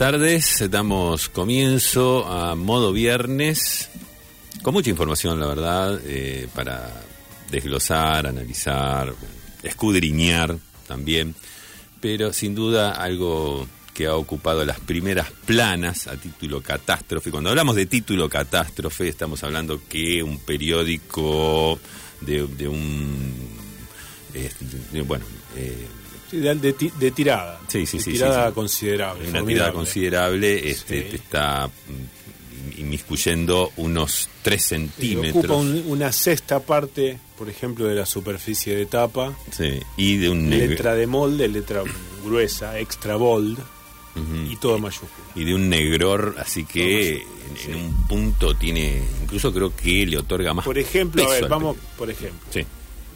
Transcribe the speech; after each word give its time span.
Tardes, 0.00 0.64
damos 0.70 1.28
comienzo 1.28 2.24
a 2.26 2.54
modo 2.54 2.90
viernes, 2.90 3.90
con 4.62 4.72
mucha 4.72 4.88
información, 4.88 5.38
la 5.38 5.44
verdad, 5.44 6.00
eh, 6.06 6.48
para 6.54 7.02
desglosar, 7.50 8.26
analizar, 8.26 9.12
escudriñar 9.62 10.56
también, 10.88 11.34
pero 12.00 12.32
sin 12.32 12.54
duda 12.54 12.92
algo 12.92 13.68
que 13.92 14.06
ha 14.06 14.16
ocupado 14.16 14.64
las 14.64 14.80
primeras 14.80 15.30
planas 15.44 16.06
a 16.06 16.16
título 16.16 16.62
catástrofe. 16.62 17.30
Cuando 17.30 17.50
hablamos 17.50 17.76
de 17.76 17.84
título 17.84 18.26
catástrofe, 18.30 19.06
estamos 19.06 19.44
hablando 19.44 19.82
que 19.86 20.22
un 20.22 20.38
periódico 20.38 21.78
de, 22.22 22.42
un... 22.66 23.34
Eh, 24.32 24.50
bueno... 25.06 25.26
Eh, 25.56 25.99
de, 26.30 27.10
tirada. 27.10 27.60
Sí, 27.68 27.86
sí, 27.86 28.00
sí. 28.00 28.12
Tirada 28.12 28.52
considerable. 28.52 29.28
Una 29.28 29.44
tirada 29.44 29.72
considerable 29.72 30.70
este, 30.70 31.14
está 31.14 31.70
inmiscuyendo 32.76 33.72
unos 33.76 34.28
3 34.42 34.62
centímetros. 34.62 35.44
ocupa 35.44 35.54
una 35.54 36.12
sexta 36.12 36.60
parte, 36.60 37.18
por 37.38 37.48
ejemplo, 37.48 37.86
de 37.86 37.94
la 37.94 38.06
superficie 38.06 38.74
de 38.74 38.86
tapa. 38.86 39.36
Sí, 39.50 39.80
y 39.96 40.16
de 40.16 40.30
un 40.30 40.50
Letra 40.50 40.94
de 40.94 41.06
molde, 41.06 41.48
letra 41.48 41.82
gruesa, 42.24 42.78
extra 42.78 43.16
bold. 43.16 43.58
Y 44.50 44.56
todo 44.56 44.78
mayúsculo. 44.78 45.24
Y 45.34 45.44
de 45.44 45.54
un 45.54 45.70
negror, 45.70 46.34
así 46.38 46.64
que 46.64 47.24
en, 47.66 47.74
un 47.74 48.06
punto 48.06 48.54
tiene, 48.54 49.02
incluso 49.22 49.50
creo 49.50 49.74
que 49.74 50.04
le 50.04 50.18
otorga 50.18 50.52
más. 50.52 50.64
Por 50.64 50.76
ejemplo, 50.78 51.24
a 51.24 51.30
ver, 51.30 51.48
vamos, 51.48 51.76
por 51.96 52.10
ejemplo. 52.10 52.46
Sí. 52.50 52.60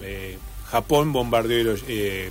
Eh, 0.01 0.39
Japón 0.71 1.12
bombardeó, 1.12 1.75
eh, 1.89 2.31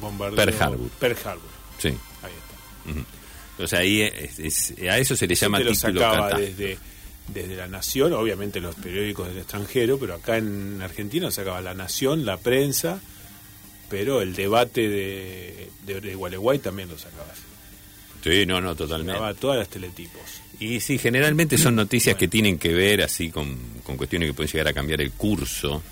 bombardeó 0.00 0.36
Pearl 0.36 0.54
Harbor. 0.60 0.90
Pearl 0.98 1.16
Harbor. 1.24 1.50
Sí. 1.78 1.88
Ahí 1.88 2.32
está. 2.32 3.04
Entonces 3.52 3.78
ahí 3.78 4.88
a 4.88 4.98
eso 4.98 5.14
se 5.14 5.26
le 5.26 5.34
llama 5.34 5.60
lo 5.60 5.74
sacaba 5.74 6.38
desde, 6.38 6.78
desde 7.28 7.56
La 7.56 7.68
Nación, 7.68 8.12
obviamente 8.12 8.60
los 8.60 8.74
periódicos 8.74 9.28
del 9.28 9.38
extranjero, 9.38 9.98
pero 9.98 10.14
acá 10.14 10.38
en 10.38 10.80
Argentina 10.82 11.30
sacaba 11.30 11.60
La 11.60 11.74
Nación, 11.74 12.24
la 12.24 12.38
prensa, 12.38 13.00
pero 13.88 14.22
el 14.22 14.34
debate 14.34 14.88
de, 14.88 15.70
de, 15.84 16.14
Gualeguay 16.14 16.58
también 16.58 16.88
lo 16.88 16.98
sacaba 16.98 17.30
así. 17.30 17.42
Sí, 18.24 18.46
no, 18.46 18.60
no, 18.60 18.74
totalmente. 18.74 19.12
Sacaba 19.12 19.34
todas 19.34 19.58
las 19.58 19.68
teletipos. 19.68 20.22
Y 20.60 20.80
sí, 20.80 20.96
generalmente 20.96 21.58
son 21.58 21.74
noticias 21.74 22.16
que 22.16 22.28
tienen 22.28 22.56
que 22.58 22.72
ver 22.72 23.02
así 23.02 23.30
con, 23.30 23.58
con, 23.82 23.96
cuestiones 23.96 24.28
que 24.28 24.34
pueden 24.34 24.50
llegar 24.50 24.68
a 24.68 24.72
cambiar 24.72 25.00
el 25.00 25.10
curso 25.10 25.82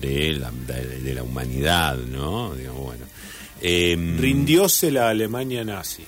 de 0.00 0.32
la, 0.32 0.50
de, 0.50 1.14
la 1.14 1.22
humanidad, 1.22 1.96
¿no? 1.96 2.54
Digamos, 2.54 2.82
bueno. 2.82 3.04
Em, 3.60 4.18
Rindióse 4.18 4.90
la 4.90 5.08
Alemania 5.10 5.64
nazi. 5.64 6.04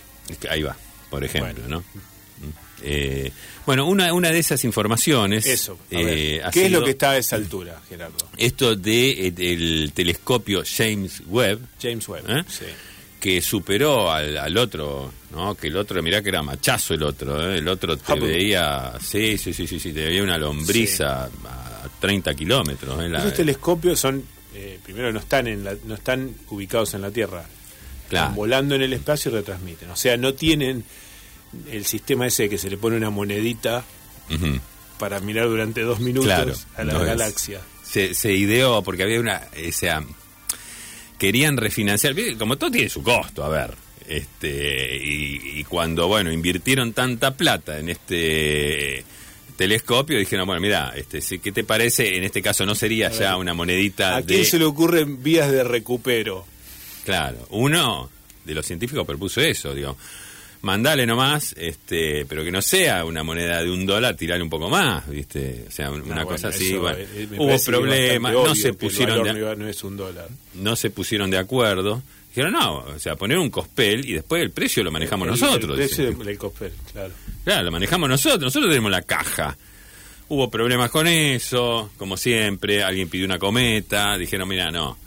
Ahí 0.48 0.62
va 0.62 0.76
por 1.14 1.22
ejemplo, 1.22 1.68
¿no? 1.68 1.84
Eh, 2.82 3.30
bueno, 3.64 3.86
una, 3.86 4.12
una 4.12 4.32
de 4.32 4.40
esas 4.40 4.64
informaciones. 4.64 5.46
Eso. 5.46 5.78
Eh, 5.88 6.42
¿Qué 6.52 6.66
es 6.66 6.72
lo 6.72 6.82
que 6.82 6.90
está 6.90 7.12
a 7.12 7.18
esa 7.18 7.36
altura, 7.36 7.80
Gerardo? 7.88 8.16
Esto 8.36 8.74
de, 8.74 9.28
eh, 9.28 9.30
del 9.30 9.92
telescopio 9.94 10.64
James 10.66 11.22
Webb. 11.28 11.60
James 11.80 12.08
Webb, 12.08 12.44
sí. 12.48 12.64
Que 13.20 13.40
superó 13.40 14.10
al, 14.10 14.58
otro, 14.58 15.12
¿no? 15.30 15.54
Que 15.54 15.68
el 15.68 15.76
otro, 15.76 16.02
mirá 16.02 16.20
que 16.20 16.30
era 16.30 16.42
machazo 16.42 16.94
el 16.94 17.04
otro, 17.04 17.52
El 17.54 17.68
otro 17.68 17.96
te 17.96 18.18
veía. 18.18 18.94
Sí, 19.00 19.38
sí, 19.38 19.54
sí, 19.54 19.68
sí, 19.68 19.78
sí, 19.78 19.92
te 19.92 20.06
veía 20.06 20.22
una 20.24 20.36
lombriza 20.36 21.26
a 21.26 21.63
30 22.04 22.34
kilómetros. 22.34 23.02
Esos 23.02 23.34
telescopios 23.34 23.98
son. 23.98 24.22
primero, 24.82 25.10
no 25.12 25.20
están, 25.20 25.46
en 25.46 25.64
no 25.64 25.94
están 25.94 26.34
ubicados 26.50 26.92
en 26.92 27.00
la 27.00 27.10
Tierra. 27.10 27.44
Están 28.04 28.34
volando 28.34 28.74
en 28.74 28.82
el 28.82 28.92
espacio 28.92 29.30
y 29.30 29.34
retransmiten. 29.34 29.90
O 29.90 29.96
sea, 29.96 30.18
no 30.18 30.34
tienen 30.34 30.84
el 31.70 31.86
sistema 31.86 32.26
ese 32.26 32.50
que 32.50 32.58
se 32.58 32.68
le 32.68 32.76
pone 32.76 32.96
una 32.96 33.08
monedita 33.08 33.84
para 34.98 35.20
mirar 35.20 35.48
durante 35.48 35.80
dos 35.80 36.00
minutos 36.00 36.66
a 36.76 36.84
la 36.84 36.98
galaxia. 36.98 37.60
Se, 37.82 38.32
ideó 38.32 38.82
porque 38.82 39.04
había 39.04 39.20
una, 39.20 39.40
o 39.66 39.72
sea, 39.72 40.04
querían 41.18 41.56
refinanciar, 41.56 42.14
como 42.38 42.58
todo 42.58 42.70
tiene 42.70 42.90
su 42.90 43.02
costo, 43.02 43.44
a 43.44 43.48
ver, 43.48 43.74
este, 44.06 45.00
y, 45.02 45.64
cuando, 45.64 46.06
bueno, 46.08 46.30
invirtieron 46.30 46.92
tanta 46.92 47.34
plata 47.34 47.78
en 47.78 47.88
este 47.88 49.04
telescopio, 49.56 50.18
dijeron, 50.18 50.46
bueno, 50.46 50.60
mira, 50.60 50.92
este, 50.96 51.20
¿qué 51.38 51.52
te 51.52 51.64
parece? 51.64 52.16
En 52.16 52.24
este 52.24 52.42
caso 52.42 52.66
no 52.66 52.74
sería 52.74 53.10
ya 53.10 53.36
una 53.36 53.54
monedita 53.54 54.16
¿A 54.16 54.22
quién 54.22 54.44
se 54.44 54.58
le 54.58 54.64
ocurren 54.64 55.22
vías 55.22 55.50
de 55.50 55.64
recupero? 55.64 56.44
Claro, 57.04 57.46
uno 57.50 58.10
de 58.44 58.54
los 58.54 58.66
científicos 58.66 59.06
propuso 59.06 59.40
eso, 59.40 59.74
digo, 59.74 59.96
mandale 60.62 61.06
nomás, 61.06 61.54
este, 61.58 62.24
pero 62.26 62.42
que 62.42 62.50
no 62.50 62.62
sea 62.62 63.04
una 63.04 63.22
moneda 63.22 63.62
de 63.62 63.70
un 63.70 63.86
dólar, 63.86 64.16
tirarle 64.16 64.42
un 64.42 64.50
poco 64.50 64.70
más, 64.70 65.08
¿viste? 65.08 65.66
O 65.68 65.70
sea, 65.70 65.90
una 65.90 66.22
ah, 66.22 66.24
cosa 66.24 66.48
así, 66.48 66.74
bueno, 66.74 66.98
eh, 66.98 67.28
hubo 67.36 67.58
problemas, 67.62 68.32
no 68.32 68.54
se 68.54 68.72
pusieron 68.72 69.22
de, 69.22 69.56
no 69.56 69.68
es 69.68 69.84
un 69.84 69.96
dólar. 69.96 70.28
No 70.54 70.74
se 70.74 70.90
pusieron 70.90 71.30
de 71.30 71.38
acuerdo. 71.38 72.02
Dijeron, 72.34 72.52
no, 72.52 72.78
o 72.78 72.98
sea, 72.98 73.14
poner 73.14 73.38
un 73.38 73.48
cospel 73.48 74.04
y 74.08 74.14
después 74.14 74.42
el 74.42 74.50
precio 74.50 74.82
lo 74.82 74.90
manejamos 74.90 75.28
nosotros. 75.28 75.78
El 75.78 75.86
precio 75.86 76.12
del 76.12 76.38
cospel, 76.38 76.72
claro. 76.92 77.12
Claro, 77.44 77.62
lo 77.62 77.70
manejamos 77.70 78.08
nosotros, 78.08 78.42
nosotros 78.42 78.70
tenemos 78.70 78.90
la 78.90 79.02
caja. 79.02 79.56
Hubo 80.28 80.50
problemas 80.50 80.90
con 80.90 81.06
eso, 81.06 81.90
como 81.96 82.16
siempre, 82.16 82.82
alguien 82.82 83.08
pidió 83.08 83.24
una 83.26 83.38
cometa, 83.38 84.18
dijeron, 84.18 84.48
mira, 84.48 84.70
no. 84.72 84.98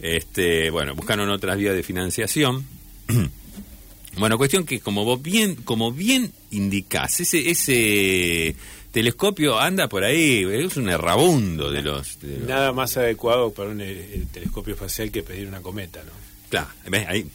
Este, 0.00 0.70
bueno, 0.70 0.96
buscaron 0.96 1.30
otras 1.30 1.56
vías 1.56 1.76
de 1.76 1.84
financiación 1.84 2.66
bueno, 4.16 4.36
cuestión 4.38 4.64
que 4.64 4.80
como 4.80 5.04
vos 5.04 5.22
bien, 5.22 5.56
como 5.56 5.92
bien 5.92 6.32
indicás, 6.50 7.20
ese, 7.20 7.50
ese 7.50 8.54
telescopio 8.90 9.58
anda 9.58 9.88
por 9.88 10.04
ahí, 10.04 10.44
es 10.50 10.76
un 10.76 10.88
errabundo 10.88 11.70
de 11.70 11.82
los, 11.82 12.18
Nada 12.46 12.72
más 12.72 12.96
adecuado 12.96 13.52
para 13.52 13.70
un 13.70 13.80
eh, 13.80 14.26
telescopio 14.32 14.74
espacial 14.74 15.10
que 15.10 15.22
pedir 15.22 15.48
una 15.48 15.62
cometa, 15.62 16.02
¿no? 16.04 16.21
Claro, 16.52 16.68
ahí, 17.08 17.26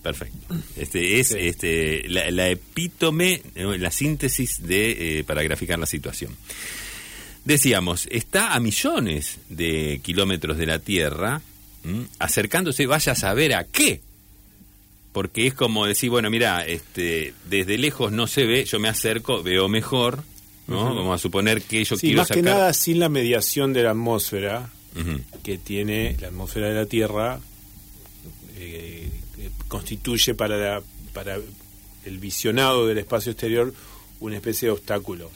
perfecto. 0.00 0.54
Este 0.76 1.18
es 1.18 1.32
este 1.32 2.08
la, 2.08 2.48
epítome, 2.48 3.42
la 3.56 3.90
síntesis 3.90 4.64
de 4.64 5.18
eh, 5.18 5.24
para 5.24 5.42
graficar 5.42 5.76
la 5.76 5.86
situación. 5.86 6.36
Decíamos, 7.44 8.06
está 8.12 8.54
a 8.54 8.60
millones 8.60 9.38
de 9.48 10.00
kilómetros 10.04 10.56
de 10.56 10.66
la 10.66 10.78
Tierra, 10.78 11.42
acercándose, 12.20 12.86
vaya 12.86 13.10
a 13.10 13.16
saber 13.16 13.54
a 13.54 13.64
qué. 13.64 14.02
Porque 15.10 15.48
es 15.48 15.54
como 15.54 15.84
decir, 15.84 16.08
bueno, 16.08 16.30
mira, 16.30 16.64
este, 16.64 17.34
desde 17.46 17.76
lejos 17.76 18.12
no 18.12 18.28
se 18.28 18.44
ve, 18.44 18.64
yo 18.66 18.78
me 18.78 18.88
acerco, 18.88 19.42
veo 19.42 19.68
mejor, 19.68 20.22
¿no? 20.68 20.94
Vamos 20.94 21.16
a 21.16 21.18
suponer 21.18 21.62
que 21.62 21.82
yo 21.82 21.96
sí, 21.96 22.08
quiero 22.08 22.18
más 22.18 22.28
que 22.28 22.42
nada 22.42 22.72
sin 22.72 23.00
la 23.00 23.08
mediación 23.08 23.72
de 23.72 23.82
la 23.82 23.90
atmósfera 23.90 24.70
que 25.42 25.58
tiene 25.58 26.16
la 26.20 26.28
atmósfera 26.28 26.68
de 26.68 26.74
la 26.74 26.86
Tierra 26.86 27.40
eh, 28.60 29.50
constituye 29.68 30.34
para 30.34 30.82
para 31.12 31.38
el 32.04 32.18
visionado 32.18 32.86
del 32.86 32.98
espacio 32.98 33.32
exterior 33.32 33.74
una 34.20 34.36
especie 34.36 34.66
de 34.66 34.72
obstáculo. 34.72 35.30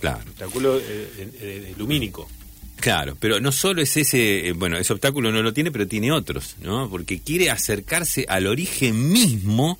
Claro. 0.00 0.20
Obstáculo 0.30 0.78
eh, 0.78 1.08
eh, 1.40 1.74
lumínico. 1.76 2.28
Claro, 2.76 3.16
pero 3.18 3.40
no 3.40 3.50
solo 3.50 3.82
es 3.82 3.96
ese, 3.96 4.48
eh, 4.48 4.52
bueno, 4.52 4.78
ese 4.78 4.92
obstáculo 4.92 5.32
no 5.32 5.42
lo 5.42 5.52
tiene, 5.52 5.72
pero 5.72 5.88
tiene 5.88 6.12
otros, 6.12 6.56
¿no? 6.62 6.88
Porque 6.88 7.20
quiere 7.20 7.50
acercarse 7.50 8.24
al 8.28 8.46
origen 8.46 9.10
mismo 9.10 9.78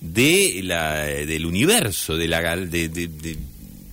de 0.00 0.60
la, 0.64 1.02
del 1.02 1.44
universo, 1.44 2.16
de 2.16 2.28
la, 2.28 2.56
de, 2.56 3.38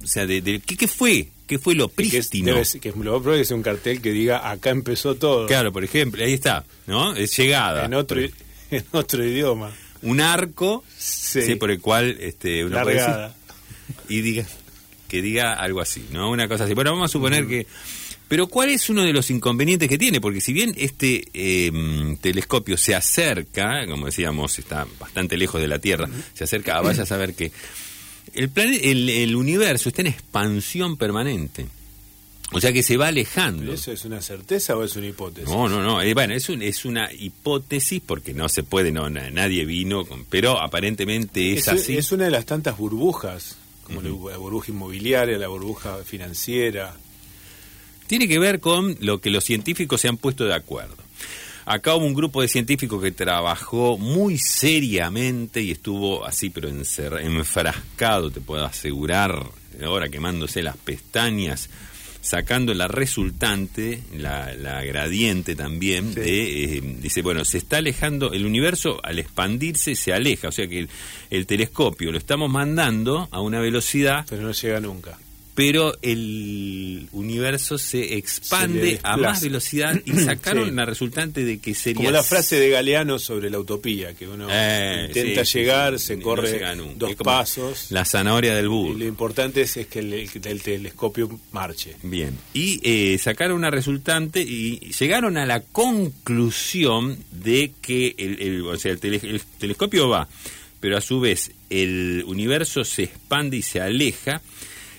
o 0.01 0.07
sea, 0.07 0.25
de, 0.25 0.61
¿qué, 0.65 0.88
fue, 0.88 1.27
qué 1.51 1.59
fue 1.59 1.75
lo 1.75 1.89
prístino. 1.89 2.53
Que, 2.53 2.62
es, 2.62 2.77
que 2.80 2.94
lo 2.95 3.21
que 3.21 3.42
es 3.42 3.51
un 3.51 3.62
cartel 3.62 4.01
que 4.01 4.12
diga 4.12 4.50
acá 4.50 4.69
empezó 4.69 5.15
todo. 5.15 5.48
Claro, 5.48 5.74
por 5.74 5.83
ejemplo, 5.83 6.24
ahí 6.24 6.31
está, 6.31 6.63
¿no? 6.88 7.13
Es 7.13 7.36
llegada. 7.36 7.83
En 7.83 7.94
otro, 7.94 8.21
en 8.71 8.86
otro 8.92 9.25
idioma. 9.25 9.69
Un 10.01 10.21
arco, 10.21 10.86
sí. 10.98 11.56
por 11.56 11.69
el 11.69 11.81
cual, 11.81 12.15
este, 12.21 12.63
uno 12.63 12.75
Largada. 12.75 13.36
y 14.07 14.21
diga 14.21 14.45
que 15.09 15.21
diga 15.21 15.53
algo 15.53 15.81
así, 15.81 16.06
¿no? 16.13 16.31
Una 16.31 16.48
cosa 16.48 16.63
así. 16.63 16.74
Bueno, 16.74 16.92
vamos 16.94 17.09
a 17.09 17.12
suponer 17.12 17.45
que 17.45 17.68
pero 18.30 18.48
¿cuál 18.48 18.69
es 18.69 18.89
uno 18.89 19.03
de 19.03 19.12
los 19.12 19.30
inconvenientes 19.30 19.89
que 19.89 19.98
tiene? 19.98 20.21
Porque 20.21 20.39
si 20.39 20.53
bien 20.53 20.74
este 20.77 21.25
em, 21.33 22.15
telescopio 22.15 22.77
se 22.77 22.95
acerca, 22.95 23.86
como 23.88 24.06
decíamos, 24.06 24.57
está 24.57 24.88
bastante 24.98 25.36
lejos 25.36 25.59
de 25.59 25.68
la 25.68 25.80
Tierra, 25.80 26.07
se 26.33 26.45
acerca, 26.45 26.80
vaya 26.80 27.03
a 27.03 27.06
saber 27.06 27.33
que 27.33 27.51
el, 28.33 29.09
el, 29.09 29.35
universo 29.35 29.89
está 29.89 30.01
en 30.01 30.07
expansión 30.07 30.97
permanente. 30.97 31.67
O 32.53 32.59
sea 32.59 32.73
que 32.73 32.83
se 32.83 32.97
va 32.97 33.07
alejando. 33.07 33.71
¿Eso 33.71 33.93
es 33.93 34.03
una 34.03 34.21
certeza 34.21 34.75
o 34.75 34.83
es 34.83 34.95
una 34.97 35.07
hipótesis? 35.07 35.49
No, 35.49 35.69
no, 35.69 35.81
no. 35.81 36.01
Eh, 36.01 36.13
bueno, 36.13 36.33
es, 36.33 36.49
es 36.49 36.83
una 36.83 37.09
hipótesis 37.11 38.01
porque 38.05 38.33
no 38.33 38.49
se 38.49 38.63
puede, 38.63 38.91
no 38.91 39.09
nadie 39.09 39.63
vino, 39.63 40.05
pero 40.29 40.59
aparentemente 40.59 41.53
es, 41.53 41.69
así. 41.69 41.95
Es 41.95 42.11
una 42.11 42.25
de 42.25 42.31
las 42.31 42.45
tantas 42.45 42.77
burbujas, 42.77 43.55
como 43.83 44.01
la 44.01 44.37
burbuja 44.37 44.71
inmobiliaria, 44.71 45.37
la 45.37 45.47
burbuja 45.47 45.97
financiera 46.03 46.93
tiene 48.11 48.27
que 48.27 48.39
ver 48.39 48.59
con 48.59 48.97
lo 48.99 49.21
que 49.21 49.29
los 49.29 49.45
científicos 49.45 50.01
se 50.01 50.09
han 50.09 50.17
puesto 50.17 50.43
de 50.43 50.53
acuerdo. 50.53 51.00
Acá 51.71 51.95
hubo 51.95 52.06
un 52.06 52.13
grupo 52.13 52.41
de 52.41 52.50
científicos 52.50 53.01
que 53.01 53.13
trabajó 53.13 53.97
muy 53.97 54.38
seriamente 54.38 55.62
y 55.62 55.71
estuvo 55.71 56.25
así, 56.25 56.50
pero 56.50 56.68
enfrascado, 56.68 58.29
te 58.29 58.41
puedo 58.41 58.65
asegurar, 58.65 59.41
ahora 59.81 60.09
quemándose 60.09 60.63
las 60.63 60.75
pestañas, 60.75 61.69
sacando 62.19 62.73
la 62.73 62.89
resultante, 62.89 64.03
la, 64.18 64.83
gradiente 64.83 65.56
también, 65.56 66.13
de, 66.13 66.75
eh, 66.75 66.81
dice, 67.00 67.21
bueno, 67.21 67.45
se 67.45 67.59
está 67.59 67.77
alejando, 67.77 68.33
el 68.33 68.45
universo 68.45 69.00
al 69.01 69.19
expandirse 69.19 69.95
se 69.95 70.12
aleja, 70.12 70.50
o 70.50 70.51
sea 70.51 70.67
que 70.67 70.89
el 71.29 71.45
telescopio 71.47 72.12
lo 72.12 72.17
estamos 72.17 72.51
mandando 72.51 73.29
a 73.31 73.39
una 73.39 73.62
velocidad... 73.62 74.25
Pero 74.27 74.41
no 74.41 74.51
llega 74.51 74.81
nunca 74.81 75.17
pero 75.53 75.98
el 76.01 77.07
universo 77.12 77.77
se 77.77 78.15
expande 78.15 79.00
a 79.03 79.18
más 79.18 79.42
velocidad 79.42 80.00
y 80.06 80.12
sacaron 80.25 80.75
la 80.75 80.86
resultante 80.86 81.44
de 81.44 81.59
que 81.59 81.74
sería... 81.74 81.98
Como 81.98 82.12
la 82.12 82.24
frase 82.24 82.57
de 82.57 82.69
Galeano 82.69 83.19
sobre 83.19 83.50
la 83.50 83.59
utopía, 83.59 84.13
que 84.13 84.27
uno 84.27 84.48
eh, 84.50 85.06
intenta 85.07 85.44
llegar, 85.44 86.00
se 86.00 86.19
corre 86.19 86.62
dos 86.95 87.15
pasos. 87.15 87.88
La 87.89 88.06
zanahoria 88.06 88.56
del 88.56 88.69
burro. 88.69 88.98
Lo 88.98 89.06
importante 89.06 89.62
es, 89.62 89.80
que 89.88 90.00
el, 90.00 90.62
telescopio 90.62 91.39
marche. 91.51 91.95
Bien, 92.03 92.38
y 92.53 92.80
eh, 92.83 93.18
sacaron 93.18 93.57
una 93.57 93.71
resultante 93.71 94.42
y 94.42 94.80
llegaron 94.92 95.38
a 95.38 95.45
la 95.45 95.62
conclusión 95.62 97.18
de 97.31 97.74
que 97.81 98.15
el, 98.18 98.62
o 98.65 98.77
sea, 98.77 98.92
el 98.92 99.00
telescopio 99.59 100.07
va, 100.07 100.27
pero 100.80 100.98
a 100.98 101.01
su 101.01 101.19
vez 101.19 101.51
el 101.69 102.24
universo 102.25 102.83
se 102.83 103.03
expande 103.03 103.57
y 103.57 103.62
se 103.62 103.81
aleja 103.81 104.42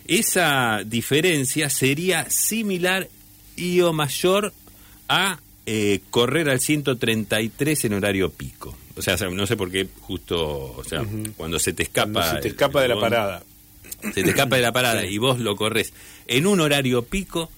esa 0.07 0.83
diferencia 0.85 1.71
sería 1.71 2.29
similar 2.31 3.09
y 3.57 3.81
o 3.81 3.93
mayor 3.93 4.53
a 5.09 5.41
eh, 5.67 6.01
correr 6.11 6.49
al 6.49 6.61
133 6.61 7.85
en 7.85 7.95
horario 7.95 8.31
pico. 8.31 8.77
O 8.97 9.03
sea, 9.03 9.17
no 9.17 9.47
sé 9.47 9.57
por 9.57 9.71
qué 9.71 9.87
justo, 10.01 10.75
o 10.77 10.85
sea, 10.85 11.05
cuando 11.37 11.59
se 11.59 11.73
te 11.73 11.85
escapa... 11.85 12.35
se 12.35 12.41
te 12.41 12.49
escapa 12.49 12.83
de 12.83 12.89
la 12.89 13.01
parada. 13.01 13.43
Se 14.03 14.23
te 14.23 14.31
escapa 14.31 14.57
de 14.57 14.63
la 14.63 14.73
parada 14.73 15.07
y 15.07 15.19
vos 15.19 15.39
lo 15.39 15.57
corres 15.57 15.93
en 16.27 16.47
un 16.47 16.61
horario 16.61 17.03
pico, 17.03 17.51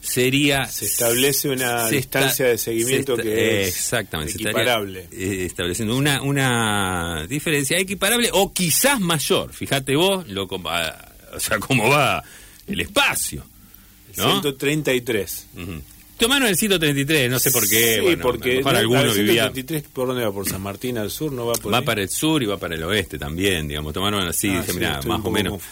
sería... 0.00 0.66
Se 0.66 0.86
establece 0.86 1.48
una 1.48 1.88
distancia 1.88 2.46
de 2.46 2.58
seguimiento 2.58 3.16
que 3.16 3.62
es 3.62 3.68
exactamente, 3.68 4.34
equiparable. 4.34 5.08
Eh, 5.12 5.44
estableciendo 5.46 5.96
una, 5.96 6.22
una 6.22 7.26
diferencia 7.28 7.78
equiparable 7.78 8.30
o 8.32 8.52
quizás 8.52 9.00
mayor. 9.00 9.52
Fíjate 9.52 9.96
vos, 9.96 10.28
lo, 10.28 10.48
o 11.34 11.40
sea, 11.40 11.58
cómo 11.58 11.88
va 11.88 12.22
el 12.66 12.80
espacio. 12.80 13.44
¿no? 14.16 14.40
133. 14.40 15.46
Tomaron 16.18 16.48
el 16.48 16.56
133, 16.56 17.30
no 17.30 17.38
sé 17.38 17.52
por 17.52 17.68
qué. 17.68 18.02
Sí, 18.04 18.16
porque 18.16 18.60
para 18.60 18.80
alguno 18.80 19.12
vivía. 19.14 19.52
¿Por 19.92 20.08
dónde 20.08 20.24
va? 20.24 20.32
¿Por 20.32 20.48
San 20.48 20.60
Martín 20.60 20.98
al 20.98 21.10
sur? 21.10 21.30
¿No 21.30 21.46
va 21.46 21.54
por 21.54 21.72
Va 21.72 21.82
para 21.82 22.02
el 22.02 22.10
sur 22.10 22.42
y 22.42 22.46
va 22.46 22.58
para 22.58 22.74
el 22.74 22.82
oeste 22.82 23.18
también, 23.18 23.68
digamos. 23.68 23.92
Tomaron 23.92 24.26
así, 24.26 24.50
ah, 24.50 24.64
mira, 24.74 25.00
más 25.06 25.24
o 25.24 25.30
menos. 25.30 25.62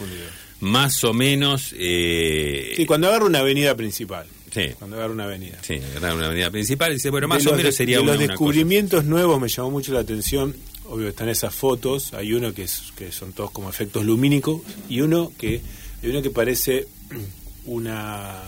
Más 0.61 1.03
o 1.03 1.13
menos. 1.13 1.75
Eh... 1.77 2.73
Sí, 2.77 2.85
cuando 2.85 3.09
agarra 3.09 3.25
una 3.25 3.39
avenida 3.39 3.75
principal. 3.75 4.25
Sí. 4.49 4.69
Cuando 4.79 4.95
agarra 4.95 5.11
una 5.11 5.25
avenida. 5.25 5.57
Sí, 5.61 5.79
agarra 5.97 6.15
una 6.15 6.27
avenida 6.27 6.49
principal, 6.49 6.93
dice, 6.93 7.09
bueno, 7.09 7.27
más 7.27 7.45
o 7.45 7.53
menos 7.53 7.75
sería 7.75 7.99
de 7.99 8.05
Los 8.05 8.17
descubrimientos 8.17 9.03
nuevos 9.03 9.39
me 9.41 9.49
llamó 9.49 9.71
mucho 9.71 9.91
la 9.91 9.99
atención 9.99 10.55
obvio 10.89 11.09
están 11.09 11.29
esas 11.29 11.53
fotos, 11.53 12.13
hay 12.13 12.33
uno 12.33 12.53
que, 12.53 12.63
es, 12.63 12.93
que 12.95 13.11
son 13.11 13.33
todos 13.33 13.51
como 13.51 13.69
efectos 13.69 14.05
lumínicos 14.05 14.61
y 14.89 15.01
uno 15.01 15.31
que 15.37 15.61
hay 16.01 16.09
uno 16.09 16.21
que 16.21 16.29
parece 16.29 16.87
una 17.65 18.43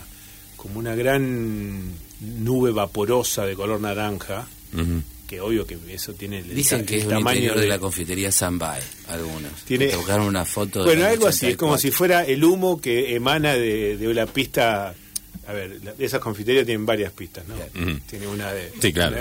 como 0.56 0.78
una 0.78 0.94
gran 0.94 1.90
nube 2.20 2.70
vaporosa 2.70 3.46
de 3.46 3.54
color 3.54 3.80
naranja, 3.80 4.46
que 5.26 5.40
obvio 5.40 5.66
que 5.66 5.78
eso 5.88 6.12
tiene 6.12 6.40
el 6.40 6.54
Dicen 6.54 6.84
que 6.84 6.98
es 6.98 7.04
el 7.04 7.10
tamaño 7.10 7.54
de... 7.54 7.66
la 7.66 7.78
confitería 7.78 8.30
Sambae, 8.30 8.82
algunos. 9.08 9.52
Tiene 9.64 9.86
tocaron 9.86 10.26
una 10.26 10.44
foto 10.44 10.84
Bueno, 10.84 11.06
algo 11.06 11.28
así, 11.28 11.46
es 11.46 11.56
como 11.56 11.78
si 11.78 11.90
fuera 11.90 12.24
el 12.24 12.44
humo 12.44 12.78
que 12.78 13.14
emana 13.14 13.54
de, 13.54 13.96
de 13.96 14.08
una 14.08 14.26
pista 14.26 14.94
a 15.46 15.52
ver, 15.52 15.80
esas 15.98 16.20
confiterías 16.20 16.66
tienen 16.66 16.84
varias 16.84 17.12
pistas, 17.12 17.44
¿no? 17.48 17.54
Tiene 18.06 18.26
una 18.26 18.52
de 18.52 18.70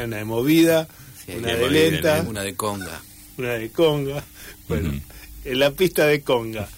una 0.05 0.17
de 0.17 0.25
movida, 0.25 0.87
una 1.35 1.55
de 1.55 1.69
lenta, 1.69 2.25
una 2.27 2.43
de 2.43 2.55
conga 2.55 3.01
una 3.39 3.53
de 3.53 3.69
conga. 3.69 4.23
Bueno, 4.67 4.93
en 5.45 5.59
la 5.59 5.71
pista 5.71 6.05
de 6.05 6.21
conga, 6.21 6.69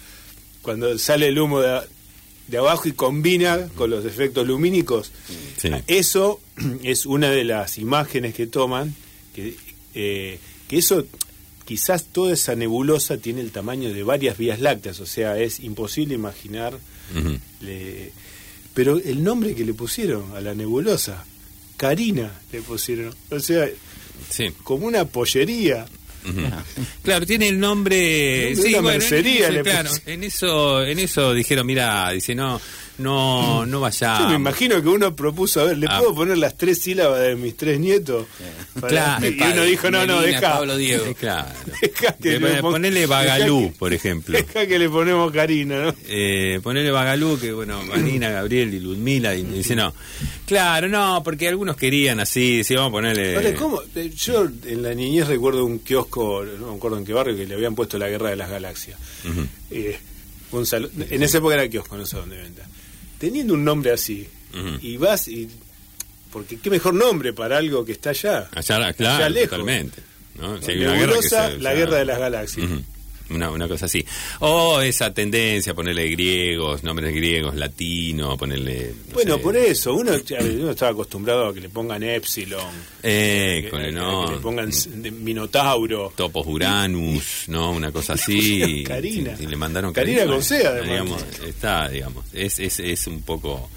cuando 0.62 0.96
sale 0.98 1.28
el 1.28 1.38
humo 1.38 1.60
de, 1.60 2.58
abajo 2.58 2.88
y 2.88 2.92
combina 2.92 3.68
con 3.74 3.90
los 3.90 4.04
efectos 4.04 4.46
lumínicos, 4.46 5.12
eso 5.86 6.40
es 6.82 7.06
una 7.06 7.30
de 7.30 7.44
las 7.44 7.78
imágenes 7.78 8.34
que 8.34 8.46
toman, 8.46 8.94
que, 9.34 9.56
eh, 9.94 10.38
que 10.68 10.78
eso 10.78 11.04
quizás 11.64 12.06
toda 12.06 12.34
esa 12.34 12.54
nebulosa 12.54 13.18
tiene 13.18 13.40
el 13.40 13.50
tamaño 13.50 13.92
de 13.92 14.02
varias 14.02 14.36
vías 14.36 14.60
lácteas, 14.60 15.00
o 15.00 15.06
sea, 15.06 15.38
es 15.38 15.60
imposible 15.60 16.14
imaginar. 16.14 16.78
pero 18.74 18.96
el 18.96 19.22
nombre 19.22 19.54
que 19.54 19.64
le 19.64 19.74
pusieron 19.74 20.34
a 20.34 20.40
la 20.40 20.54
nebulosa, 20.54 21.24
Karina, 21.76 22.32
le 22.52 22.62
pusieron, 22.62 23.14
o 23.30 23.40
sea, 23.40 23.68
como 24.62 24.86
una 24.86 25.04
pollería. 25.04 25.86
Claro, 27.02 27.26
tiene 27.26 27.48
el 27.48 27.58
nombre. 27.58 28.54
sí, 28.56 28.74
bueno, 28.80 29.04
claro, 29.62 29.90
en 30.06 30.24
eso, 30.24 30.84
en 30.84 30.98
eso 30.98 31.34
dijeron, 31.34 31.66
mira, 31.66 32.10
dice 32.10 32.34
no, 32.34 32.60
no, 32.98 33.64
no 33.64 33.80
vaya. 33.80 34.18
Yo 34.20 34.28
me 34.28 34.34
imagino 34.34 34.82
que 34.82 34.88
uno 34.88 35.16
propuso, 35.16 35.60
a 35.60 35.64
ver, 35.64 35.78
¿le 35.78 35.86
ah. 35.88 35.98
puedo 35.98 36.14
poner 36.14 36.36
las 36.36 36.56
tres 36.56 36.82
sílabas 36.82 37.20
de 37.20 37.36
mis 37.36 37.56
tres 37.56 37.80
nietos? 37.80 38.26
Claro. 38.86 39.26
Y 39.26 39.40
uno 39.40 39.62
dijo, 39.62 39.90
no, 39.90 40.06
no, 40.06 40.20
deja. 40.20 40.40
Pablo 40.40 40.76
Diego. 40.76 41.04
Claro. 41.22 41.50
que 42.20 42.40
ponele 42.60 43.06
Bagalú, 43.06 43.72
por 43.78 43.92
ejemplo. 43.92 44.36
Deja 44.36 44.66
que 44.66 44.78
le 44.78 44.88
ponemos 44.88 45.30
Karina, 45.30 45.84
¿no? 45.84 45.94
Eh, 46.08 46.58
ponele 46.62 46.90
Bagalú, 46.90 47.38
que 47.38 47.52
bueno, 47.52 47.82
Marina, 47.84 48.28
Gabriel 48.30 48.74
y 48.74 48.80
Ludmila, 48.80 49.34
y 49.34 49.42
dice, 49.42 49.76
no. 49.76 49.94
Claro, 50.46 50.88
no, 50.88 51.22
porque 51.22 51.48
algunos 51.48 51.76
querían 51.76 52.18
así, 52.18 52.64
si 52.64 52.74
vamos 52.74 52.88
a 52.88 52.92
ponerle. 52.92 53.54
¿cómo? 53.54 53.80
Eh, 53.94 54.10
yo 54.16 54.48
en 54.64 54.82
la 54.82 54.94
niñez 54.94 55.28
recuerdo 55.28 55.64
un 55.64 55.78
kiosco, 55.78 56.44
no 56.44 56.72
me 56.72 56.76
acuerdo 56.76 56.98
en 56.98 57.04
qué 57.04 57.12
barrio, 57.12 57.36
que 57.36 57.46
le 57.46 57.54
habían 57.54 57.74
puesto 57.74 57.98
la 57.98 58.08
guerra 58.08 58.30
de 58.30 58.36
las 58.36 58.50
galaxias. 58.50 58.98
eh, 59.70 59.98
un 60.50 60.66
en 61.10 61.22
esa 61.22 61.38
época 61.38 61.54
era 61.54 61.68
kiosco, 61.68 61.96
no 61.96 62.04
sé 62.04 62.16
dónde 62.16 62.36
venta 62.36 62.66
teniendo 63.22 63.54
un 63.54 63.64
nombre 63.64 63.92
así, 63.92 64.26
y 64.80 64.96
vas 64.96 65.28
y... 65.28 65.48
Porque 66.32 66.58
qué 66.58 66.70
mejor 66.70 66.94
nombre 66.94 67.32
para 67.32 67.58
algo 67.58 67.84
que 67.84 67.92
está 67.92 68.10
allá. 68.10 68.48
Allá, 68.52 68.92
claro, 68.94 69.24
allá 69.26 69.42
totalmente. 69.44 70.02
¿no? 70.40 70.56
la 70.56 71.74
guerra 71.74 71.98
de 71.98 72.04
las 72.04 72.18
galaxias 72.18 72.68
una, 73.34 73.68
cosa 73.68 73.86
así. 73.86 74.04
O 74.40 74.80
esa 74.80 75.12
tendencia 75.12 75.72
a 75.72 75.74
ponerle 75.74 76.08
griegos, 76.10 76.82
nombres 76.82 77.14
griegos, 77.14 77.54
latino, 77.54 78.36
ponerle... 78.36 78.94
bueno, 79.12 79.38
por 79.38 79.56
eso, 79.56 79.94
uno, 79.94 80.12
uno 80.12 80.70
estaba 80.70 80.92
acostumbrado 80.92 81.48
a 81.48 81.54
que 81.54 81.60
le 81.60 81.68
pongan 81.68 82.02
Epsilon, 82.02 82.74
eh, 83.02 83.70
el, 83.72 83.94
no, 83.94 84.26
que 84.26 84.32
le 84.32 84.38
pongan 84.38 84.70
Minotauro. 85.20 86.12
Topos 86.16 86.46
Uranus, 86.46 87.44
¿no? 87.48 87.72
Una 87.72 87.92
cosa 87.92 88.14
así. 88.14 88.84
Karina. 88.86 89.36
Y, 89.38 89.46
le 89.46 89.56
mandaron 89.56 89.92
Karina, 89.92 90.26
con 90.26 90.42
sea, 90.42 90.74
Digamos, 90.80 91.24
está, 91.46 91.88
digamos, 91.88 92.24
es, 92.32 92.58
es, 92.58 92.80
es 92.80 93.06
un 93.06 93.22
poco... 93.22 93.68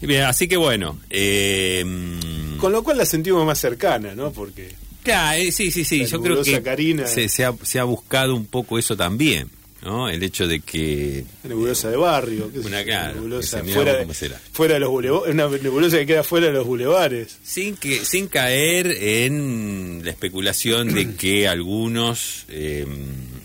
Bien, 0.00 0.24
así 0.24 0.48
que 0.48 0.56
bueno. 0.56 0.98
Eh, 1.08 1.84
con 2.58 2.72
lo 2.72 2.82
cual 2.82 2.98
la 2.98 3.06
sentimos 3.06 3.46
más 3.46 3.58
cercana, 3.58 4.16
¿no? 4.16 4.32
Porque 4.32 4.74
Claro, 5.02 5.40
eh, 5.40 5.52
sí, 5.52 5.70
sí, 5.70 5.84
sí. 5.84 6.06
Yo 6.06 6.20
creo 6.20 6.42
que 6.42 6.62
se, 7.06 7.28
se, 7.28 7.44
ha, 7.44 7.54
se, 7.62 7.78
ha, 7.78 7.84
buscado 7.84 8.36
un 8.36 8.46
poco 8.46 8.78
eso 8.78 8.96
también, 8.96 9.48
¿no? 9.82 10.08
El 10.08 10.22
hecho 10.22 10.46
de 10.46 10.60
que. 10.60 11.24
nebulosa 11.42 11.90
de 11.90 11.96
barrio. 11.96 12.50
una 12.64 12.84
cara. 12.84 13.12
Nebulosa 13.14 13.64
fuera, 13.64 13.96
de, 13.96 14.06
fuera 14.52 14.74
de 14.74 14.80
los 14.80 14.90
bulevares. 14.90 15.34
Una 15.34 15.48
nebulosa 15.48 15.98
que 15.98 16.06
queda 16.06 16.22
fuera 16.22 16.46
de 16.46 16.52
los 16.52 16.66
bulevares. 16.66 17.38
Sin, 17.42 17.76
que, 17.76 18.04
sin 18.04 18.28
caer 18.28 18.86
en 18.86 20.02
la 20.04 20.10
especulación 20.10 20.94
de 20.94 21.14
que 21.14 21.48
algunos. 21.48 22.46
Eh, 22.48 22.86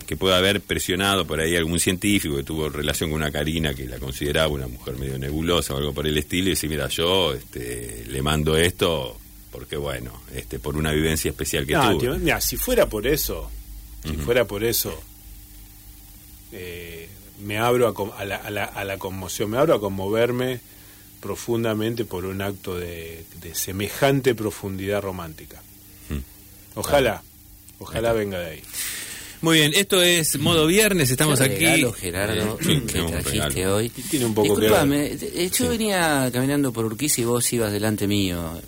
que 0.06 0.16
pueda 0.16 0.38
haber 0.38 0.62
presionado 0.62 1.28
por 1.28 1.42
ahí 1.42 1.58
algún 1.58 1.82
científico 1.82 2.38
que 2.38 2.44
tuvo 2.44 2.70
relación 2.70 3.10
con 3.10 3.18
una 3.18 3.30
Karina 3.30 3.74
que 3.74 3.86
la 3.86 4.00
consideraba 4.00 4.48
una 4.48 4.68
mujer 4.68 4.96
medio 4.96 5.20
nebulosa 5.20 5.74
o 5.74 5.78
algo 5.78 5.94
por 5.94 6.08
el 6.08 6.18
estilo 6.18 6.48
y 6.48 6.52
decir, 6.52 6.70
mira, 6.70 6.88
yo 6.88 7.34
este, 7.34 8.06
le 8.08 8.22
mando 8.22 8.56
esto 8.56 9.20
porque 9.52 9.78
bueno, 9.78 10.12
este, 10.34 10.60
por 10.60 10.78
una 10.78 10.92
vivencia 10.92 11.30
especial 11.30 11.66
que 11.66 11.74
no, 11.74 11.98
tuve. 11.98 12.20
mira, 12.20 12.42
si 12.42 12.58
fuera 12.58 12.88
por 12.88 13.08
eso, 13.08 13.50
si 14.04 14.18
fuera 14.18 14.46
por 14.46 14.64
eso, 14.64 14.98
eh, 16.52 17.10
me 17.40 17.58
abro 17.58 17.88
a, 18.18 18.26
la, 18.26 18.36
a, 18.38 18.50
la, 18.50 18.66
a, 18.66 18.84
la, 18.84 18.98
conmoción, 18.98 19.52
me 19.52 19.58
abro 19.58 19.76
a 19.76 19.80
conmoverme 19.80 20.60
profundamente 21.22 22.06
por 22.06 22.26
un 22.26 22.42
acto 22.42 22.76
de, 22.78 23.26
semejante 23.54 24.36
profundidad 24.36 25.02
romántica. 25.02 25.62
Ojalá, 26.76 27.24
ojalá 27.80 28.14
venga 28.14 28.40
de 28.40 28.52
ahí. 28.52 28.64
Muy 29.42 29.58
bien, 29.58 29.74
esto 29.76 30.02
es 30.02 30.38
modo 30.40 30.66
viernes, 30.66 31.10
estamos 31.12 31.42
aquí. 31.42 31.66
Regalo, 31.66 31.94
Gerardo, 31.94 32.58
que 32.58 33.02
trajiste 33.02 33.68
hoy. 33.68 33.90
Tiene 33.90 34.26
un 34.26 34.34
poco 34.34 34.60
Disculpame, 34.60 35.12
eh, 35.14 35.52
yo 35.56 35.70
venía 35.70 36.30
caminando 36.32 36.72
por 36.72 36.86
Urquiza 36.86 37.22
y 37.22 37.24
vos 37.24 37.52
ibas 37.54 37.72
delante 37.72 38.08
mío 38.08 38.60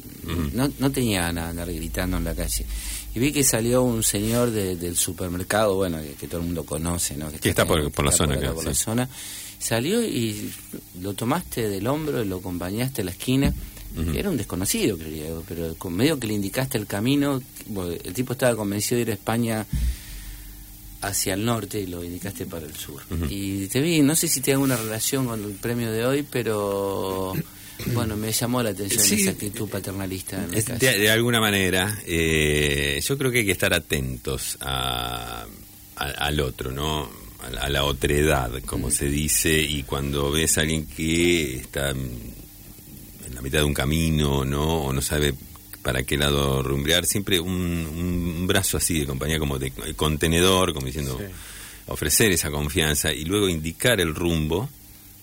no, 0.53 0.71
no 0.79 0.91
tenía 0.91 1.31
nada 1.31 1.49
andar 1.49 1.71
gritando 1.71 2.17
en 2.17 2.23
la 2.23 2.35
calle. 2.35 2.65
Y 3.13 3.19
vi 3.19 3.31
que 3.31 3.43
salió 3.43 3.83
un 3.83 4.03
señor 4.03 4.51
del 4.51 4.95
supermercado, 4.95 5.75
bueno, 5.75 5.99
que, 6.19 6.27
todo 6.27 6.41
el 6.41 6.45
mundo 6.45 6.63
conoce, 6.63 7.17
¿no? 7.17 7.31
Que, 7.31 7.49
está, 7.49 7.65
por, 7.65 7.79
la 7.81 8.11
zona. 8.11 8.39
por 8.53 8.63
la 8.63 8.73
zona. 8.73 9.09
Salió 9.57 10.01
y 10.03 10.51
lo 11.01 11.13
tomaste 11.13 11.67
del 11.67 11.87
hombro 11.87 12.23
y 12.23 12.27
lo 12.27 12.37
acompañaste 12.37 13.01
a 13.01 13.05
la 13.05 13.11
esquina. 13.11 13.53
Era 14.13 14.29
un 14.29 14.37
desconocido, 14.37 14.97
creo, 14.97 15.43
pero 15.47 15.73
con 15.75 15.95
medio 15.95 16.19
que 16.19 16.27
le 16.27 16.35
indicaste 16.35 16.77
el 16.77 16.85
camino, 16.85 17.41
el 18.03 18.13
tipo 18.13 18.33
estaba 18.33 18.55
convencido 18.55 18.97
de 18.97 19.01
ir 19.01 19.09
a 19.09 19.13
España 19.13 19.65
hacia 21.01 21.33
el 21.33 21.43
norte 21.43 21.79
y 21.79 21.87
lo 21.87 22.03
indicaste 22.03 22.45
para 22.45 22.67
el 22.67 22.75
sur. 22.75 23.01
Y 23.29 23.67
te 23.67 23.81
vi, 23.81 24.01
no 24.01 24.15
sé 24.15 24.27
si 24.27 24.41
tiene 24.41 24.55
alguna 24.55 24.77
relación 24.77 25.25
con 25.25 25.43
el 25.43 25.53
premio 25.53 25.91
de 25.91 26.05
hoy, 26.05 26.25
pero 26.29 27.33
bueno, 27.87 28.17
me 28.17 28.31
llamó 28.31 28.61
la 28.61 28.71
atención 28.71 29.19
esa 29.19 29.31
actitud 29.31 29.69
paternalista. 29.69 30.45
de, 30.47 31.09
alguna 31.09 31.39
manera, 31.39 31.99
eh, 32.05 32.99
yo 33.03 33.17
creo 33.17 33.31
que 33.31 33.39
hay 33.39 33.45
que 33.45 33.51
estar 33.51 33.73
atentos 33.73 34.57
a, 34.61 35.45
al 35.95 36.39
otro, 36.39 36.71
¿no? 36.71 37.09
A, 37.59 37.69
la 37.69 37.85
otredad, 37.85 38.51
como 38.65 38.91
se 38.91 39.07
dice, 39.07 39.61
y 39.61 39.83
cuando 39.83 40.31
ves 40.31 40.57
a 40.57 40.61
alguien 40.61 40.85
que 40.85 41.55
está 41.55 41.91
en 41.91 42.33
la 43.33 43.41
mitad 43.41 43.59
de 43.59 43.65
un 43.65 43.73
camino, 43.73 44.43
¿no? 44.43 44.83
O 44.83 44.93
no 44.93 45.01
sabe 45.01 45.33
para 45.81 46.03
qué 46.03 46.17
lado 46.17 46.61
rumbrear, 46.61 47.05
siempre 47.05 47.39
un, 47.39 48.45
brazo 48.47 48.77
así 48.77 48.99
de 48.99 49.05
compañía 49.05 49.39
como 49.39 49.59
de 49.59 49.71
contenedor, 49.95 50.73
como 50.73 50.87
diciendo, 50.87 51.19
ofrecer 51.87 52.31
esa 52.31 52.51
confianza 52.51 53.13
y 53.13 53.25
luego 53.25 53.47
indicar 53.47 54.01
el 54.01 54.15
rumbo, 54.15 54.69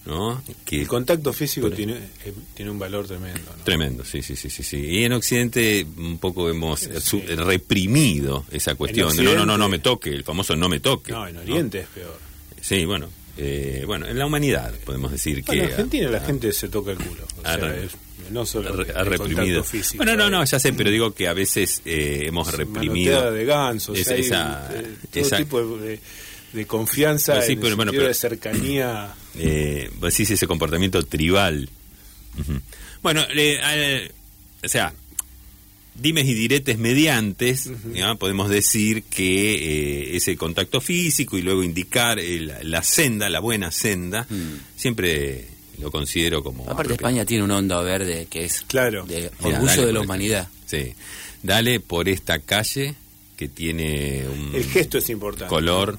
¿no? 0.06 0.42
Que, 0.64 0.80
el 0.80 0.88
contacto 0.88 1.32
físico 1.32 1.70
tiene, 1.70 1.94
eh, 2.24 2.32
tiene 2.54 2.70
un 2.70 2.78
valor 2.78 3.06
tremendo. 3.06 3.52
Tremendo, 3.64 4.04
sí, 4.04 4.22
sí, 4.22 4.36
sí, 4.36 4.48
sí, 4.48 4.62
sí. 4.62 4.78
Y 4.78 5.04
en 5.04 5.12
Occidente 5.12 5.86
un 5.96 6.18
poco 6.18 6.48
hemos 6.48 6.88
reprimido 7.36 8.44
esa 8.50 8.74
cuestión. 8.74 9.14
no, 9.16 9.34
no, 9.34 9.46
no, 9.46 9.58
no 9.58 9.68
me 9.68 9.80
toque, 9.80 10.10
el 10.10 10.24
famoso 10.24 10.56
no 10.56 10.68
me 10.68 10.80
toque. 10.80 11.12
No, 11.12 11.26
en 11.26 11.36
Oriente 11.38 11.80
es 11.80 11.88
peor. 11.88 12.18
Sí, 12.60 12.84
bueno. 12.84 13.08
Eh, 13.38 13.84
bueno, 13.86 14.06
en 14.06 14.18
la 14.18 14.24
humanidad 14.24 14.72
podemos 14.84 15.12
decir 15.12 15.44
que... 15.44 15.58
En 15.58 15.64
Argentina 15.66 16.08
la 16.08 16.20
gente 16.20 16.52
se 16.52 16.70
toca 16.70 16.92
el 16.92 16.96
culo. 16.96 17.22
O 17.38 17.42
sea, 17.42 17.76
es, 17.76 17.92
no 18.30 18.46
solo 18.46 18.70
ha 18.94 19.04
reprimido. 19.04 19.62
Físico, 19.62 20.02
bueno, 20.02 20.16
no, 20.16 20.30
no, 20.30 20.44
ya 20.44 20.58
sé, 20.58 20.72
pero 20.72 20.90
digo 20.90 21.12
que 21.12 21.28
a 21.28 21.34
veces 21.34 21.82
eh, 21.84 22.22
hemos 22.24 22.52
reprimido. 22.52 23.30
de 23.30 23.44
gansos, 23.44 23.98
esa, 23.98 24.14
esa, 24.14 24.68
todo 25.12 25.30
tipo 25.36 25.76
de, 25.78 26.00
de 26.52 26.66
confianza, 26.66 27.42
sí, 27.42 27.56
pero, 27.56 27.76
bueno, 27.76 27.92
pero, 27.92 28.08
de 28.08 28.14
cercanía. 28.14 29.14
Eh, 29.38 29.90
pues 30.00 30.14
sí, 30.14 30.22
ese 30.22 30.46
comportamiento 30.46 31.02
tribal. 31.04 31.68
Bueno, 33.02 33.22
o 34.64 34.68
sea, 34.68 34.92
dimes 35.94 36.26
y 36.26 36.34
diretes 36.34 36.78
mediantes, 36.78 37.70
podemos 38.18 38.48
decir 38.48 39.04
que 39.04 39.54
eh, 39.54 40.16
ese 40.16 40.36
contacto 40.36 40.80
físico 40.80 41.38
y 41.38 41.42
luego 41.42 41.62
indicar 41.62 42.18
la 42.62 42.82
senda, 42.82 43.28
la 43.28 43.40
buena 43.40 43.70
senda, 43.70 44.26
mm. 44.28 44.76
siempre 44.76 45.46
lo 45.78 45.90
considero 45.90 46.42
como... 46.42 46.68
Aparte 46.68 46.94
España 46.94 47.24
tiene 47.24 47.44
un 47.44 47.50
hondo 47.50 47.82
verde 47.82 48.26
que 48.30 48.44
es 48.44 48.62
claro. 48.66 49.04
de 49.04 49.30
orgullo 49.40 49.86
de 49.86 49.92
la 49.92 50.00
humanidad. 50.00 50.48
Sí, 50.66 50.94
dale 51.42 51.80
por 51.80 52.08
esta 52.08 52.38
calle 52.38 52.94
que 53.36 53.48
tiene 53.48 54.24
un... 54.26 54.54
El 54.54 54.64
gesto 54.64 54.98
es 54.98 55.08
importante. 55.10 55.48
Color, 55.48 55.98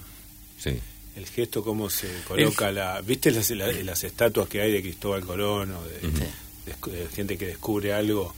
sí. 0.57 0.71
El 1.17 1.25
gesto, 1.25 1.63
cómo 1.63 1.89
se 1.89 2.07
coloca 2.27 2.71
la... 2.71 3.01
¿Viste 3.01 3.31
las, 3.31 3.49
las, 3.49 4.03
estatuas 4.03 4.47
que 4.47 4.61
hay 4.61 4.71
de 4.71 4.83
Cristóbal 4.83 5.25
Colón 5.25 5.71
o 5.71 5.83
de, 5.83 7.07
gente 7.15 7.39
que 7.39 7.47
descubre 7.47 7.91
algo? 7.91 8.35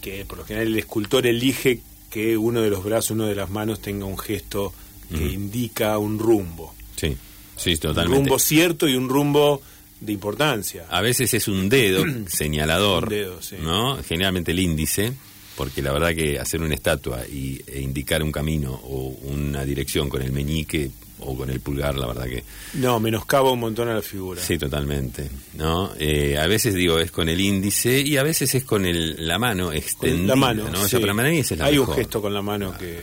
Que 0.00 0.24
por 0.24 0.38
lo 0.38 0.44
general 0.44 0.66
el 0.66 0.78
escultor 0.78 1.24
elige 1.24 1.80
que 2.10 2.36
uno 2.36 2.62
de 2.62 2.70
los 2.70 2.82
brazos, 2.82 3.12
uno 3.12 3.26
de 3.26 3.36
las 3.36 3.48
manos 3.48 3.80
tenga 3.80 4.06
un 4.06 4.18
gesto 4.18 4.74
que 5.08 5.24
indica 5.24 5.96
un 5.98 6.18
rumbo. 6.18 6.74
Sí, 6.96 7.16
sí, 7.56 7.76
totalmente. 7.76 8.18
Un 8.18 8.24
rumbo 8.24 8.38
cierto 8.40 8.88
y 8.88 8.96
un 8.96 9.08
rumbo 9.08 9.62
de 10.00 10.12
importancia. 10.12 10.86
A 10.90 11.00
veces 11.00 11.32
es 11.32 11.46
un 11.46 11.68
dedo 11.68 12.04
señalador, 12.26 13.12
¿no? 13.60 14.02
Generalmente 14.02 14.50
el 14.50 14.58
índice, 14.58 15.12
porque 15.56 15.80
la 15.80 15.92
verdad 15.92 16.12
que 16.12 16.40
hacer 16.40 16.60
una 16.60 16.74
estatua 16.74 17.24
y, 17.28 17.62
e 17.68 17.80
indicar 17.80 18.20
un 18.24 18.32
camino 18.32 18.72
o 18.82 19.16
una 19.22 19.64
dirección 19.64 20.08
con 20.08 20.22
el 20.22 20.32
meñique 20.32 20.90
o 21.20 21.36
con 21.36 21.50
el 21.50 21.60
pulgar, 21.60 21.96
la 21.96 22.06
verdad 22.06 22.24
que... 22.24 22.44
No, 22.74 23.00
menoscaba 23.00 23.50
un 23.50 23.60
montón 23.60 23.88
a 23.88 23.94
la 23.94 24.02
figura. 24.02 24.40
Sí, 24.40 24.58
totalmente. 24.58 25.30
¿no? 25.54 25.92
Eh, 25.98 26.38
a 26.38 26.46
veces 26.46 26.74
digo 26.74 26.98
es 26.98 27.10
con 27.10 27.28
el 27.28 27.40
índice 27.40 28.00
y 28.00 28.16
a 28.16 28.22
veces 28.22 28.54
es 28.54 28.64
con 28.64 28.84
el, 28.84 29.26
la 29.26 29.38
mano 29.38 29.72
extendida. 29.72 30.28
la 30.28 30.36
mano, 30.36 30.64
¿no? 30.64 31.00
para 31.00 31.14
mí 31.14 31.38
es 31.38 31.50
la 31.52 31.64
Hay 31.66 31.78
un 31.78 31.88
gesto 31.88 32.20
con 32.20 32.34
la 32.34 32.42
mano 32.42 32.76
que... 32.78 33.00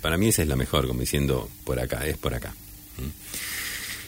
Para 0.00 0.16
mí 0.16 0.28
esa 0.28 0.42
es 0.42 0.48
la 0.48 0.56
mejor, 0.56 0.86
como 0.86 1.00
diciendo 1.00 1.48
por 1.64 1.78
acá, 1.80 2.06
es 2.06 2.16
por 2.16 2.34
acá. 2.34 2.54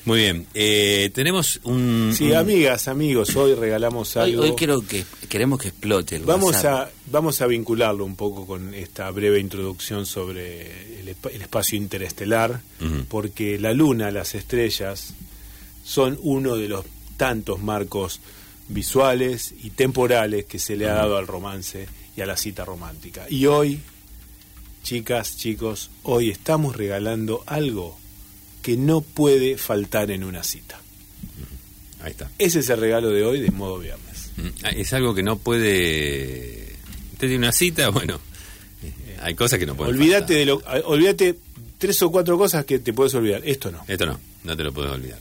Muy 0.06 0.20
bien, 0.20 0.46
eh, 0.54 1.10
tenemos 1.12 1.58
un... 1.64 2.12
Sí, 2.16 2.32
amigas, 2.32 2.86
amigos, 2.86 3.34
hoy 3.34 3.54
regalamos 3.54 4.16
algo... 4.16 4.42
Hoy, 4.42 4.54
creo 4.54 4.80
que 4.80 5.04
queremos 5.28 5.60
que 5.60 5.68
explote 5.68 6.14
el 6.14 6.22
vamos 6.22 6.64
a 6.64 6.88
Vamos 7.10 7.40
a 7.40 7.48
vincularlo 7.48 8.04
un 8.04 8.14
poco 8.14 8.46
con 8.46 8.72
esta 8.72 9.10
breve 9.10 9.40
introducción 9.40 10.06
sobre 10.06 11.00
el, 11.00 11.08
espacio 11.08 11.76
interestelar, 11.76 12.60
porque 13.08 13.58
la 13.58 13.72
luna, 13.72 14.12
las 14.12 14.36
estrellas, 14.36 15.14
son 15.84 16.16
uno 16.22 16.54
de 16.54 16.68
los 16.68 16.84
tantos 17.16 17.60
marcos 17.60 18.20
visuales 18.68 19.54
y 19.64 19.70
temporales 19.70 20.44
que 20.44 20.60
se 20.60 20.76
le 20.76 20.88
ha 20.88 20.94
dado 20.94 21.16
al 21.16 21.26
romance 21.26 21.88
y 22.16 22.20
a 22.20 22.26
la 22.26 22.36
cita 22.36 22.64
romántica. 22.64 23.26
Y 23.28 23.46
hoy, 23.46 23.80
chicas, 24.84 25.36
chicos, 25.36 25.90
hoy 26.04 26.30
estamos 26.30 26.76
regalando 26.76 27.42
algo 27.46 27.98
que 28.66 28.76
no 28.76 29.00
puede 29.00 29.58
faltar 29.58 30.10
en 30.10 30.24
una 30.24 30.42
cita. 30.42 30.80
Ahí 32.00 32.10
está. 32.10 32.28
Ese 32.36 32.58
es 32.58 32.68
el 32.68 32.80
regalo 32.80 33.10
de 33.10 33.24
hoy 33.24 33.40
de 33.40 33.52
modo 33.52 33.78
viernes. 33.78 34.32
Ah, 34.64 34.70
es 34.70 34.92
algo 34.92 35.14
que 35.14 35.22
no 35.22 35.38
puede. 35.38 36.74
Usted 37.12 37.28
tiene 37.28 37.36
una 37.36 37.52
cita, 37.52 37.90
bueno, 37.90 38.18
hay 39.22 39.36
cosas 39.36 39.60
que 39.60 39.66
no 39.66 39.76
pueden 39.76 39.94
Olvídate 39.94 40.34
de 40.34 40.46
lo, 40.46 40.56
olvídate 40.86 41.38
tres 41.78 42.02
o 42.02 42.10
cuatro 42.10 42.36
cosas 42.36 42.64
que 42.64 42.80
te 42.80 42.92
puedes 42.92 43.14
olvidar. 43.14 43.40
Esto 43.44 43.70
no. 43.70 43.84
Esto 43.86 44.04
no, 44.04 44.18
no 44.42 44.56
te 44.56 44.64
lo 44.64 44.72
puedes 44.72 44.90
olvidar. 44.90 45.20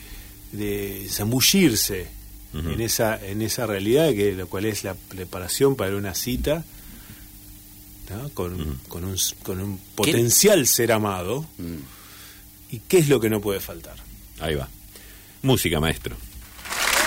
de 0.51 1.07
zambullirse 1.09 2.07
en 2.53 2.81
esa 2.81 3.23
en 3.23 3.43
esa 3.43 3.67
realidad 3.67 4.09
que 4.09 4.31
lo 4.31 4.47
cual 4.47 4.65
es 4.65 4.83
la 4.83 4.95
preparación 4.95 5.75
para 5.75 5.95
una 5.95 6.15
cita 6.15 6.63
con, 8.33 8.79
con, 8.87 9.03
un, 9.05 9.15
con 9.43 9.59
un 9.61 9.77
potencial 9.93 10.65
ser 10.65 10.91
amado. 10.91 11.45
Mm. 11.59 11.77
y 12.71 12.79
qué 12.79 12.97
es 12.97 13.07
lo 13.07 13.19
que 13.19 13.29
no 13.29 13.39
puede 13.39 13.59
faltar 13.59 13.95
ahí 14.39 14.55
va. 14.55 14.67
Música 15.41 15.79
maestro. 15.79 16.15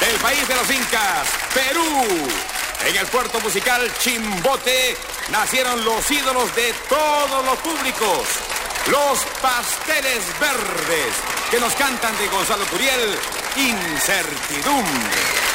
Del 0.00 0.20
país 0.20 0.46
de 0.48 0.54
los 0.54 0.70
incas 0.70 1.28
Perú. 1.52 2.06
En 2.88 2.96
el 2.96 3.06
puerto 3.06 3.40
musical 3.40 3.80
Chimbote 4.00 4.96
nacieron 5.30 5.84
los 5.84 6.10
ídolos 6.10 6.54
de 6.56 6.72
todos 6.88 7.44
los 7.44 7.58
públicos 7.58 8.26
los 8.90 9.18
pasteles 9.40 10.24
verdes 10.40 11.14
que 11.50 11.60
nos 11.60 11.74
cantan 11.74 12.16
de 12.18 12.28
Gonzalo 12.28 12.64
Curiel, 12.66 13.18
Incertidumbre. 13.56 15.51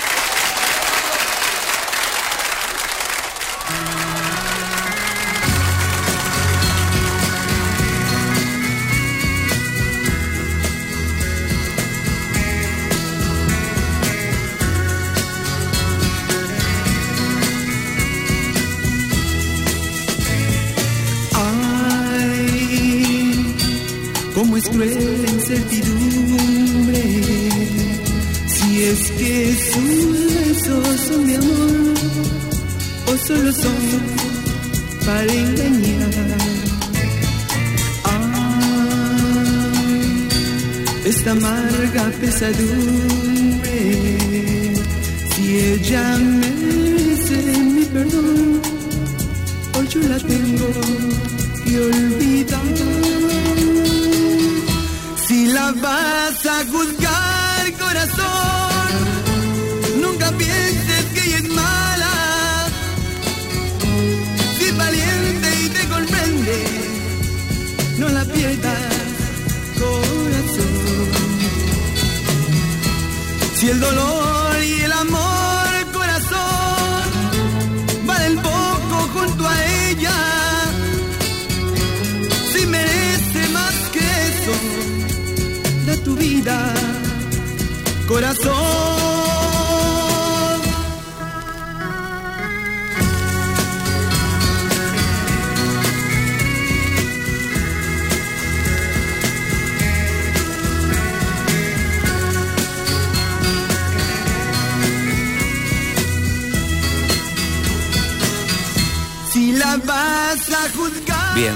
pesado 42.12 43.17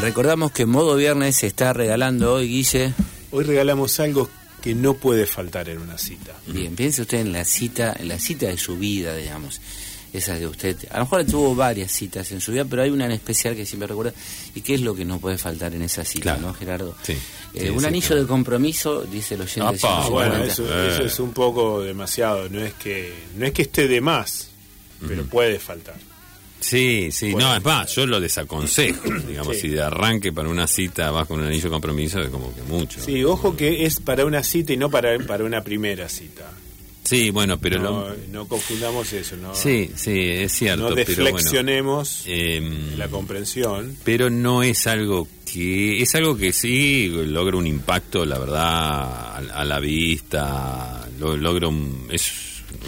recordamos 0.02 0.52
que 0.52 0.66
Modo 0.66 0.96
Viernes 0.96 1.36
se 1.38 1.48
está 1.48 1.74
regalando 1.74 2.34
hoy, 2.34 2.48
Guille. 2.48 2.94
Hoy 3.32 3.44
regalamos 3.44 4.00
algo 4.00 4.30
que 4.62 4.76
no 4.76 4.96
puede 4.96 5.26
faltar 5.26 5.70
en 5.70 5.80
una 5.80 5.98
cita. 5.98 6.34
Bien, 6.48 6.76
piense 6.76 7.02
usted 7.02 7.20
en 7.20 7.32
la 7.34 7.46
cita, 7.46 7.96
en 7.98 8.08
la 8.08 8.20
cita 8.20 8.48
de 8.48 8.58
su 8.58 8.78
vida, 8.78 9.16
digamos. 9.16 9.62
Esa 10.14 10.38
de 10.38 10.46
usted. 10.46 10.76
A 10.92 10.98
lo 10.98 11.06
mejor 11.06 11.24
tuvo 11.26 11.56
varias 11.56 11.90
citas 11.94 12.30
en 12.34 12.42
su 12.42 12.52
vida, 12.52 12.66
pero 12.66 12.82
hay 12.82 12.90
una 12.90 13.06
en 13.06 13.12
especial 13.12 13.56
que 13.56 13.66
siempre 13.66 13.88
recuerda. 13.88 14.12
¿Y 14.54 14.60
qué 14.60 14.74
es 14.74 14.82
lo 14.82 14.94
que 14.94 15.06
no 15.06 15.20
puede 15.20 15.38
faltar 15.38 15.74
en 15.74 15.84
esa 15.84 16.04
cita, 16.04 16.24
Claro. 16.36 16.42
no, 16.48 16.54
Gerardo? 16.54 16.96
Sí. 17.04 17.14
Eh, 17.54 17.62
Sí, 17.64 17.70
un 17.70 17.80
sí, 17.80 17.86
anillo 17.86 18.08
claro. 18.08 18.22
de 18.24 18.28
compromiso, 18.28 19.02
dice 19.04 19.36
el 19.36 19.42
oyente. 19.42 19.62
Apa, 19.62 19.78
150. 19.78 20.10
Bueno, 20.10 20.32
Bueno, 20.32 20.44
eso, 20.52 20.66
eh. 20.70 20.90
eso 20.94 21.04
es 21.06 21.20
un 21.20 21.32
poco 21.32 21.80
demasiado. 21.82 22.50
No 22.50 22.60
es 22.62 22.74
que 22.74 23.14
no 23.38 23.46
es 23.46 23.54
que 23.54 23.62
esté 23.62 23.88
de 23.88 24.02
más, 24.02 24.50
pero 25.08 25.24
puede 25.26 25.60
faltar. 25.60 25.96
Sí, 26.62 27.10
sí, 27.12 27.32
Bueno. 27.32 27.50
no, 27.50 27.56
es 27.58 27.64
más, 27.66 27.94
yo 27.96 28.06
lo 28.06 28.20
desaconsejo, 28.20 29.02
digamos, 29.28 29.56
Sí. 29.56 29.64
si 29.64 29.68
de 29.70 29.82
arranque 29.82 30.32
para 30.32 30.48
una 30.48 30.68
cita 30.68 31.12
vas 31.12 31.28
con 31.28 31.40
un 31.40 31.48
anillo 31.48 31.64
de 31.64 31.70
compromiso, 31.70 32.20
es 32.22 32.30
como 32.30 32.54
que 32.56 32.62
mucho. 32.64 33.02
Sí, 33.04 33.24
ojo 33.24 33.58
que 33.58 33.86
es 33.86 34.00
para 34.00 34.26
una 34.26 34.44
cita 34.44 34.72
y 34.74 34.78
no 34.78 34.90
para, 34.90 35.18
para 35.20 35.44
una 35.44 35.64
primera 35.64 36.08
cita. 36.08 36.50
Sí, 37.04 37.32
bueno, 37.32 37.58
pero 37.60 37.80
no, 37.82 38.10
lo... 38.10 38.16
no 38.32 38.48
confundamos 38.48 39.12
eso, 39.12 39.36
¿no? 39.36 39.56
Sí, 39.56 39.90
sí, 39.96 40.20
es 40.20 40.52
cierto, 40.54 40.90
no 40.90 40.96
pero 40.96 41.08
bueno. 41.16 41.24
deflexionemos 41.26 42.24
em, 42.28 42.96
la 42.96 43.08
comprensión. 43.08 43.98
pero 44.04 44.30
no 44.30 44.62
es 44.62 44.86
algo 44.86 45.28
que 45.52 46.02
es 46.02 46.14
algo 46.14 46.38
que 46.38 46.54
sí 46.54 47.08
logra 47.26 47.58
un 47.58 47.66
impacto 47.66 48.24
la 48.24 48.38
verdad 48.38 48.62
a, 48.64 49.38
a 49.38 49.66
la 49.66 49.80
vista 49.80 51.10
lo- 51.20 51.36
logra 51.36 51.68
un, 51.68 52.08
es 52.12 52.32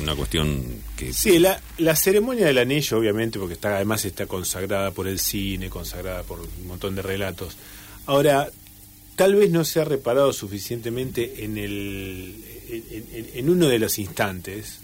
una 0.01 0.15
cuestión 0.15 0.63
que 1.07 1.13
Sí, 1.13 1.39
la, 1.39 1.61
la 1.77 1.95
ceremonia 1.95 2.45
del 2.45 2.57
anillo, 2.57 2.97
obviamente, 2.97 3.39
porque 3.39 3.53
está 3.55 3.75
además 3.75 4.03
está 4.05 4.25
consagrada 4.25 4.91
por 4.91 5.07
el 5.07 5.19
cine, 5.19 5.69
consagrada 5.69 6.23
por 6.23 6.39
un 6.41 6.67
montón 6.67 6.95
de 6.95 7.01
relatos. 7.01 7.55
Ahora, 8.05 8.49
tal 9.15 9.35
vez 9.35 9.49
no 9.51 9.63
se 9.65 9.79
ha 9.79 9.85
reparado 9.85 10.33
suficientemente 10.33 11.43
en 11.45 11.57
el 11.57 12.35
en, 12.69 12.83
en- 13.11 13.29
en 13.35 13.49
uno 13.49 13.67
de 13.67 13.77
los 13.79 13.99
instantes, 13.99 14.79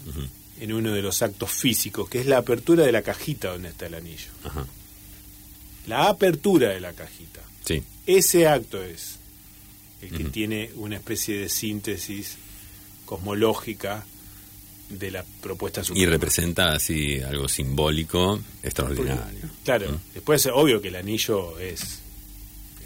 en 0.60 0.72
uno 0.72 0.92
de 0.92 1.02
los 1.02 1.22
actos 1.22 1.50
físicos, 1.50 2.08
que 2.08 2.20
es 2.20 2.26
la 2.26 2.38
apertura 2.38 2.84
de 2.84 2.92
la 2.92 3.02
cajita 3.02 3.50
donde 3.52 3.70
está 3.70 3.86
el 3.86 3.94
anillo. 3.94 4.28
Ajá, 4.44 4.66
La 5.86 6.08
apertura 6.08 6.68
de 6.68 6.80
la 6.80 6.92
cajita. 6.92 7.40
sí 7.64 7.82
Ese 8.06 8.46
acto 8.46 8.82
es 8.84 9.16
el 10.02 10.10
que 10.16 10.24
tiene 10.24 10.70
una 10.76 10.96
especie 10.96 11.36
de 11.38 11.48
síntesis 11.48 12.36
cosmológica 13.06 14.04
de 14.90 15.10
la 15.10 15.24
propuesta 15.40 15.80
y 15.80 15.84
suprema. 15.84 16.10
representa 16.12 16.72
así 16.72 17.20
algo 17.20 17.48
simbólico 17.48 18.40
extraordinario 18.62 19.48
Claro, 19.64 19.92
Mm. 19.92 19.96
después 20.14 20.46
obvio 20.46 20.80
que 20.82 20.88
el 20.88 20.96
anillo 20.96 21.58
es 21.58 22.00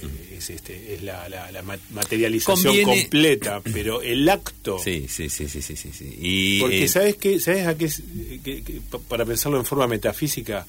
eh, 0.03 0.37
es 0.39 0.51
este 0.51 0.95
es 0.95 1.03
la, 1.03 1.29
la- 1.29 1.51
la 1.53 1.63
ma- 1.63 1.79
materialización 1.93 2.75
Conviene- 2.75 3.01
completa, 3.03 3.61
pero 3.63 4.03
el 4.03 4.29
acto 4.29 4.79
sí 4.79 5.07
sí 5.09 5.31
sí 5.31 5.49
sí 5.49 5.63
sí 5.63 5.77
sí, 5.77 5.91
sí. 5.97 6.15
y 6.21 6.61
porque 6.61 6.85
eh, 6.85 6.89
sabes 6.89 7.17
qué 7.17 7.41
sabes 7.41 7.67
a 7.67 7.77
qué, 7.79 7.87
es- 7.87 8.03
que- 8.43 8.63
que- 8.63 8.81
pa- 8.91 8.99
para 8.99 9.25
pensarlo 9.25 9.59
en 9.59 9.65
forma 9.65 9.87
metafísica, 9.87 10.67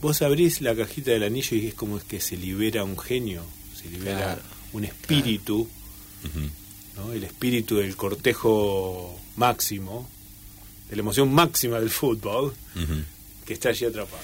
vos 0.00 0.22
abrís 0.22 0.60
la 0.62 0.74
cajita 0.74 1.10
del 1.10 1.24
anillo 1.24 1.56
y 1.56 1.66
es 1.66 1.74
como 1.74 1.98
es 1.98 2.04
que 2.04 2.20
se 2.20 2.36
libera 2.36 2.82
un 2.84 2.96
genio, 2.98 3.42
se 3.76 3.90
libera 3.90 4.16
Claro, 4.16 4.42
un 4.72 4.84
espíritu. 4.84 5.68
¿no? 6.96 7.12
el 7.12 7.24
espíritu 7.24 7.76
del 7.76 7.96
cortejo 7.96 9.18
máximo, 9.36 10.08
de 10.92 10.96
la 10.96 11.00
emoción 11.00 11.32
máxima 11.32 11.80
del 11.80 11.88
fútbol, 11.88 12.52
que 13.46 13.54
está 13.54 13.70
allí 13.70 13.86
atrapado. 13.86 14.22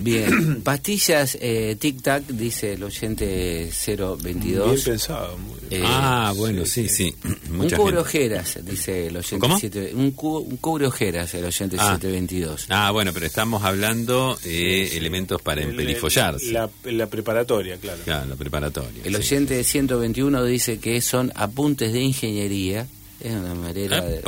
Bien, 0.00 0.60
pastillas 0.64 1.36
eh, 1.40 1.76
Tic 1.78 2.00
Tac, 2.02 2.26
dice 2.28 2.72
el 2.74 2.82
oyente 2.82 3.70
022. 3.86 4.72
Bien 4.72 4.84
pensado, 4.84 5.36
muy 5.38 5.58
bien. 5.68 5.82
Eh, 5.82 5.86
ah 5.86 6.32
bueno 6.36 6.64
sí 6.66 6.88
sí, 6.88 7.14
Un 7.50 7.68
cubre 7.70 7.98
ojeras, 7.98 8.58
dice 8.64 9.06
el 9.08 9.16
oyente 9.18 9.38
¿Cómo? 9.38 9.58
7 9.58 9.92
un, 9.94 10.10
cu- 10.12 10.38
un 10.38 10.56
cubre 10.58 10.86
ojeras, 10.86 11.32
el 11.34 11.44
oyente 11.44 11.76
Ah. 11.78 11.92
722. 12.00 12.66
Ah, 12.70 12.90
bueno, 12.90 13.12
pero 13.14 13.26
estamos 13.26 13.62
hablando 13.64 14.38
de 14.44 14.50
Sí, 14.50 14.86
sí. 14.92 14.96
elementos 14.98 15.40
para 15.42 15.62
El- 15.62 15.70
emperifollarse. 15.70 16.52
La, 16.52 16.68
la 16.84 17.06
preparatoria, 17.06 17.76
claro. 17.78 18.00
Claro, 18.04 18.26
la 18.28 18.36
preparatoria. 18.36 19.02
El 19.04 19.12
sí. 19.14 19.20
oyente 19.34 19.62
121 19.64 20.44
dice 20.44 20.78
que 20.78 21.00
son 21.02 21.32
apuntes 21.34 21.92
de 21.92 22.00
ingeniería. 22.00 22.86
Es 23.20 23.32
una 23.34 23.54
manera 23.54 24.00
de... 24.02 24.20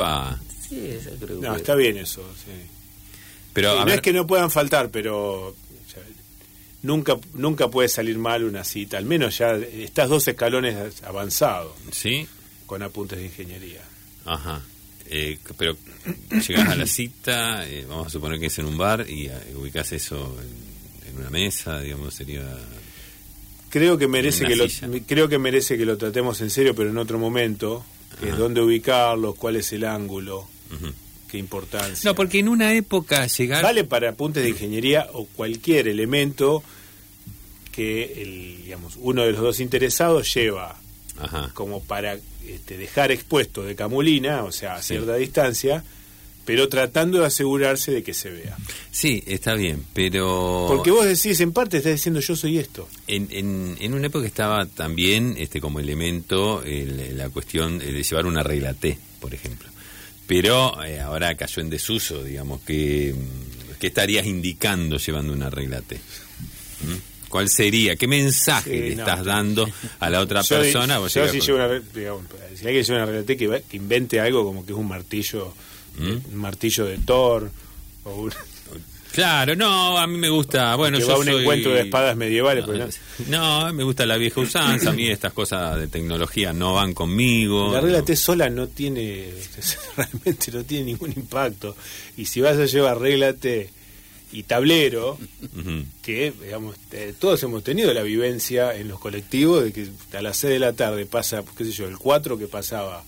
Sí, 0.71 0.87
eso 0.87 1.09
creo 1.17 1.27
que 1.27 1.33
No, 1.35 1.39
puede- 1.49 1.57
está 1.57 1.75
bien 1.75 1.97
eso. 1.97 2.23
sí. 2.45 2.51
Pero, 3.53 3.71
Sí, 3.73 3.77
a 3.77 3.79
no 3.81 3.85
ver, 3.87 3.95
es 3.95 4.01
que 4.01 4.13
no 4.13 4.25
puedan 4.25 4.49
faltar, 4.49 4.89
pero 4.89 5.47
o 5.49 5.55
sea, 5.91 6.01
nunca 6.83 7.17
nunca 7.33 7.67
puede 7.69 7.89
salir 7.89 8.17
mal 8.17 8.43
una 8.45 8.63
cita. 8.63 8.97
Al 8.97 9.05
menos 9.05 9.37
ya 9.37 9.55
estás 9.57 10.07
dos 10.07 10.25
escalones 10.27 11.03
avanzados 11.03 11.73
¿sí? 11.91 12.25
con 12.65 12.81
apuntes 12.83 13.19
de 13.19 13.25
ingeniería. 13.25 13.81
Ajá. 14.25 14.61
Eh, 15.07 15.37
pero 15.57 15.75
llegas 16.47 16.69
a 16.69 16.75
la 16.77 16.87
cita, 16.87 17.67
eh, 17.67 17.85
vamos 17.89 18.07
a 18.07 18.09
suponer 18.09 18.39
que 18.39 18.45
es 18.45 18.57
en 18.59 18.65
un 18.67 18.77
bar 18.77 19.05
y 19.09 19.27
eh, 19.27 19.33
ubicas 19.57 19.91
eso 19.91 20.37
en, 20.41 21.09
en 21.11 21.17
una 21.19 21.29
mesa, 21.29 21.81
digamos, 21.81 22.13
sería... 22.13 22.47
Creo 23.69 23.97
que 23.97 24.07
merece 24.07 24.45
que 24.45 24.55
lo, 24.55 24.65
creo 25.05 25.27
que 25.27 25.37
merece 25.37 25.77
que 25.77 25.85
lo 25.85 25.97
tratemos 25.97 26.39
en 26.41 26.49
serio, 26.49 26.73
pero 26.75 26.89
en 26.89 26.97
otro 26.97 27.19
momento. 27.19 27.85
Que 28.19 28.29
es 28.29 28.37
dónde 28.37 28.61
ubicarlos, 28.61 29.35
cuál 29.35 29.55
es 29.55 29.71
el 29.73 29.85
ángulo, 29.85 30.47
Qué 31.29 31.37
importancia. 31.37 32.09
No, 32.09 32.13
porque 32.15 32.39
en 32.39 32.49
una 32.49 32.73
época 32.73 33.25
llegar... 33.27 33.63
Vale 33.63 33.83
para 33.85 34.09
apuntes 34.09 34.43
de 34.43 34.49
ingeniería 34.49 35.07
o 35.13 35.25
cualquier 35.27 35.87
elemento 35.87 36.61
que 37.71 38.21
el, 38.21 38.63
digamos, 38.65 38.95
uno 38.97 39.23
de 39.23 39.31
los 39.31 39.41
dos 39.41 39.59
interesados 39.61 40.33
lleva 40.33 40.77
Ajá. 41.19 41.49
como 41.53 41.81
para 41.81 42.17
este, 42.45 42.77
dejar 42.77 43.11
expuesto 43.11 43.63
de 43.63 43.75
camulina, 43.75 44.43
o 44.43 44.51
sea, 44.51 44.75
a 44.75 44.81
Sí. 44.81 44.89
cierta 44.89 45.15
distancia, 45.15 45.83
pero 46.43 46.67
tratando 46.67 47.19
de 47.19 47.27
asegurarse 47.27 47.91
de 47.91 48.03
que 48.03 48.13
se 48.13 48.29
vea. 48.29 48.57
Sí, 48.91 49.23
está 49.25 49.53
bien, 49.53 49.85
pero... 49.93 50.65
Porque 50.67 50.91
vos 50.91 51.05
decís, 51.05 51.39
en 51.39 51.53
parte 51.53 51.77
estás 51.77 51.93
diciendo 51.93 52.19
yo 52.19 52.35
soy 52.35 52.57
esto. 52.57 52.89
En, 53.07 53.27
en, 53.31 53.77
en 53.79 53.93
una 53.93 54.07
época 54.07 54.27
estaba 54.27 54.65
también 54.65 55.35
este 55.37 55.61
como 55.61 55.79
elemento 55.79 56.61
el- 56.63 57.15
la 57.17 57.29
cuestión 57.29 57.77
de 57.79 58.03
llevar 58.03 58.25
una 58.25 58.43
regla 58.43 58.73
T, 58.73 58.97
por 59.21 59.33
ejemplo. 59.33 59.69
Pero 60.31 60.81
eh, 60.85 60.97
ahora 61.01 61.35
cayó 61.35 61.61
en 61.61 61.69
desuso, 61.69 62.23
digamos, 62.23 62.61
que, 62.61 63.13
mm, 63.13 63.73
¿qué 63.81 63.87
estarías 63.87 64.25
indicando 64.25 64.95
llevando 64.97 65.33
una 65.33 65.49
regla 65.49 65.81
T? 65.81 65.95
¿Mm? 65.97 67.27
¿Cuál 67.27 67.49
sería? 67.49 67.97
¿Qué 67.97 68.07
mensaje 68.07 68.69
Sí, 68.71 68.89
le 68.91 68.95
no. 68.95 69.01
estás 69.03 69.25
dando 69.25 69.69
a 69.99 70.09
la 70.09 70.21
otra 70.21 70.41
Yo- 70.43 70.55
persona? 70.59 70.99
yo 70.99 71.09
si, 71.09 71.19
con- 71.19 71.47
llevo 71.47 71.57
una 71.57 71.67
re- 71.67 71.81
digamos, 71.93 72.23
si 72.55 72.65
alguien 72.65 72.83
lleva 72.85 72.97
una 72.99 73.05
regla 73.07 73.23
T, 73.25 73.35
que, 73.35 73.63
que 73.69 73.75
invente 73.75 74.21
algo 74.21 74.45
como 74.45 74.65
que 74.65 74.71
es 74.71 74.77
un 74.77 74.87
martillo, 74.87 75.53
¿Mm? 75.97 76.31
un 76.31 76.35
martillo 76.35 76.85
de 76.85 76.97
Thor, 76.99 77.51
o 78.05 78.15
un- 78.15 78.33
Claro, 79.13 79.55
no, 79.55 79.97
a 79.97 80.07
mí 80.07 80.17
me 80.17 80.29
gusta. 80.29 80.75
Bueno, 80.75 80.97
yo 80.99 81.07
va 81.07 81.17
un 81.17 81.25
soy- 81.25 81.41
encuentro 81.41 81.71
de 81.73 81.81
espadas 81.81 82.15
medievales. 82.15 82.63
pues, 82.65 82.79
¿no? 82.79 82.87
No, 83.67 83.73
me 83.73 83.83
gusta 83.83 84.05
la 84.05 84.17
vieja 84.17 84.39
usanza. 84.39 84.89
A 84.91 84.93
mí 84.93 85.07
estas 85.09 85.33
cosas 85.33 85.77
de 85.77 85.87
tecnología 85.87 86.53
no 86.53 86.73
van 86.75 86.93
conmigo. 86.93 87.73
La 87.73 87.81
regla 87.81 87.99
No. 87.99 88.05
T 88.05 88.15
sola 88.15 88.49
no 88.49 88.67
tiene, 88.67 89.29
realmente 89.97 90.51
no 90.51 90.63
tiene 90.63 90.85
ningún 90.85 91.11
impacto. 91.15 91.75
Y 92.17 92.25
si 92.25 92.39
vas 92.41 92.57
a 92.57 92.65
llevar 92.65 92.99
regla 92.99 93.33
T 93.33 93.69
y 94.33 94.43
tablero, 94.43 95.17
que 96.01 96.31
digamos, 96.41 96.77
eh, 96.93 97.13
todos 97.19 97.43
hemos 97.43 97.63
tenido 97.65 97.93
la 97.93 98.01
vivencia 98.03 98.73
en 98.73 98.87
los 98.87 98.97
colectivos 98.97 99.61
de 99.65 99.73
que 99.73 99.89
a 100.17 100.21
las 100.21 100.37
6 100.37 100.53
de 100.53 100.59
la 100.59 100.71
tarde 100.71 101.05
pasa, 101.05 101.43
qué 101.57 101.65
sé 101.65 101.71
yo, 101.73 101.85
el 101.85 101.97
4 101.97 102.37
que 102.37 102.47
pasaba 102.47 103.03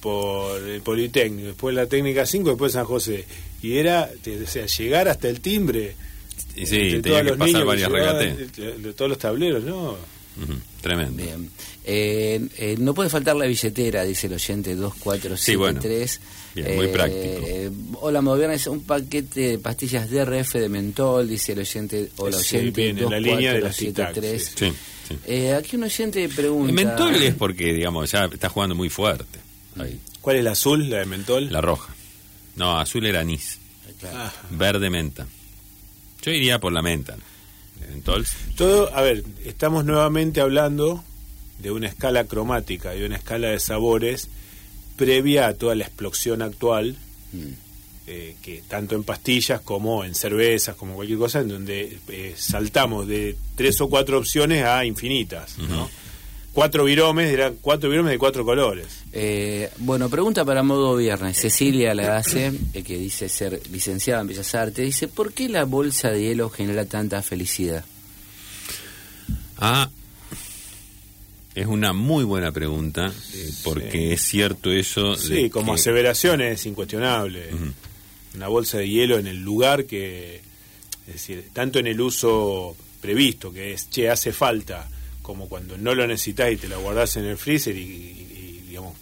por 0.00 0.60
el 0.62 0.80
Politécnico, 0.80 1.48
después 1.48 1.74
la 1.74 1.86
técnica 1.86 2.26
5, 2.26 2.50
después 2.50 2.72
San 2.72 2.84
José. 2.84 3.26
Y 3.62 3.76
era, 3.78 4.08
o 4.10 4.46
sea, 4.46 4.66
llegar 4.66 5.08
hasta 5.08 5.28
el 5.28 5.40
timbre. 5.40 5.94
Y 6.54 6.66
sí, 6.66 6.76
entre 6.76 7.00
tenía 7.02 7.24
que 7.24 7.32
pasar 7.34 7.46
llevaban 7.76 7.78
regates. 8.18 8.56
de- 8.56 8.72
de 8.78 8.92
todos 8.92 9.08
los 9.08 9.18
tableros, 9.18 9.64
¿no? 9.64 9.90
Ujú, 9.92 10.52
Tremendo. 10.80 11.22
Bien. 11.22 11.50
Eh, 11.84 12.46
eh, 12.58 12.76
no 12.78 12.94
puede 12.94 13.08
faltar 13.10 13.34
la 13.36 13.46
billetera, 13.46 14.04
dice 14.04 14.26
el 14.28 14.34
oyente 14.34 14.74
2473. 14.76 15.40
Sí, 15.40 15.56
bueno. 15.56 15.80
Bien, 16.54 16.76
muy 16.76 16.86
Eh, 16.86 17.70
hola, 18.00 18.20
Modernas, 18.20 18.66
un 18.66 18.82
paquete 18.84 19.40
de 19.40 19.58
pastillas 19.58 20.10
DRF 20.10 20.54
de 20.58 20.68
mentol, 20.68 21.28
dice 21.28 21.52
el 21.52 21.60
oyente. 21.60 22.10
Hola, 22.16 22.38
Sí, 22.38 22.56
oyente 22.58 22.82
bien, 22.82 22.98
en 22.98 23.10
la 23.10 23.20
línea 23.20 23.52
de 23.54 23.60
las 23.60 23.76
2473. 23.76 24.54
Tic-Tac, 24.56 24.70
Sí, 24.70 24.76
sí. 25.08 25.18
Eh, 25.26 25.54
aquí 25.54 25.76
un 25.76 25.84
oyente 25.84 26.28
pregunta. 26.28 26.68
El 26.68 26.74
mentol 26.74 27.14
es 27.22 27.34
porque, 27.34 27.72
digamos, 27.72 28.10
ya 28.10 28.24
está 28.32 28.48
jugando 28.48 28.74
muy 28.74 28.88
fuerte. 28.88 29.38
Ahí. 29.78 29.98
¿Cuál 30.20 30.36
es 30.36 30.44
la 30.44 30.52
azul, 30.52 30.90
la 30.90 30.98
de 30.98 31.06
mentol? 31.06 31.50
La 31.50 31.60
roja. 31.60 31.94
No, 32.58 32.78
azul 32.78 33.06
era 33.06 33.20
anís. 33.20 33.58
Claro. 34.00 34.16
Ah. 34.18 34.32
Verde 34.50 34.90
menta. 34.90 35.26
Yo 36.22 36.30
iría 36.30 36.58
por 36.58 36.72
la 36.72 36.82
menta. 36.82 37.16
Mentol. 37.88 38.26
Todo, 38.56 38.94
a 38.94 39.00
ver, 39.02 39.24
estamos 39.44 39.84
nuevamente 39.84 40.40
hablando 40.40 41.02
de 41.60 41.70
una 41.70 41.86
escala 41.88 42.24
cromática 42.24 42.94
y 42.94 43.02
una 43.04 43.16
escala 43.16 43.48
de 43.48 43.60
sabores 43.60 44.28
previa 44.96 45.46
a 45.46 45.54
toda 45.54 45.74
la 45.74 45.84
explosión 45.84 46.42
actual, 46.42 46.96
Mm. 47.32 47.52
eh, 48.06 48.36
que 48.42 48.62
tanto 48.66 48.94
en 48.96 49.04
pastillas 49.04 49.60
como 49.60 50.02
en 50.04 50.14
cervezas, 50.14 50.74
como 50.76 50.94
cualquier 50.94 51.18
cosa, 51.18 51.40
en 51.40 51.48
donde 51.48 51.98
eh, 52.08 52.34
saltamos 52.38 53.06
de 53.06 53.36
tres 53.54 53.80
o 53.80 53.88
cuatro 53.88 54.18
opciones 54.18 54.64
a 54.64 54.84
infinitas, 54.84 55.58
¿no? 55.58 55.88
Cuatro 56.58 56.82
viromes, 56.82 57.30
eran 57.32 57.54
cuatro 57.60 57.88
viromes 57.88 58.10
de 58.10 58.18
cuatro 58.18 58.44
colores. 58.44 58.84
Eh, 59.12 59.70
bueno, 59.78 60.08
pregunta 60.10 60.44
para 60.44 60.64
modo 60.64 60.96
viernes. 60.96 61.36
Cecilia 61.38 61.94
la 61.94 62.16
hace, 62.16 62.50
eh, 62.74 62.82
que 62.82 62.98
dice 62.98 63.28
ser 63.28 63.62
licenciada 63.70 64.22
en 64.22 64.26
Bellas 64.26 64.56
Artes, 64.56 64.84
dice, 64.84 65.06
¿por 65.06 65.32
qué 65.32 65.48
la 65.48 65.62
bolsa 65.62 66.10
de 66.10 66.20
hielo 66.20 66.50
genera 66.50 66.84
tanta 66.84 67.22
felicidad? 67.22 67.84
Ah, 69.58 69.88
es 71.54 71.66
una 71.68 71.92
muy 71.92 72.24
buena 72.24 72.50
pregunta, 72.50 73.06
eh, 73.34 73.50
porque 73.62 74.12
es 74.14 74.22
cierto 74.22 74.72
eso. 74.72 75.14
Sí, 75.14 75.42
de 75.42 75.50
como 75.50 75.74
que- 75.74 75.80
aseveración 75.80 76.40
es 76.40 76.66
incuestionable. 76.66 77.50
Una 78.34 78.48
bolsa 78.48 78.78
de 78.78 78.88
hielo 78.88 79.16
en 79.16 79.28
el 79.28 79.38
lugar 79.44 79.84
que, 79.84 80.40
es 81.06 81.12
decir, 81.12 81.50
tanto 81.52 81.78
en 81.78 81.86
el 81.86 82.00
uso 82.00 82.74
previsto, 83.00 83.52
que 83.52 83.74
es, 83.74 83.88
che, 83.90 84.10
hace 84.10 84.32
falta, 84.32 84.88
como 85.28 85.46
cuando 85.46 85.76
no 85.76 85.94
lo 85.94 86.06
necesitas 86.06 86.50
y 86.50 86.56
te 86.56 86.68
la 86.68 86.78
guardás 86.78 87.18
en 87.18 87.26
el 87.26 87.36
freezer 87.36 87.76
y, 87.76 87.80
y- 87.82 88.62
y, 88.64 88.64
digamos, 88.68 88.96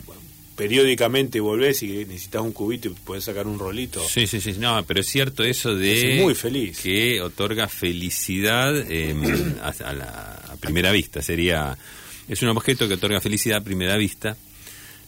periódicamente 0.56 1.38
volvés 1.38 1.82
y 1.84 2.04
necesitas 2.04 2.42
un 2.42 2.52
cubito 2.52 2.88
y 2.88 2.92
podés 2.92 3.22
sacar 3.24 3.46
un 3.46 3.58
rolito. 3.60 4.02
Sí, 4.08 4.26
sí, 4.26 4.40
sí, 4.40 4.54
no, 4.58 4.82
pero 4.84 5.00
es 5.02 5.06
cierto 5.06 5.44
eso 5.44 5.74
de 5.76 6.16
Es 6.16 6.22
muy 6.24 6.34
feliz. 6.34 6.80
que 6.80 7.20
otorga 7.20 7.68
felicidad 7.68 8.74
eh, 8.90 9.14
a, 9.62 9.68
a 9.88 9.92
la 9.92 10.42
a 10.50 10.56
primera 10.56 10.90
vista. 10.90 11.22
Sería 11.22 11.78
es 12.28 12.42
un 12.42 12.48
objeto 12.48 12.88
que 12.88 12.94
otorga 12.94 13.20
felicidad 13.20 13.58
a 13.58 13.60
primera 13.64 13.96
vista, 13.96 14.36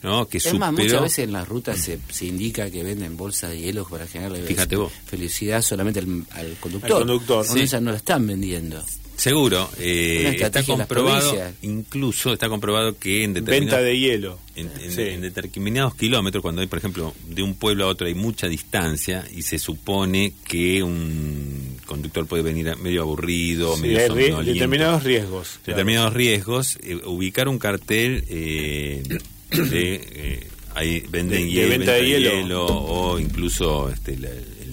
¿no? 0.04 0.28
Que 0.28 0.38
Es 0.38 0.54
más, 0.54 0.72
muchas 0.72 1.02
veces 1.02 1.18
en 1.24 1.32
las 1.32 1.48
rutas 1.48 1.80
se, 1.80 1.98
se 2.10 2.26
indica 2.26 2.70
que 2.70 2.84
venden 2.84 3.16
bolsas 3.16 3.50
de 3.50 3.58
hielo 3.58 3.84
para 3.88 4.06
Fíjate 4.06 4.76
vos. 4.76 4.92
felicidad 5.06 5.62
solamente 5.62 5.98
al, 5.98 6.24
al 6.30 6.56
conductor. 6.60 6.92
Al 6.92 6.98
conductor. 7.08 7.44
Sí. 7.44 7.60
esas 7.62 7.82
no 7.82 7.90
la 7.90 7.96
están 7.96 8.24
vendiendo. 8.24 8.84
Seguro, 9.18 9.68
eh, 9.80 10.36
está 10.40 10.62
comprobado, 10.62 11.34
incluso 11.62 12.32
está 12.32 12.48
comprobado 12.48 12.96
que 12.98 13.24
en 13.24 13.34
Venta 13.34 13.50
determinados, 13.50 13.84
de 13.84 13.98
hielo. 13.98 14.38
en, 14.54 14.70
en- 14.80 14.92
Sí. 14.92 15.00
en 15.02 15.20
determinados 15.22 15.96
kilómetros, 15.96 16.40
cuando 16.40 16.60
hay, 16.60 16.68
por 16.68 16.78
ejemplo, 16.78 17.12
de 17.26 17.42
un 17.42 17.54
pueblo 17.54 17.84
a 17.84 17.88
otro 17.88 18.06
hay 18.06 18.14
mucha 18.14 18.46
distancia 18.46 19.26
y 19.36 19.42
se 19.42 19.58
supone 19.58 20.34
que 20.46 20.84
un 20.84 21.78
conductor 21.84 22.26
puede 22.26 22.44
venir 22.44 22.68
a- 22.70 22.76
medio 22.76 23.02
aburrido, 23.02 23.74
Sí, 23.74 23.82
medio 23.82 24.06
somnoliento. 24.06 24.42
determinados 24.52 25.02
riesgos. 25.02 25.48
claro. 25.64 25.76
determinados 25.76 26.14
riesgos, 26.14 26.78
eh, 26.84 26.94
ubicar 27.04 27.48
un 27.48 27.58
cartel 27.58 28.24
eh, 28.28 29.02
de 29.50 29.94
eh, 30.12 30.46
ahí 30.76 31.00
venden 31.10 31.40
De- 31.40 31.44
de 31.46 31.50
hielo, 31.50 31.68
venta 31.70 31.92
de 31.94 32.06
hielo. 32.06 32.66
o 32.66 33.18
incluso 33.18 33.90
este, 33.90 34.16
la- 34.16 34.28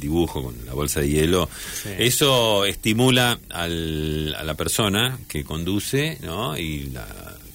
dibujo 0.06 0.44
con 0.44 0.56
la 0.65 0.74
bolsa 0.74 1.02
de 1.02 1.10
hielo. 1.10 1.50
Sí. 1.84 1.89
Eso 1.98 2.65
estimula 2.65 3.39
al- 3.50 4.34
a 4.38 4.44
la 4.44 4.54
persona 4.54 5.18
que 5.28 5.44
conduce, 5.44 6.18
¿no? 6.24 6.58
Y 6.58 6.91
la, 6.94 7.06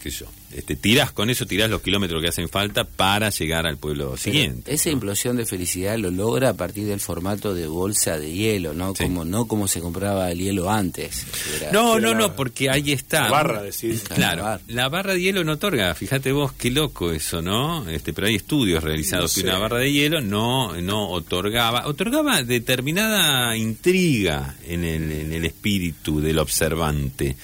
qué 0.03 0.11
sé 0.11 0.21
yo, 0.21 0.27
este, 0.53 0.77
tirás 0.77 1.13
con 1.13 1.31
eso, 1.31 1.47
tirás 1.47 1.71
los 1.71 1.81
kilómetros 1.83 2.21
que 2.23 2.29
hacen 2.29 2.49
falta 2.49 2.85
para 2.85 3.31
llegar 3.31 3.67
al 3.67 3.77
pueblo 3.77 4.07
Pero 4.07 4.17
siguiente. 4.19 4.73
Esa 4.75 4.91
implosión 4.91 5.37
de 5.37 5.47
felicidad 5.47 5.97
lo 5.99 6.11
logra 6.11 6.51
a 6.51 6.55
partir 6.55 6.87
del 6.87 7.01
formato 7.01 7.55
de 7.55 7.67
bolsa 7.67 8.19
de 8.19 8.33
hielo, 8.33 8.75
no 8.75 8.95
Sí. 8.95 9.05
como 9.05 9.25
no 9.25 9.47
como 9.47 9.69
se 9.69 9.81
compraba 9.81 10.31
el 10.31 10.39
hielo 10.39 10.71
antes. 10.71 11.25
Era- 11.61 11.73
No, 11.73 11.97
era 11.97 12.01
no, 12.09 12.13
la- 12.15 12.19
no, 12.29 12.37
porque 12.37 12.69
ahí 12.71 12.93
está. 12.93 13.23
la 13.25 13.31
barra, 13.31 13.63
decís. 13.63 14.03
Claro, 14.03 14.43
La 14.43 14.49
barra. 14.49 14.63
la 14.69 14.89
barra 14.89 15.13
de 15.15 15.21
hielo 15.23 15.45
no 15.45 15.53
otorga, 15.53 15.95
fíjate 15.95 16.33
vos 16.33 16.53
qué 16.53 16.71
loco 16.71 17.13
eso, 17.13 17.41
¿no? 17.43 17.89
Este, 17.89 18.13
pero 18.13 18.27
hay 18.27 18.35
estudios 18.37 18.83
realizados 18.83 19.37
No 19.37 19.43
que 19.43 19.49
una 19.49 19.59
barra 19.59 19.79
de 19.79 19.93
hielo 19.93 20.21
no, 20.21 20.75
no 20.81 21.09
otorgaba, 21.11 21.87
otorgaba 21.87 22.43
determinada 22.43 23.57
intriga 23.57 24.57
en 24.67 24.85
el, 24.85 25.13
en 25.13 25.33
el 25.33 25.45
espíritu 25.45 26.21
del 26.21 26.39
observante. 26.39 27.37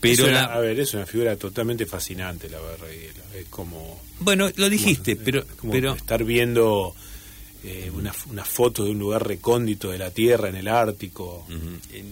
Pero 0.00 0.24
Es 0.24 0.30
una- 0.30 0.42
la, 0.48 0.54
a 0.54 0.58
ver, 0.60 0.80
es 0.80 0.94
una 0.94 1.04
figura 1.06 1.36
totalmente 1.36 1.84
fascinante 1.86 2.48
la 2.48 2.58
barra 2.58 2.86
de 2.86 2.98
hielo. 2.98 3.22
Es 3.38 3.46
como... 3.50 4.00
bueno, 4.20 4.50
lo 4.56 4.70
dijiste, 4.70 5.14
como- 5.14 5.24
pero, 5.24 5.44
como 5.56 5.72
pero 5.72 5.94
estar 5.94 6.24
viendo 6.24 6.94
eh, 7.64 7.90
una, 7.94 8.14
una 8.30 8.44
foto 8.44 8.84
de 8.84 8.90
un 8.92 8.98
lugar 8.98 9.26
recóndito 9.26 9.90
de 9.90 9.98
la 9.98 10.10
Tierra 10.10 10.48
en 10.48 10.56
el 10.56 10.68
Ártico. 10.68 11.46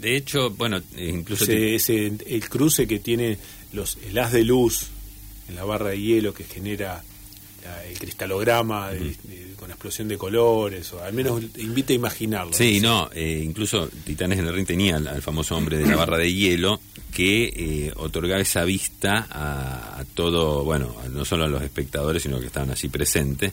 De 0.01 0.16
hecho, 0.16 0.51
bueno, 0.51 0.83
incluso 0.96 1.44
Ese, 1.44 1.74
ese- 1.77 2.12
el 2.27 2.48
cruce 2.51 2.87
que 2.87 2.98
tiene 2.98 3.38
los, 3.72 3.96
el 4.07 4.18
haz 4.18 4.33
de 4.33 4.44
luz 4.44 4.88
en 5.48 5.55
la 5.57 5.64
barra 5.64 5.88
de 5.90 6.01
hielo 6.01 6.35
que 6.35 6.44
genera 6.44 7.03
la- 7.64 7.85
el 7.87 7.98
cristalograma 7.98 8.90
de- 8.92 9.16
de- 9.24 9.47
con 9.68 9.74
explosión 9.74 10.09
de 10.09 10.16
colores, 10.16 10.92
o 10.94 11.02
al 11.02 11.12
menos 11.12 11.42
invita 11.59 11.92
a 11.92 11.96
imaginarlo. 11.96 12.52
Sí, 12.54 12.81
no, 12.81 13.11
eh, 13.14 13.42
incluso 13.44 13.88
Titanes 14.04 14.38
en 14.38 14.46
el 14.46 14.54
Ring 14.54 14.66
tenía 14.66 14.96
al, 14.96 15.07
al 15.07 15.20
famoso 15.20 15.57
hombre 15.57 15.76
de 15.76 15.87
la 15.87 15.96
barra 15.96 16.16
de 16.16 16.33
hielo 16.33 16.81
que 17.12 17.52
eh, 17.54 17.92
otorgaba 17.96 18.40
esa 18.40 18.64
vista 18.64 19.26
a, 19.31 19.98
a 20.00 20.04
todo, 20.14 20.64
bueno, 20.64 20.94
no 21.11 21.24
solo 21.24 21.44
a 21.44 21.48
los 21.48 21.62
espectadores, 21.62 22.22
sino 22.22 22.40
que 22.40 22.46
estaban 22.46 22.70
allí 22.70 22.88
presentes, 22.88 23.52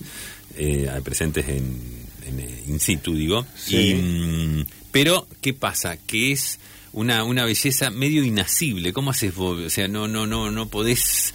eh, 0.56 0.90
presentes 1.04 1.50
en, 1.50 1.82
en, 2.26 2.64
in 2.68 2.80
situ, 2.80 3.14
digo. 3.14 3.46
Sí. 3.56 3.76
Y, 3.76 3.96
mm, 3.96 4.66
pero, 4.92 5.28
¿qué 5.42 5.54
pasa? 5.54 5.98
Que 5.98 6.32
es 6.32 6.60
una, 6.94 7.26
una 7.26 7.44
belleza 7.44 7.90
medio 7.90 8.24
inacible. 8.24 8.94
¿Cómo 8.94 9.12
haces 9.12 9.36
vos? 9.36 9.60
O 9.60 9.70
sea, 9.70 9.90
no, 9.90 10.08
no, 10.08 10.26
no, 10.26 10.50
no 10.50 10.70
podés 10.70 11.34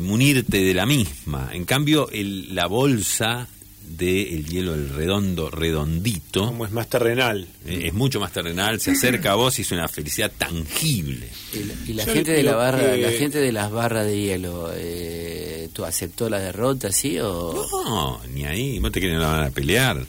munirte 0.00 0.58
de 0.58 0.74
la 0.74 0.86
misma. 0.86 1.50
En 1.52 1.64
cambio, 1.64 2.10
el, 2.10 2.54
la 2.54 2.66
bolsa 2.66 3.48
del 3.96 4.46
hielo, 4.46 4.74
el 4.74 4.88
redondo, 4.90 5.50
redondito, 5.50 6.46
Como 6.46 6.64
es 6.66 6.72
más 6.72 6.88
terrenal. 6.88 7.48
eh, 7.66 7.82
es 7.86 7.94
mucho 7.94 8.20
más 8.20 8.32
terrenal, 8.32 8.80
se 8.80 8.92
acerca 8.92 9.32
a 9.32 9.34
vos 9.34 9.58
y 9.58 9.62
es 9.62 9.72
una 9.72 9.88
felicidad 9.88 10.30
tangible. 10.36 11.28
Y 11.52 11.58
la, 11.64 11.74
y 11.86 11.92
la 11.94 12.04
Yo 12.04 12.12
gente 12.14 12.32
de 12.32 12.42
la 12.42 12.54
barra, 12.56 12.92
que- 12.94 13.02
la 13.02 13.10
gente 13.12 13.38
de 13.38 13.52
las 13.52 13.70
barras 13.70 14.06
de 14.06 14.20
hielo, 14.20 14.70
eh, 14.74 15.68
¿tú 15.72 15.84
aceptó 15.84 16.28
la 16.28 16.38
derrota, 16.38 16.92
sí 16.92 17.18
o 17.20 17.54
No, 17.84 18.20
ni 18.34 18.44
ahí, 18.44 18.78
vos 18.78 18.92
te 18.92 19.00
quieren 19.00 19.18
van 19.20 19.44
a 19.44 19.50
pelear. 19.50 20.04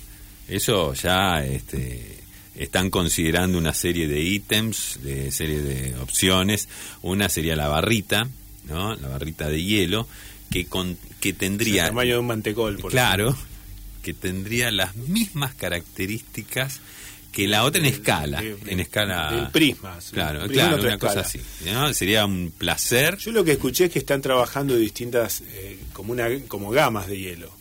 Eso 0.48 0.94
ya 0.94 1.46
este, 1.46 2.18
están 2.56 2.89
considerando 2.89 3.58
una 3.58 3.74
serie 3.74 4.08
de 4.08 4.20
ítems, 4.22 5.00
de 5.04 5.32
serie 5.32 5.62
de 5.62 5.96
opciones. 6.00 6.68
Una 7.04 7.30
sería 7.30 7.56
la 7.56 7.68
barrita, 7.68 8.28
¿no? 8.68 8.96
La 8.96 9.08
barrita 9.08 9.48
de 9.48 9.63
hielo, 9.63 10.08
que, 10.50 10.65
con, 10.65 10.98
que 11.20 11.30
El 11.30 11.36
tendría... 11.36 11.86
tamaño 11.86 12.13
de 12.15 12.20
un 12.20 12.26
mantecol, 12.28 12.78
por 12.80 12.92
claro, 12.92 13.38
que 14.10 14.13
tendría 14.19 14.72
las 14.72 14.95
mismas 14.95 15.54
características 15.54 16.80
que 17.32 17.48
la 17.48 17.63
otra 17.63 17.80
en 17.80 17.86
escala. 17.86 18.41
en 18.41 18.80
escala... 18.80 19.50
prisma. 19.54 20.00
Claro, 20.12 20.39
Prisma 20.48 20.67
claro, 20.69 20.82
una 20.84 20.98
cosa 20.98 21.19
así. 21.19 21.39
¿no? 21.65 21.93
Sería 21.93 22.26
un 22.26 22.52
placer. 22.58 23.17
Yo 23.17 23.32
lo 23.32 23.43
que 23.43 23.52
escuché 23.52 23.86
es 23.86 23.91
que 23.91 24.00
están 24.00 24.22
trabajando 24.22 24.76
distintas, 24.76 25.41
eh, 25.45 25.78
como 25.93 26.12
una 26.12 26.28
como 26.48 26.72
gamas 26.72 27.08
de 27.08 27.19
hielo. 27.19 27.52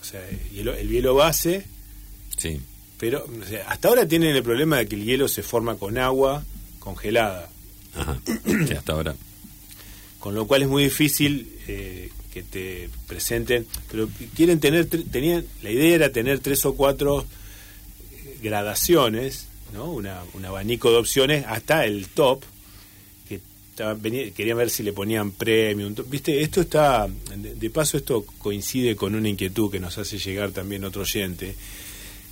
O 0.00 0.04
sea, 0.04 0.20
hielo- 0.54 0.76
el 0.76 0.88
hielo 0.90 1.14
base, 1.14 1.64
Sí. 2.36 2.60
pero 2.98 3.26
hasta 3.68 3.88
ahora 3.88 4.06
tienen 4.06 4.36
el 4.36 4.42
problema 4.42 4.76
de 4.78 4.86
que 4.86 4.96
el 4.96 5.04
hielo 5.04 5.28
se 5.28 5.42
forma 5.42 5.76
con 5.76 5.96
agua 5.96 6.44
congelada. 6.78 7.48
Ajá. 7.94 8.18
Sí, 8.66 8.74
hasta 8.74 8.92
ahora. 8.92 9.14
Con 10.18 10.34
lo 10.34 10.46
cual 10.46 10.62
es 10.62 10.68
muy 10.68 10.84
difícil 10.84 11.56
eh, 11.68 12.10
que 12.32 12.42
te 12.42 12.88
presenten, 13.06 13.66
pero 13.90 14.08
quieren 14.34 14.60
tener, 14.60 14.86
tenían, 14.86 15.44
la 15.62 15.70
idea 15.70 15.94
era 15.94 16.12
tener 16.12 16.40
tres 16.40 16.64
o 16.64 16.74
cuatro 16.74 17.26
eh, 18.12 18.38
gradaciones, 18.42 19.46
¿no? 19.72 19.90
Una, 19.90 20.22
un 20.34 20.44
abanico 20.44 20.90
de 20.90 20.96
opciones 20.96 21.44
hasta 21.46 21.84
el 21.84 22.08
top, 22.08 22.42
que 23.26 24.32
querían 24.36 24.58
ver 24.58 24.70
si 24.70 24.82
le 24.82 24.92
ponían 24.92 25.32
premium, 25.32 25.94
viste, 26.06 26.42
esto 26.42 26.60
está, 26.60 27.08
de, 27.08 27.70
paso 27.70 27.96
esto 27.96 28.24
coincide 28.38 28.94
con 28.96 29.14
una 29.14 29.28
inquietud 29.28 29.70
que 29.70 29.80
nos 29.80 29.96
hace 29.96 30.18
llegar 30.18 30.50
también 30.50 30.84
otro 30.84 31.02
oyente, 31.02 31.54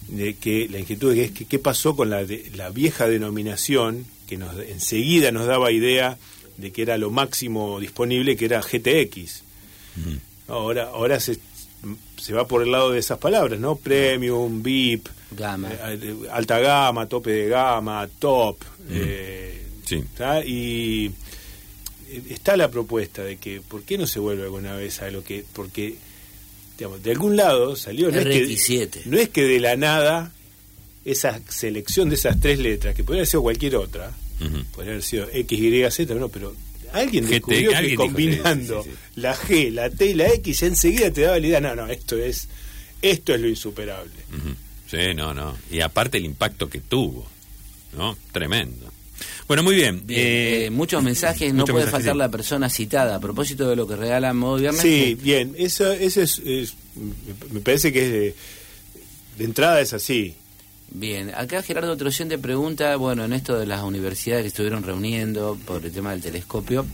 de 0.09 0.35
que 0.35 0.69
la 0.69 0.79
inquietud 0.79 1.17
es 1.17 1.31
que 1.31 1.47
qué 1.47 1.59
pasó 1.59 1.97
con 1.97 2.11
la, 2.11 2.27
la 2.55 2.71
vieja 2.71 3.09
denominación 3.09 4.05
que 4.27 4.37
nos 4.37 4.57
enseguida 4.59 5.33
nos 5.33 5.47
daba 5.47 5.73
idea 5.73 6.19
de 6.57 6.73
que 6.73 6.83
era 6.83 6.99
lo 6.99 7.11
máximo 7.11 7.81
disponible, 7.81 8.37
que 8.37 8.45
era 8.45 8.61
GTX. 8.61 9.43
Ahora, 10.49 10.91
ahora 10.93 11.21
se, 11.21 11.39
se 12.17 12.33
va 12.33 12.47
por 12.47 12.63
el 12.63 12.73
lado 12.73 12.91
de 12.91 12.99
esas 12.99 13.19
palabras, 13.19 13.61
¿no? 13.61 13.77
Premium, 13.77 14.63
VIP, 14.63 15.09
gama. 15.31 15.71
Eh, 15.73 16.17
alta 16.31 16.59
gama, 16.59 17.07
tope 17.07 17.31
de 17.31 17.49
gama, 17.49 18.09
top. 18.19 18.57
Eh, 18.89 19.67
sí. 19.85 20.03
Y 20.47 21.13
está 22.29 22.57
la 22.57 22.71
propuesta 22.71 23.23
de 23.23 23.37
que, 23.37 23.61
¿por 23.61 23.83
qué 23.83 23.99
no 23.99 24.07
se 24.07 24.19
vuelve 24.19 24.45
alguna 24.45 24.75
vez 24.75 25.01
a 25.03 25.11
lo 25.11 25.23
que.? 25.23 25.45
Porque, 25.53 25.97
digamos, 26.77 27.03
de 27.03 27.11
algún 27.13 27.37
lado 27.37 27.77
salió. 27.77 28.11
No 28.11 28.19
es, 28.19 28.25
que, 28.27 29.03
no 29.07 29.19
es 29.19 29.29
que 29.29 29.45
de 29.45 29.61
la 29.61 29.77
nada 29.77 30.33
esa 31.05 31.41
selección 31.49 32.09
de 32.09 32.17
esas 32.17 32.39
tres 32.41 32.59
letras, 32.59 32.95
que 32.95 33.05
podría 33.05 33.21
haber 33.21 33.29
sido 33.29 33.43
cualquier 33.43 33.77
otra, 33.77 34.13
podría 34.75 34.93
haber 34.93 35.03
sido 35.03 35.29
X, 35.33 35.59
Y, 35.59 35.91
Z, 35.91 36.15
no, 36.15 36.29
pero 36.29 36.55
alguien 36.93 37.27
descubrió 37.27 37.71
que 37.73 37.95
combinando 37.95 38.85
la 39.17 39.37
G, 39.37 39.71
la 39.71 39.91
T 39.91 40.07
y 40.07 40.15
la 40.15 40.29
X 40.35 40.63
enseguida 40.63 41.11
te 41.11 41.23
daba 41.23 41.39
la 41.39 41.47
idea, 41.47 41.61
no, 41.61 41.75
no, 41.75 41.87
esto 41.87 42.17
es, 42.17 42.49
esto 43.03 43.35
es 43.35 43.41
lo 43.41 43.49
insuperable. 43.49 44.13
Sí, 44.91 45.15
no, 45.15 45.33
no. 45.35 45.57
Y 45.71 45.81
aparte 45.81 46.19
el 46.19 46.25
impacto 46.25 46.69
que 46.69 46.81
tuvo, 46.81 47.27
¿no? 47.97 48.17
Tremendo. 48.33 48.93
Bueno, 49.47 49.63
muy 49.63 49.75
bien. 49.75 50.05
Eh, 50.09 50.67
eh, 50.67 50.71
muchos 50.71 51.03
mensajes, 51.03 51.53
no 51.53 51.65
puede 51.65 51.87
faltar 51.87 52.17
la 52.17 52.29
persona 52.29 52.71
citada. 52.71 53.17
A 53.17 53.21
propósito 53.21 53.69
de 53.69 53.77
lo 53.77 53.87
que 53.87 53.97
regala 53.97 54.33
Modo 54.33 54.57
Viernes. 54.57 54.81
Sí, 54.81 55.17
bien, 55.21 55.55
eso, 55.59 55.91
eso 55.93 56.23
es, 56.23 56.75
me 57.51 57.61
parece 57.61 57.93
que 57.93 58.07
es 58.07 58.13
de, 58.13 58.35
de 59.39 59.45
entrada 59.45 59.81
es 59.81 59.93
así. 59.93 60.35
Bien, 60.93 61.33
acá 61.35 61.63
Gerardo 61.63 61.97
Troyente 61.97 62.37
pregunta, 62.39 62.97
bueno, 62.97 63.25
en 63.25 63.33
esto 63.33 63.59
de 63.59 63.67
las 63.67 63.83
universidades 63.83 64.43
que 64.43 64.49
estuvieron 64.49 64.83
reuniendo 64.83 65.57
por 65.65 65.85
el 65.85 65.93
tema 65.93 66.11
del 66.11 66.21
telescopio, 66.21 66.85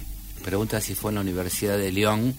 pregunta 0.44 0.80
si 0.80 0.94
fue 0.94 1.10
en 1.10 1.14
la 1.16 1.20
Universidad 1.22 1.78
de 1.78 1.90
León 1.92 2.34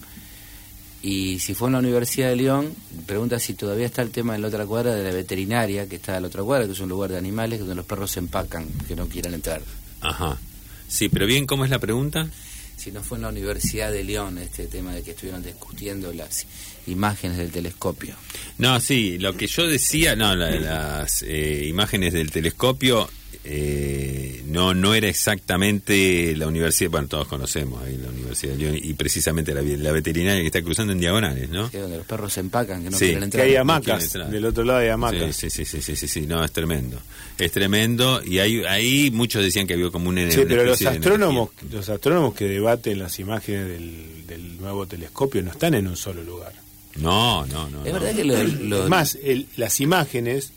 y 1.02 1.40
si 1.40 1.54
fue 1.54 1.68
en 1.68 1.72
la 1.72 1.78
Universidad 1.80 2.28
de 2.28 2.36
León, 2.36 2.74
pregunta 3.06 3.40
si 3.40 3.54
todavía 3.54 3.86
está 3.86 4.02
el 4.02 4.10
tema 4.10 4.36
en 4.36 4.42
la 4.42 4.48
otra 4.48 4.66
cuadra 4.66 4.94
de 4.94 5.02
la 5.02 5.10
veterinaria, 5.10 5.88
que 5.88 5.96
está 5.96 6.16
en 6.16 6.22
la 6.22 6.28
otra 6.28 6.44
cuadra, 6.44 6.66
que 6.66 6.72
es 6.72 6.80
un 6.80 6.88
lugar 6.88 7.10
de 7.10 7.18
animales 7.18 7.58
donde 7.58 7.74
los 7.74 7.86
perros 7.86 8.12
se 8.12 8.20
empacan, 8.20 8.66
que 8.86 8.94
no 8.94 9.08
quieran 9.08 9.34
entrar. 9.34 9.60
Ajá. 10.00 10.38
Sí, 10.86 11.08
pero 11.08 11.26
bien, 11.26 11.44
¿cómo 11.44 11.64
es 11.64 11.70
la 11.70 11.80
pregunta? 11.80 12.28
Si 12.78 12.92
no 12.92 13.02
fue 13.02 13.18
en 13.18 13.22
la 13.22 13.28
Universidad 13.28 13.92
de 13.92 14.04
León 14.04 14.38
este 14.38 14.66
tema 14.66 14.94
de 14.94 15.02
que 15.02 15.10
estuvieron 15.10 15.42
discutiendo 15.42 16.12
las 16.12 16.46
imágenes 16.86 17.36
del 17.36 17.50
telescopio. 17.50 18.14
No, 18.58 18.80
sí, 18.80 19.18
lo 19.18 19.36
que 19.36 19.48
yo 19.48 19.66
decía, 19.66 20.14
no, 20.14 20.34
las 20.36 21.22
eh, 21.22 21.66
imágenes 21.66 22.12
del 22.12 22.30
telescopio 22.30 23.10
eh, 23.44 24.42
no 24.46 24.74
no 24.74 24.94
era 24.94 25.08
exactamente 25.08 26.34
la 26.36 26.46
universidad, 26.46 26.90
bueno, 26.90 27.08
todos 27.08 27.28
conocemos 27.28 27.82
ahí 27.82 27.96
la 27.96 28.08
Universidad 28.08 28.52
de 28.52 28.58
León 28.58 28.78
y 28.82 28.94
precisamente 28.94 29.54
la, 29.54 29.62
la 29.62 29.92
veterinaria 29.92 30.40
que 30.40 30.46
está 30.46 30.62
cruzando 30.62 30.92
en 30.92 31.00
diagonales, 31.00 31.48
¿no? 31.48 31.70
Que 31.70 31.78
donde 31.78 31.98
los 31.98 32.06
perros 32.06 32.32
se 32.32 32.40
empacan, 32.40 32.82
que 32.84 32.90
no 32.90 32.98
quieren 32.98 33.22
entrar. 33.22 33.44
Que 33.44 33.50
hay 33.50 33.56
hamacas, 33.56 34.12
del 34.12 34.44
otro 34.44 34.64
lado 34.64 34.80
hay 34.80 34.88
hamacas. 34.88 35.36
Sí, 35.36 35.50
sí, 35.50 35.64
sí, 35.64 35.80
sí, 35.80 35.96
sí, 35.96 36.08
sí, 36.08 36.26
no, 36.26 36.44
es 36.44 36.52
tremendo. 36.52 36.98
Es 37.38 37.52
tremendo 37.52 38.20
y 38.24 38.38
ahí, 38.40 38.62
ahí 38.64 39.10
muchos 39.12 39.42
decían 39.42 39.66
que 39.66 39.74
había 39.74 39.90
como 39.90 40.08
un 40.08 40.18
Sí, 40.30 40.42
pero 40.46 40.64
los 40.64 40.84
astrónomos, 40.84 41.50
los 41.70 41.88
astrónomos 41.88 42.34
que 42.34 42.46
debaten 42.46 42.98
las 42.98 43.18
imágenes 43.18 43.68
del, 43.68 44.26
del 44.26 44.58
nuevo 44.58 44.86
telescopio 44.86 45.42
no 45.42 45.52
están 45.52 45.74
en 45.74 45.86
un 45.86 45.96
solo 45.96 46.22
lugar. 46.22 46.52
No, 46.96 47.46
no, 47.46 47.68
no. 47.70 47.84
Es 47.84 47.92
verdad 47.92 48.14
que 48.14 48.24
lo, 48.24 48.88
Más, 48.88 49.18
las 49.56 49.80
imágenes 49.80 50.52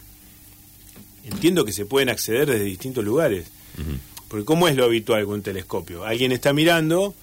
entiendo 1.24 1.66
que 1.66 1.72
se 1.72 1.86
pueden 1.86 2.10
acceder 2.10 2.50
desde 2.50 2.64
distintos 2.64 3.04
lugares. 3.04 3.48
Porque 4.28 4.46
¿cómo 4.46 4.68
es 4.68 4.76
lo 4.76 4.86
habitual 4.86 5.26
con 5.26 5.36
un 5.36 5.42
telescopio? 5.42 6.06
Alguien 6.06 6.32
está 6.32 6.54
mirando 6.54 7.14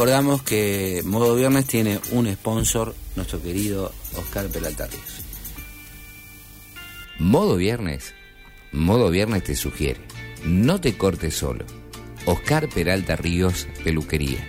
Recordamos 0.04 0.44
que 0.44 1.02
Modo 1.06 1.34
Viernes 1.34 1.66
tiene 1.66 1.98
un 2.12 2.30
sponsor, 2.30 2.94
nuestro 3.16 3.42
querido 3.42 3.94
Oscar 4.18 4.48
Peralta 4.50 4.86
Ríos. 4.86 5.24
Modo 7.20 7.56
Viernes. 7.56 8.14
Modo 8.74 9.10
Viernes 9.10 9.46
te 9.46 9.56
sugiere. 9.56 10.02
No 10.44 10.82
te 10.82 10.98
cortes 10.98 11.36
solo. 11.36 11.64
Oscar 12.26 12.68
Peralta 12.68 13.16
Ríos, 13.16 13.66
Peluquería. 13.86 14.46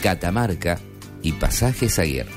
Catamarca 0.00 0.80
y 1.22 1.32
Pasajes 1.32 1.98
Aguirre. 1.98 2.32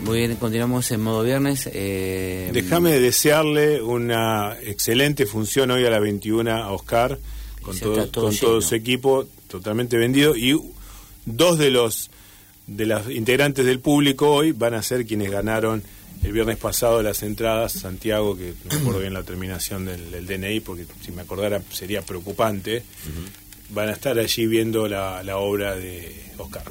Muy 0.00 0.20
bien, 0.20 0.36
continuamos 0.36 0.90
en 0.90 1.02
modo 1.02 1.22
viernes. 1.22 1.68
Eh, 1.70 2.50
Déjame 2.52 2.98
desearle 2.98 3.82
una 3.82 4.56
excelente 4.62 5.26
función 5.26 5.70
hoy 5.70 5.84
a 5.84 5.90
la 5.90 6.00
21 6.00 6.50
a 6.50 6.72
Oscar, 6.72 7.18
con, 7.62 7.78
todo, 7.78 8.06
todo 8.08 8.26
con 8.26 8.36
todo 8.36 8.60
su 8.60 8.74
equipo 8.74 9.26
totalmente 9.48 9.96
vendido. 9.96 10.36
Y 10.36 10.60
dos 11.24 11.58
de 11.58 11.70
los 11.70 12.10
de 12.66 12.86
las 12.86 13.08
integrantes 13.10 13.66
del 13.66 13.80
público 13.80 14.30
hoy 14.32 14.52
van 14.52 14.74
a 14.74 14.82
ser 14.82 15.04
quienes 15.06 15.30
ganaron 15.30 15.82
el 16.22 16.32
viernes 16.32 16.56
pasado 16.58 17.02
las 17.02 17.22
entradas. 17.22 17.72
Santiago, 17.72 18.36
que 18.36 18.54
no 18.64 18.74
me 18.74 18.80
acuerdo 18.80 19.00
bien 19.00 19.14
la 19.14 19.24
terminación 19.24 19.84
del, 19.84 20.10
del 20.10 20.26
DNI, 20.26 20.60
porque 20.60 20.86
si 21.04 21.10
me 21.12 21.22
acordara 21.22 21.60
sería 21.72 22.02
preocupante. 22.02 22.82
Van 23.70 23.88
a 23.88 23.92
estar 23.92 24.18
allí 24.18 24.46
viendo 24.46 24.86
la, 24.86 25.22
la 25.22 25.38
obra 25.38 25.74
de 25.74 26.14
Oscar. 26.38 26.64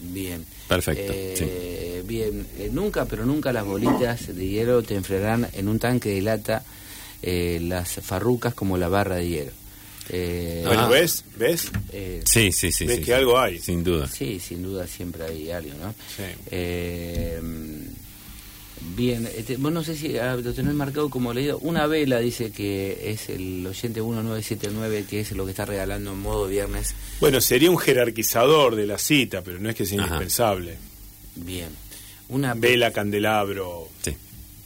Bien. 0.00 0.44
Perfecto, 0.68 1.12
Eh, 1.14 2.02
Bien, 2.06 2.46
Eh, 2.58 2.68
nunca, 2.72 3.04
pero 3.06 3.24
nunca 3.24 3.52
las 3.52 3.64
bolitas 3.64 4.34
de 4.34 4.48
hielo 4.48 4.82
te 4.82 4.94
enfriarán 4.96 5.48
en 5.54 5.68
un 5.68 5.78
tanque 5.78 6.10
de 6.10 6.20
lata 6.22 6.62
eh, 7.22 7.58
las 7.62 8.00
farrucas 8.02 8.54
como 8.54 8.76
la 8.76 8.88
barra 8.88 9.16
de 9.16 9.28
hielo. 9.28 9.52
Eh, 10.12 10.62
Bueno, 10.66 10.82
Ah. 10.82 10.88
¿ves? 10.88 11.24
¿Ves? 11.36 11.70
eh, 11.92 12.22
Sí, 12.24 12.52
sí, 12.52 12.70
sí. 12.70 12.84
Ves 12.86 12.96
sí, 12.96 13.00
que 13.00 13.06
sí. 13.06 13.12
algo 13.12 13.38
hay. 13.38 13.58
Sin 13.58 13.82
duda. 13.82 14.06
Sí, 14.06 14.38
sin 14.40 14.62
duda 14.62 14.86
siempre 14.86 15.24
hay 15.24 15.50
algo, 15.50 15.72
¿no? 15.80 15.92
Sí. 16.16 16.22
Eh, 16.50 17.40
bien, 18.96 19.28
este, 19.36 19.56
vos 19.56 19.72
no 19.72 19.82
sé 19.84 19.96
si 19.96 20.18
ah, 20.18 20.36
lo 20.36 20.52
tenés 20.52 20.74
marcado 20.74 21.08
como 21.08 21.32
leído. 21.32 21.58
Una 21.60 21.86
vela 21.86 22.18
dice 22.18 22.50
que 22.50 23.10
es 23.12 23.28
el 23.28 23.66
oyente 23.66 24.00
1979, 24.02 25.04
que 25.08 25.20
es 25.20 25.32
lo 25.32 25.44
que 25.44 25.50
está 25.52 25.64
regalando 25.64 26.12
en 26.12 26.18
modo 26.20 26.46
viernes. 26.46 26.94
Bueno, 27.20 27.40
sería 27.40 27.70
un 27.70 27.78
jerarquizador 27.78 28.76
de 28.76 28.86
la 28.86 28.98
cita, 28.98 29.42
pero 29.42 29.58
no 29.58 29.70
es 29.70 29.76
que 29.76 29.86
sea 29.86 29.98
Ajá. 30.00 30.06
indispensable. 30.14 30.76
Bien. 31.36 31.68
Una 32.28 32.54
Vela, 32.54 32.90
candelabro. 32.92 33.88
Sí. 34.02 34.16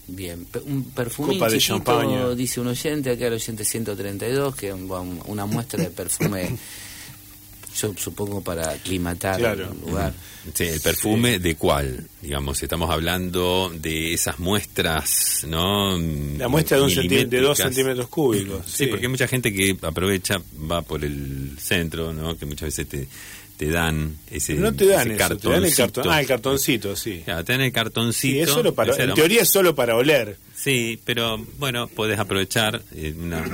Bien, 0.09 0.45
pe- 0.45 0.61
un 0.61 0.85
perfume 0.91 1.35
Copa 1.35 1.49
de 1.51 1.59
champaña. 1.59 2.31
dice 2.35 2.61
un 2.61 2.69
oyente, 2.69 3.11
acá 3.11 3.27
el 3.27 3.33
oyente 3.35 3.65
132, 3.65 4.55
que 4.55 4.69
es 4.69 4.75
un- 4.75 4.91
un- 4.91 5.21
una 5.27 5.47
muestra 5.47 5.83
de 5.83 5.91
perfume, 5.91 6.57
yo 7.81 7.93
supongo 7.97 8.41
para 8.41 8.71
aclimatar 8.71 9.39
Claro. 9.39 9.71
un 9.73 9.91
lugar. 9.91 10.15
Sí, 10.55 10.63
el 10.65 10.81
perfume 10.81 11.41
de 11.41 11.57
cuál, 11.57 12.07
digamos, 12.23 12.63
estamos 12.63 12.89
hablando 12.89 13.71
de 13.75 14.15
esas 14.15 14.39
muestras, 14.39 15.45
¿no? 15.49 15.99
La 16.39 16.47
muestra 16.47 16.79
de, 16.79 16.85
un 16.85 17.29
de 17.29 17.41
dos 17.41 17.59
centímetros 17.59 18.09
cúbicos. 18.09 18.65
Sí, 18.71 18.87
porque 18.87 19.07
hay 19.07 19.11
mucha 19.11 19.27
gente 19.27 19.53
que 19.53 19.77
aprovecha, 19.83 20.41
va 20.71 20.83
por 20.83 21.05
el 21.05 21.57
centro, 21.61 22.13
¿no? 22.13 22.37
Que 22.39 22.47
muchas 22.47 22.69
veces 22.69 22.89
te, 22.89 23.09
te 23.57 23.71
dan 23.71 24.17
ese, 24.31 24.55
Pero 24.55 24.71
no 24.71 24.77
te 24.77 24.87
dan 24.87 25.11
ese 25.11 25.23
eso, 25.25 25.37
te 25.37 25.49
dan 25.49 25.65
el 25.65 25.75
cartón. 25.75 26.05
cartoncito. 26.05 26.11
Ah, 26.11 26.21
el 26.21 26.27
cartoncito, 26.27 26.97
sí. 26.97 27.23
Claro, 27.25 27.45
te 27.45 27.53
dan 27.53 27.61
el 27.63 27.73
cartoncito. 27.73 28.35
Sí, 28.35 28.41
es 28.41 28.51
solo 28.51 28.75
para, 28.75 28.95
en 29.03 29.15
teoría 29.15 29.43
es 29.43 29.51
solo 29.51 29.75
para 29.75 29.97
oler. 29.97 30.37
Sí, 30.55 31.01
pero 31.05 31.39
bueno, 31.59 31.87
puedes 31.89 32.19
aprovechar, 32.19 32.83
eh, 32.95 33.15
una- 33.19 33.45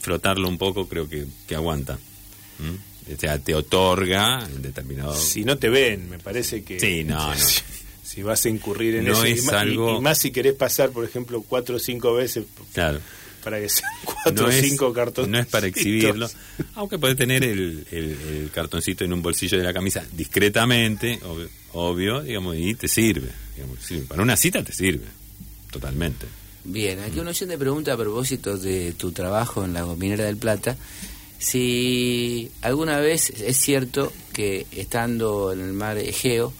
frotarlo 0.00 0.48
un 0.48 0.58
poco, 0.58 0.88
creo 0.88 1.08
que, 1.08 1.24
que 1.46 1.54
aguanta. 1.54 1.98
¿Mm? 2.58 3.12
O 3.14 3.20
sea, 3.20 3.38
te 3.38 3.54
otorga 3.54 4.46
en 4.46 4.62
determinado... 4.62 5.14
Si 5.14 5.44
no 5.44 5.58
te 5.58 5.68
ven, 5.68 6.08
me 6.08 6.18
parece 6.18 6.62
que... 6.64 6.80
Sí, 6.80 7.04
no, 7.04 7.34
no. 7.34 7.34
Si, 8.04 8.18
si 8.18 8.22
vas 8.22 8.44
a 8.44 8.48
incurrir 8.48 8.96
en 8.96 9.06
No 9.06 9.12
eso. 9.12 9.26
y 9.26 9.32
es 9.32 9.44
y, 9.44 9.48
algo- 9.48 9.98
y 9.98 10.00
más 10.00 10.18
si 10.18 10.30
querés 10.30 10.52
pasar, 10.54 10.90
por 10.90 11.04
ejemplo, 11.04 11.42
cuatro 11.48 11.76
o 11.76 11.78
cinco 11.78 12.14
veces 12.14 12.44
Claro. 12.72 13.00
Para 13.44 13.60
que 13.60 13.68
sean 13.68 13.90
cuatro 14.04 14.32
no 14.32 14.44
o 14.46 14.50
es, 14.50 14.60
cinco 14.68 14.92
cartones. 14.92 15.30
No 15.30 15.38
es 15.38 15.46
para 15.46 15.66
exhibirlo, 15.68 16.28
aunque 16.74 16.98
puedes 16.98 17.16
tener 17.16 17.44
el, 17.44 17.86
el- 17.92 18.16
el 18.42 18.50
cartoncito 18.52 19.04
en 19.04 19.12
un 19.12 19.22
bolsillo 19.22 19.58
de 19.58 19.64
la 19.64 19.72
camisa 19.72 20.02
discretamente, 20.12 21.20
obvio, 21.24 21.48
obvio, 21.74 22.22
digamos, 22.22 22.56
y 22.56 22.74
te 22.74 22.88
sirve, 22.88 23.28
digamos, 23.54 23.78
sirve. 23.84 24.06
Para 24.06 24.22
una 24.22 24.36
cita 24.36 24.64
te 24.64 24.72
sirve, 24.72 25.04
totalmente. 25.70 26.26
Bien, 26.64 26.98
aquí 27.00 27.20
un 27.20 27.28
oyente 27.28 27.58
pregunta 27.58 27.92
a 27.92 27.96
propósito 27.98 28.56
de 28.56 28.92
tu 28.94 29.12
trabajo 29.12 29.64
en 29.64 29.74
la 29.74 29.84
minera 29.84 30.24
del 30.24 30.38
Plata, 30.38 30.76
si 31.38 32.50
alguna 32.62 32.98
vez 33.00 33.28
es 33.30 33.56
cierto 33.58 34.12
que 34.32 34.66
estando 34.72 35.52
en 35.52 35.60
el 35.60 35.72
mar 35.74 35.98
Egeo 35.98 36.52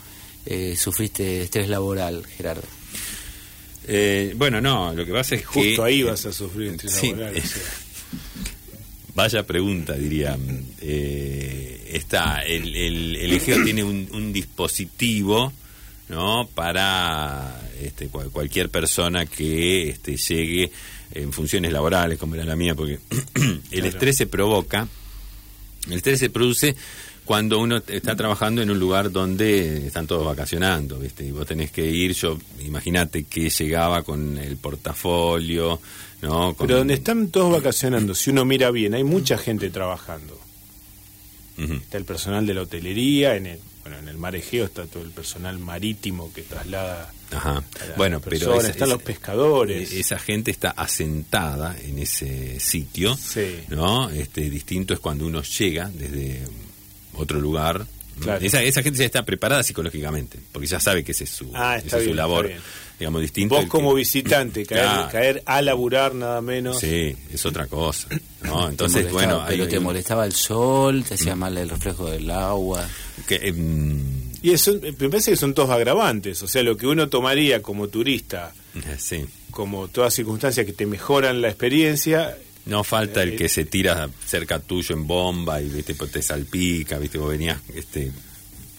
eh, 0.46 0.76
sufriste 0.76 1.40
estrés 1.42 1.68
laboral, 1.70 2.24
Gerardo. 2.36 2.62
Eh, 3.86 4.32
bueno, 4.36 4.60
no, 4.60 4.92
lo 4.94 5.04
que 5.04 5.12
pasa 5.12 5.34
es 5.34 5.42
que... 5.42 5.46
Justo 5.46 5.84
ahí 5.84 6.02
vas 6.02 6.24
a 6.26 6.32
sufrir 6.32 6.68
entre 6.68 6.88
Sí, 6.88 7.08
laboral, 7.10 7.34
o 7.34 7.38
eh, 7.38 7.42
sea. 7.42 7.62
Vaya 9.14 9.46
pregunta, 9.46 9.92
diría. 9.94 10.36
Eh, 10.80 11.90
está, 11.92 12.42
el, 12.42 12.74
el, 12.74 13.16
el 13.16 13.32
Egeo 13.32 13.62
tiene 13.62 13.84
un, 13.84 14.08
un 14.12 14.32
dispositivo, 14.32 15.52
¿no? 16.08 16.48
Para 16.52 17.62
este, 17.80 18.08
cual- 18.08 18.30
cualquier 18.30 18.70
persona 18.70 19.24
que 19.26 19.90
este, 19.90 20.16
llegue 20.16 20.72
en 21.12 21.32
funciones 21.32 21.72
laborales, 21.72 22.18
como 22.18 22.34
era 22.34 22.44
la 22.44 22.56
mía, 22.56 22.74
porque 22.74 22.98
el 23.34 23.60
Claro. 23.70 23.86
estrés 23.86 24.16
se 24.16 24.26
provoca, 24.26 24.88
el 25.86 25.92
estrés 25.92 26.18
se 26.18 26.30
produce 26.30 26.74
cuando 27.24 27.58
uno 27.58 27.82
está 27.86 28.14
trabajando 28.16 28.60
en 28.62 28.70
un 28.70 28.78
lugar 28.78 29.10
donde 29.10 29.86
están 29.86 30.06
todos 30.06 30.24
vacacionando, 30.26 30.98
¿viste? 30.98 31.24
Y 31.24 31.30
vos 31.30 31.46
tenés 31.46 31.70
que 31.70 31.86
ir, 31.86 32.12
yo, 32.12 32.38
imagínate 32.64 33.24
que 33.24 33.48
llegaba 33.50 34.02
con 34.02 34.36
el 34.38 34.56
portafolio, 34.58 35.80
¿no? 36.22 36.54
Con- 36.54 36.66
Pero 36.66 36.78
donde 36.78 36.94
están 36.94 37.28
todos 37.28 37.50
vacacionando, 37.52 38.14
si 38.14 38.30
uno 38.30 38.44
mira 38.44 38.70
bien, 38.70 38.94
hay 38.94 39.04
mucha 39.04 39.38
gente 39.38 39.70
trabajando. 39.70 40.38
Está 41.56 41.98
el 41.98 42.04
personal 42.04 42.44
de 42.46 42.52
la 42.54 42.62
hotelería, 42.62 43.36
en 43.36 43.46
el, 43.46 43.58
bueno, 43.82 43.98
en 43.98 44.08
el 44.08 44.18
mar 44.18 44.34
Egeo 44.34 44.64
está 44.64 44.86
todo 44.86 45.04
el 45.04 45.10
personal 45.10 45.56
marítimo 45.60 46.32
que 46.32 46.42
traslada 46.42 47.12
Ajá. 47.30 47.58
a 47.58 47.64
Bueno, 47.96 48.20
pero 48.20 48.36
esa- 48.36 48.56
están 48.70 48.70
esa- 48.76 48.86
los 48.86 49.02
pescadores. 49.02 49.92
eh, 49.92 50.00
Esa 50.00 50.18
gente 50.18 50.50
está 50.50 50.70
asentada 50.70 51.76
en 51.80 52.00
ese 52.00 52.58
sitio, 52.58 53.16
Sí. 53.16 53.60
¿no? 53.68 54.10
Este 54.10 54.50
distinto 54.50 54.94
es 54.94 55.00
cuando 55.00 55.26
uno 55.26 55.42
llega 55.42 55.88
desde 55.94 56.42
otro 57.16 57.40
lugar. 57.40 57.86
Esa, 58.40 58.62
esa 58.62 58.80
gente 58.82 59.00
ya 59.00 59.06
está 59.06 59.24
preparada 59.24 59.64
psicológicamente, 59.64 60.38
porque 60.52 60.68
ya 60.68 60.78
sabe 60.78 61.02
que 61.02 61.10
ese 61.12 61.24
es 61.24 61.30
su, 61.30 61.50
Ah, 61.52 61.78
esa 61.78 61.96
es 61.96 62.02
su 62.04 62.08
bien, 62.10 62.16
labor, 62.16 62.46
está 62.46 62.56
bien. 62.58 62.62
digamos, 63.00 63.22
distinto. 63.22 63.54
Vos 63.56 63.66
como 63.66 63.90
que- 63.90 63.96
visitante, 63.96 64.64
caer, 64.64 64.82
Claro. 64.84 65.08
caer 65.10 65.42
a 65.46 65.60
laburar 65.62 66.14
nada 66.14 66.40
menos. 66.40 66.78
Sí, 66.78 67.16
es 67.32 67.44
otra 67.44 67.66
cosa, 67.66 68.06
Entonces, 68.70 69.10
bueno, 69.10 69.42
hay- 69.42 69.56
pero 69.58 69.68
te 69.68 69.80
molestaba 69.80 70.26
el 70.26 70.32
sol, 70.32 71.02
te 71.02 71.14
hacía 71.14 71.34
mal 71.34 71.56
el 71.58 71.68
reflejo 71.68 72.08
del 72.08 72.30
agua. 72.30 72.86
que, 73.26 73.36
em, 73.48 74.22
Y 74.42 74.50
eso, 74.52 74.74
me 74.80 74.92
parece 75.08 75.30
que 75.30 75.36
son 75.38 75.54
todos 75.54 75.70
agravantes. 75.70 76.42
O 76.42 76.46
sea, 76.46 76.62
lo 76.62 76.76
que 76.76 76.86
uno 76.86 77.08
tomaría 77.08 77.62
como 77.62 77.88
turista, 77.88 78.52
sí. 78.98 79.24
como 79.50 79.88
todas 79.88 80.12
circunstancias 80.12 80.66
que 80.66 80.72
te 80.74 80.84
mejoran 80.84 81.40
la 81.40 81.48
experiencia, 81.48 82.36
No 82.66 82.82
falta 82.84 83.20
Eh, 83.22 83.24
el 83.24 83.36
que 83.36 83.48
se 83.48 83.64
tira 83.66 84.08
cerca 84.26 84.58
tuyo 84.58 84.94
en 84.94 85.06
bomba 85.06 85.60
y 85.60 85.68
viste 85.68 85.94
te 85.94 86.22
salpica, 86.22 86.98
viste 86.98 87.18
vos 87.18 87.30
venías 87.30 87.60
este 87.74 88.10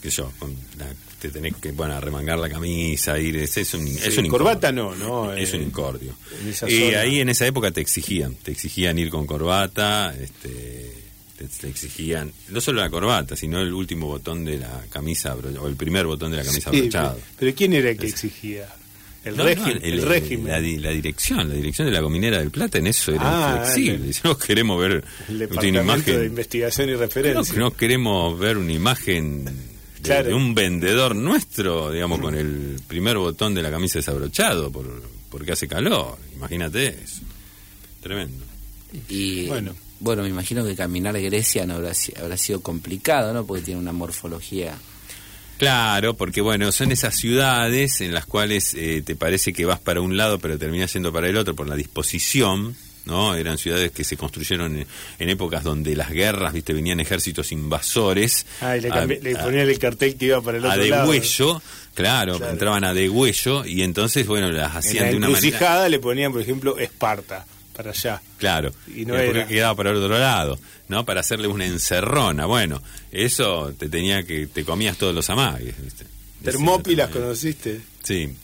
qué 0.01 0.11
sé 0.11 0.17
yo, 0.17 0.31
con 0.39 0.55
la- 0.77 0.93
te 1.19 1.29
tenés 1.29 1.55
que 1.55 1.71
bueno 1.71 1.95
arremangar 1.95 2.37
la 2.37 2.49
camisa, 2.49 3.17
ir 3.17 3.37
es, 3.37 3.57
es 3.57 3.73
un 3.73 3.87
es 3.87 4.17
un 4.17 4.27
corbata 4.27 4.69
incordio. 4.69 4.95
no, 4.99 5.25
¿no? 5.27 5.33
Es 5.33 5.53
Eh, 5.53 5.57
un 5.57 5.63
incordio. 5.63 6.13
en 6.41 6.47
esa 6.49 6.69
Y 6.69 6.93
ahí 6.93 7.19
en 7.21 7.29
esa 7.29 7.47
época 7.47 7.71
te 7.71 7.81
exigían, 7.81 8.35
te 8.35 8.51
exigían 8.51 8.97
ir 8.99 9.09
con 9.09 9.25
corbata, 9.25 10.13
este 10.19 10.93
te, 11.37 11.45
te 11.47 11.67
exigían 11.67 12.31
no 12.49 12.61
solo 12.61 12.81
la 12.81 12.89
corbata, 12.89 13.35
sino 13.35 13.59
el 13.59 13.73
último 13.73 14.07
botón 14.07 14.45
de 14.45 14.57
la 14.57 14.83
camisa 14.89 15.35
o 15.35 15.67
el 15.67 15.75
primer 15.75 16.05
botón 16.05 16.31
de 16.31 16.37
la 16.37 16.43
camisa 16.45 16.69
Sí, 16.71 16.77
abrochado. 16.77 17.15
pero, 17.15 17.27
pero 17.39 17.55
¿quién 17.55 17.73
era 17.73 17.89
el 17.89 17.97
que 17.97 18.07
exigía? 18.07 18.67
El, 19.25 19.35
No, 19.37 19.43
régimen, 19.43 19.79
no, 19.81 19.85
el, 19.87 20.01
régimen. 20.03 20.47
La, 20.51 20.59
di- 20.61 20.77
la 20.77 20.91
dirección, 20.91 21.49
la 21.49 21.55
dirección 21.55 21.87
de 21.87 21.91
la 21.93 21.99
Gominera 21.99 22.37
del 22.39 22.51
Plata 22.51 22.77
en 22.77 22.87
eso 22.87 23.11
era 23.11 23.21
Ah, 23.63 23.73
el- 23.75 24.13
Si 24.13 24.21
no 24.23 24.37
queremos 24.37 24.79
ver 24.79 25.03
una 25.27 25.67
imagen. 25.81 26.19
de 26.19 26.25
investigación 26.27 26.89
y 26.89 26.95
referencia. 26.95 27.55
no 27.57 27.71
queremos 27.71 28.37
ver 28.39 28.57
una 28.57 28.71
imagen 28.71 29.45
de, 29.45 29.51
Claro. 30.03 30.27
de 30.29 30.33
un 30.35 30.53
vendedor 30.53 31.15
nuestro, 31.15 31.91
digamos, 31.91 32.19
con 32.19 32.35
el 32.35 32.79
primer 32.87 33.17
botón 33.17 33.55
de 33.55 33.63
la 33.63 33.71
camisa 33.71 33.97
desabrochado 33.99 34.71
por, 34.71 34.85
porque 35.31 35.53
hace 35.53 35.67
calor. 35.67 36.17
Imagínate 36.35 36.89
eso. 37.03 37.21
Tremendo. 38.01 38.45
Y 39.09 39.47
Bueno. 39.47 39.73
bueno. 39.99 40.21
me 40.21 40.29
imagino 40.29 40.63
que 40.63 40.75
caminar 40.75 41.15
a 41.15 41.19
Grecia 41.19 41.65
no 41.65 41.73
habrá, 41.75 41.93
habrá 42.21 42.37
sido 42.37 42.61
complicado, 42.61 43.33
¿no? 43.33 43.43
Porque 43.45 43.63
tiene 43.63 43.79
una 43.79 43.91
morfología. 43.91 44.75
Claro, 45.57 46.15
porque 46.15 46.41
bueno, 46.41 46.71
son 46.71 46.91
esas 46.91 47.15
ciudades 47.15 48.01
en 48.01 48.13
las 48.13 48.25
cuales 48.25 48.73
eh, 48.73 49.01
te 49.05 49.15
parece 49.15 49.53
que 49.53 49.65
vas 49.65 49.79
para 49.79 50.01
un 50.01 50.17
lado 50.17 50.37
pero 50.39 50.57
terminas 50.57 50.91
yendo 50.93 51.13
para 51.13 51.29
el 51.29 51.37
otro 51.37 51.55
por 51.55 51.67
la 51.69 51.75
disposición, 51.75 52.75
¿no? 53.05 53.35
Eran 53.35 53.57
ciudades 53.57 53.91
que 53.91 54.03
se 54.03 54.17
construyeron 54.17 54.75
en, 54.79 54.87
en 55.19 55.29
épocas 55.29 55.63
donde 55.63 55.95
las 55.95 56.09
guerras, 56.11 56.51
viste, 56.53 56.73
venían 56.73 56.99
ejércitos 56.99 57.51
invasores. 57.53 58.45
Ah, 58.61 58.75
y 58.75 58.81
le, 58.81 58.89
a- 58.89 59.43
ponían 59.43 59.69
el 59.69 59.79
cartel 59.79 60.15
que 60.17 60.25
iba 60.25 60.41
para 60.41 60.57
el 60.57 60.65
otro 60.65 60.81
de 60.83 60.89
lado. 60.89 61.09
huello, 61.09 61.61
claro, 61.93 62.37
Claro. 62.37 62.51
entraban 62.51 62.83
a 62.83 62.93
de 62.93 63.09
huello 63.09 63.63
y 63.65 63.81
entonces, 63.83 64.27
bueno, 64.27 64.51
las 64.51 64.71
En 64.71 64.77
hacían 64.77 65.03
la 65.05 65.09
de 65.11 65.15
una 65.17 65.29
manera. 65.29 65.87
le 65.89 65.99
ponían, 65.99 66.31
por 66.33 66.41
ejemplo, 66.41 66.77
Esparta, 66.77 67.45
para 67.75 67.91
allá. 67.91 68.21
Claro, 68.37 68.73
Y 68.93 69.05
no 69.05 69.15
era. 69.15 69.47
quedaba 69.47 69.75
para 69.75 69.91
el 69.91 69.97
otro 69.97 70.17
lado, 70.19 70.59
¿no? 70.87 71.05
Para 71.05 71.21
hacerle 71.21 71.47
una 71.47 71.65
encerrona. 71.65 72.45
Bueno, 72.45 72.81
eso 73.11 73.73
te 73.77 73.89
tenía 73.89 74.23
que, 74.23 74.47
te 74.47 74.63
comías 74.63 74.97
todos 74.97 75.13
los 75.13 75.29
amagues, 75.29 75.81
¿viste? 75.81 76.05
Termópilas, 76.43 77.09
¿conociste? 77.09 77.81
Sí. 78.03 78.35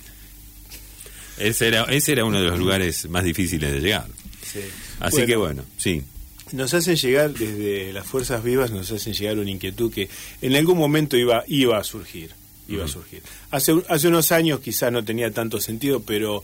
Ese 1.38 1.68
era, 1.68 1.84
ese 1.86 2.14
era 2.14 2.26
uno 2.26 2.42
de 2.42 2.48
los 2.48 2.60
lugares 2.60 3.08
más 3.10 3.24
difíciles 3.24 3.72
de 3.72 3.80
llegar. 3.80 4.08
Sí. 4.52 4.62
Así 5.00 5.26
que 5.26 5.36
bueno, 5.36 5.64
sí. 5.78 6.04
Nos 6.52 6.74
hacen 6.74 6.96
llegar, 6.96 7.32
desde 7.32 7.94
las 7.94 8.06
fuerzas 8.06 8.44
vivas, 8.44 8.72
nos 8.72 8.92
hacen 8.92 9.14
llegar 9.14 9.40
una 9.40 9.50
inquietud 9.50 9.92
que 9.92 10.10
en 10.42 10.56
algún 10.56 10.78
momento 10.78 11.16
iba, 11.16 11.44
iba 11.48 11.78
a 11.78 11.84
surgir. 11.84 12.32
Iba 12.68 12.86
a 12.86 12.88
surgir. 12.88 13.22
Hace, 13.50 13.82
hace 13.90 14.08
unos 14.08 14.32
años 14.32 14.62
quizá 14.62 14.92
no 14.92 15.04
tenía 15.04 15.32
tanto 15.32 15.60
sentido, 15.60 16.04
pero 16.04 16.44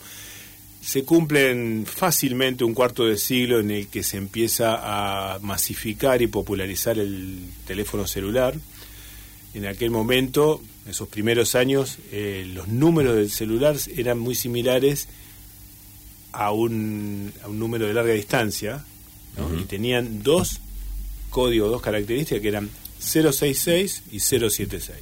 se 0.88 1.04
cumplen 1.04 1.86
fácilmente 1.86 2.64
un 2.64 2.74
cuarto 2.74 3.06
de 3.06 3.18
siglo 3.18 3.60
en 3.60 3.72
el 3.72 3.88
que 3.90 4.04
se 4.04 4.16
empieza 4.16 4.80
a 5.34 5.38
masificar 5.40 6.22
y 6.22 6.28
popularizar 6.28 6.98
el 6.98 7.42
teléfono 7.66 8.08
celular. 8.08 8.56
En 9.54 9.66
aquel 9.66 9.92
momento, 9.92 10.62
esos 10.88 11.10
primeros 11.10 11.56
años, 11.56 11.98
eh, 12.14 12.50
los 12.54 12.70
números 12.70 13.18
del 13.18 13.30
celular 13.30 13.76
eran 13.98 14.18
muy 14.18 14.34
similares 14.34 15.10
a 16.32 16.54
un, 16.54 17.34
a 17.44 17.50
un 17.50 17.60
número 17.60 17.86
de 17.86 17.94
larga 17.94 18.14
distancia 18.14 18.86
¿no? 19.38 19.60
y 19.60 19.66
tenían 19.66 20.24
dos 20.24 20.62
códigos, 21.30 21.70
dos 21.70 21.82
características 21.82 22.42
que 22.42 22.48
eran 22.48 22.70
066 23.00 24.04
y 24.14 24.22
076. 24.22 24.98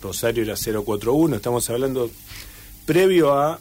Rosario 0.00 0.44
era 0.44 0.54
041, 0.54 1.34
estamos 1.34 1.68
hablando 1.68 2.12
previo 2.86 3.32
a 3.32 3.58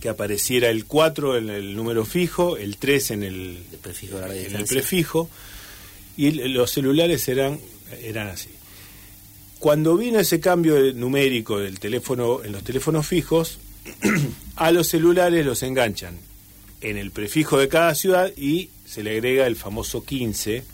que 0.00 0.08
apareciera 0.08 0.70
el 0.70 0.86
4 0.86 1.36
en 1.36 1.50
el 1.50 1.76
número 1.76 2.04
fijo, 2.04 2.56
el 2.56 2.78
3 2.78 3.10
en 3.12 3.22
el, 3.22 3.64
El 3.70 3.78
prefijo 3.78 4.18
en 4.18 4.24
el 4.24 4.66
y 6.16 6.32
los 6.48 6.70
celulares 6.70 7.28
eran, 7.28 7.58
eran 8.02 8.28
así. 8.28 8.50
Cuando 9.58 9.96
vino 9.96 10.18
ese 10.18 10.40
cambio 10.40 10.92
numérico 10.94 11.58
del 11.58 11.78
teléfono 11.78 12.42
en 12.42 12.52
los 12.52 12.64
teléfonos 12.64 13.06
fijos, 13.06 13.58
a 14.56 14.70
los 14.70 14.88
celulares 14.88 15.44
los 15.44 15.62
enganchan 15.62 16.18
en 16.80 16.96
el 16.96 17.10
prefijo 17.10 17.58
de 17.58 17.68
cada 17.68 17.94
ciudad 17.94 18.32
y 18.36 18.70
se 18.86 19.02
le 19.02 19.12
agrega 19.12 19.46
el 19.46 19.56
famoso 19.56 20.04
15, 20.04 20.64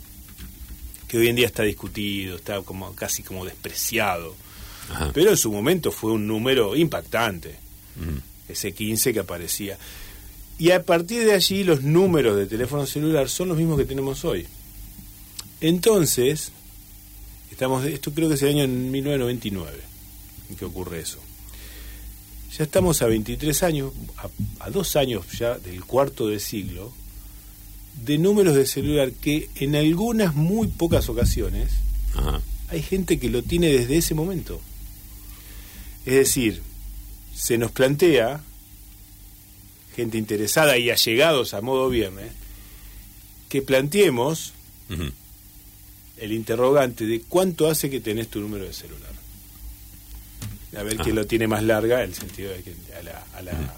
que 1.07 1.17
hoy 1.17 1.27
en 1.27 1.35
día 1.35 1.47
está 1.47 1.63
discutido, 1.63 2.37
está 2.37 2.61
como 2.61 2.95
casi 2.95 3.23
como 3.23 3.45
despreciado. 3.45 4.35
Ajá. 4.89 5.11
Pero 5.13 5.31
en 5.31 5.37
su 5.37 5.51
momento 5.51 5.91
fue 5.91 6.13
un 6.13 6.27
número 6.27 6.75
impactante, 6.75 7.55
Ujú. 7.99 8.21
Ese 8.47 8.71
15 8.73 9.13
que 9.13 9.19
aparecía. 9.19 9.77
Y 10.59 10.71
a 10.71 10.83
partir 10.83 11.23
de 11.25 11.33
allí 11.33 11.63
los 11.63 11.83
números 11.83 12.35
de 12.35 12.47
teléfono 12.47 12.85
celular 12.85 13.29
son 13.29 13.49
los 13.49 13.57
mismos 13.57 13.77
que 13.77 13.85
tenemos 13.85 14.25
hoy. 14.25 14.47
Entonces, 15.61 16.51
estamos 17.51 17.85
esto 17.85 18.11
creo 18.11 18.27
que 18.29 18.35
es 18.35 18.41
el 18.43 18.49
año 18.49 18.67
1999 18.67 19.79
en 20.49 20.55
que 20.55 20.65
ocurre 20.65 20.99
eso. 20.99 21.19
Ya 22.57 22.63
estamos 22.63 23.01
a 23.01 23.07
23 23.07 23.63
años, 23.63 23.93
a, 24.17 24.65
a 24.65 24.69
dos 24.69 24.95
años 24.95 25.25
ya 25.37 25.57
del 25.59 25.83
cuarto 25.83 26.27
de 26.27 26.39
siglo, 26.39 26.91
de 28.03 28.17
números 28.17 28.55
de 28.55 28.65
celular 28.65 29.11
que 29.11 29.49
en 29.55 29.75
algunas 29.75 30.35
muy 30.35 30.67
pocas 30.67 31.09
ocasiones 31.09 31.71
Ajá. 32.15 32.41
hay 32.69 32.81
gente 32.81 33.19
que 33.19 33.29
lo 33.29 33.43
tiene 33.43 33.67
desde 33.67 33.97
ese 33.97 34.13
momento. 34.13 34.61
Es 36.05 36.15
decir, 36.15 36.61
se 37.37 37.57
nos 37.57 37.71
plantea, 37.71 38.41
gente 39.95 40.17
interesada 40.17 40.77
y 40.77 40.89
allegados 40.89 41.53
a 41.53 41.61
modo 41.61 41.89
viernes, 41.89 42.31
que 43.49 43.61
planteemos 43.61 44.53
el 46.17 46.31
interrogante 46.31 47.05
de 47.05 47.21
cuánto 47.21 47.69
hace 47.69 47.89
que 47.89 47.99
tenés 47.99 48.27
tu 48.29 48.39
número 48.39 48.65
de 48.65 48.73
celular. 48.73 49.11
A 50.77 50.83
ver 50.83 50.97
quién 50.97 51.15
lo 51.15 51.25
tiene 51.25 51.47
más 51.47 51.63
larga, 51.63 52.03
el 52.03 52.13
sentido 52.13 52.51
de 52.51 52.61
que 52.63 52.73
a 52.99 53.01
la, 53.03 53.23
a 53.35 53.41
la, 53.41 53.75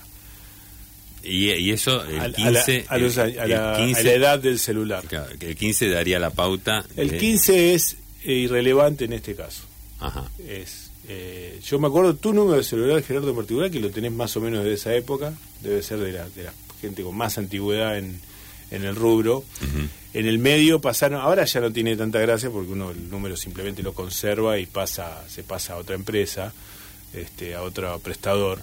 Y, 1.23 1.51
y 1.51 1.71
eso, 1.71 2.03
el 2.05 2.19
a- 2.19 2.23
a 2.23 2.27
la- 2.29 2.35
15. 2.65 2.85
a 2.87 2.97
los 2.97 3.17
a 3.17 3.27
la- 3.27 3.73
a 3.75 3.77
15 3.77 4.03
la 4.03 4.11
edad 4.13 4.39
del 4.39 4.57
celular. 4.59 5.03
claro, 5.05 5.37
que 5.37 5.49
el 5.49 5.55
15 5.55 5.89
daría 5.89 6.17
la 6.19 6.29
pauta. 6.31 6.85
El 6.95 7.09
de- 7.11 7.17
15 7.17 7.73
es 7.73 7.97
eh, 8.23 8.33
irrelevante 8.33 9.05
en 9.05 9.13
este 9.13 9.35
caso. 9.35 9.63
Ajá. 9.99 10.29
es 10.47 10.88
eh, 11.11 11.59
yo 11.63 11.79
me 11.79 11.87
acuerdo 11.87 12.15
tu 12.15 12.33
número 12.33 12.57
de 12.57 12.63
celular 12.63 13.01
Gerardo 13.01 13.31
en 13.31 13.35
particular 13.35 13.71
que 13.71 13.79
lo 13.79 13.89
tenés 13.89 14.11
más 14.11 14.37
o 14.37 14.41
menos 14.41 14.63
de 14.63 14.73
esa 14.73 14.93
época 14.93 15.33
debe 15.59 15.81
ser 15.81 15.97
de 15.97 16.13
la, 16.13 16.29
de 16.29 16.43
la 16.43 16.53
gente 16.79 17.01
con 17.01 17.17
más 17.17 17.39
antigüedad 17.39 17.97
en, 17.97 18.21
en 18.69 18.83
el 18.85 18.95
rubro. 18.95 19.43
En 20.13 20.27
el 20.27 20.37
medio 20.37 20.79
pasaron 20.79 21.19
ahora 21.19 21.45
ya 21.45 21.61
no 21.61 21.71
tiene 21.71 21.97
tanta 21.97 22.19
gracia 22.19 22.51
porque 22.51 22.71
uno 22.71 22.91
el 22.91 23.09
número 23.09 23.35
simplemente 23.35 23.81
lo 23.81 23.93
conserva 23.93 24.59
y 24.59 24.67
pasa 24.67 25.23
se 25.27 25.41
pasa 25.43 25.73
a 25.73 25.77
otra 25.77 25.95
empresa 25.95 26.53
este 27.11 27.55
a 27.55 27.63
otro 27.63 27.97
prestador. 27.99 28.59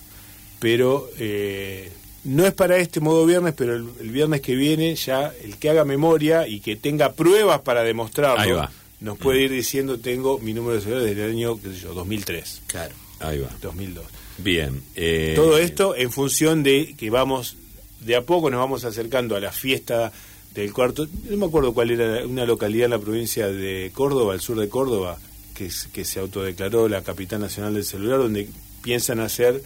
Pero 0.61 1.11
eh, 1.19 1.91
no 2.23 2.47
es 2.47 2.55
para 2.55 2.77
este 2.77 3.01
modo 3.01 3.27
viernes 3.27 3.55
pero 3.57 3.75
el, 3.75 3.89
el 4.01 4.11
viernes 4.11 4.41
que 4.41 4.55
viene 4.55 4.95
ya 4.95 5.33
el 5.43 5.57
que 5.57 5.69
haga 5.69 5.85
memoria 5.85 6.47
y 6.47 6.61
que 6.61 6.77
tenga 6.77 7.13
pruebas 7.13 7.63
para 7.63 7.83
demostrarlo 7.83 8.41
Ahí 8.41 8.53
va. 8.53 8.71
Nos 9.01 9.19
puede 9.19 9.43
ir 9.43 9.51
diciendo 9.51 9.99
tengo 9.99 10.39
mi 10.39 10.55
número 10.55 10.77
de 10.77 10.81
celular 10.81 11.03
desde 11.05 11.25
el 11.25 11.31
año 11.33 11.61
qué 11.61 11.69
sé 11.73 11.81
yo 11.81 11.95
2003 11.95 12.63
Claro. 12.67 12.95
Ahí 13.21 13.39
va. 13.39 13.51
2002 13.63 14.05
Bien. 14.39 14.83
eh, 14.95 15.33
todo 15.37 15.59
esto 15.59 15.95
en 15.97 16.11
función 16.13 16.63
de 16.63 16.95
que 16.97 17.11
vamos 17.11 17.57
de 18.01 18.17
a 18.17 18.23
poco 18.23 18.51
nos 18.51 18.61
vamos 18.61 18.85
acercando 18.85 19.37
a 19.37 19.41
la 19.41 19.53
fiesta 19.53 20.13
del 20.55 20.73
cuarto 20.73 21.07
no 21.29 21.37
me 21.37 21.47
acuerdo 21.47 21.73
cuál 21.75 21.91
era 21.91 22.27
una 22.27 22.45
localidad 22.47 22.87
en 22.87 22.91
la 22.93 22.99
provincia 22.99 23.49
de 23.49 23.91
Córdoba 23.95 24.33
al 24.35 24.41
sur 24.41 24.59
de 24.59 24.69
Córdoba 24.69 25.19
que, 25.55 25.71
que 25.93 26.05
se 26.05 26.21
autodeclaró 26.21 26.89
la 26.89 27.03
capital 27.03 27.41
nacional 27.41 27.75
del 27.75 27.85
celular 27.85 28.19
donde 28.19 28.49
piensan 28.83 29.21
hacer 29.21 29.63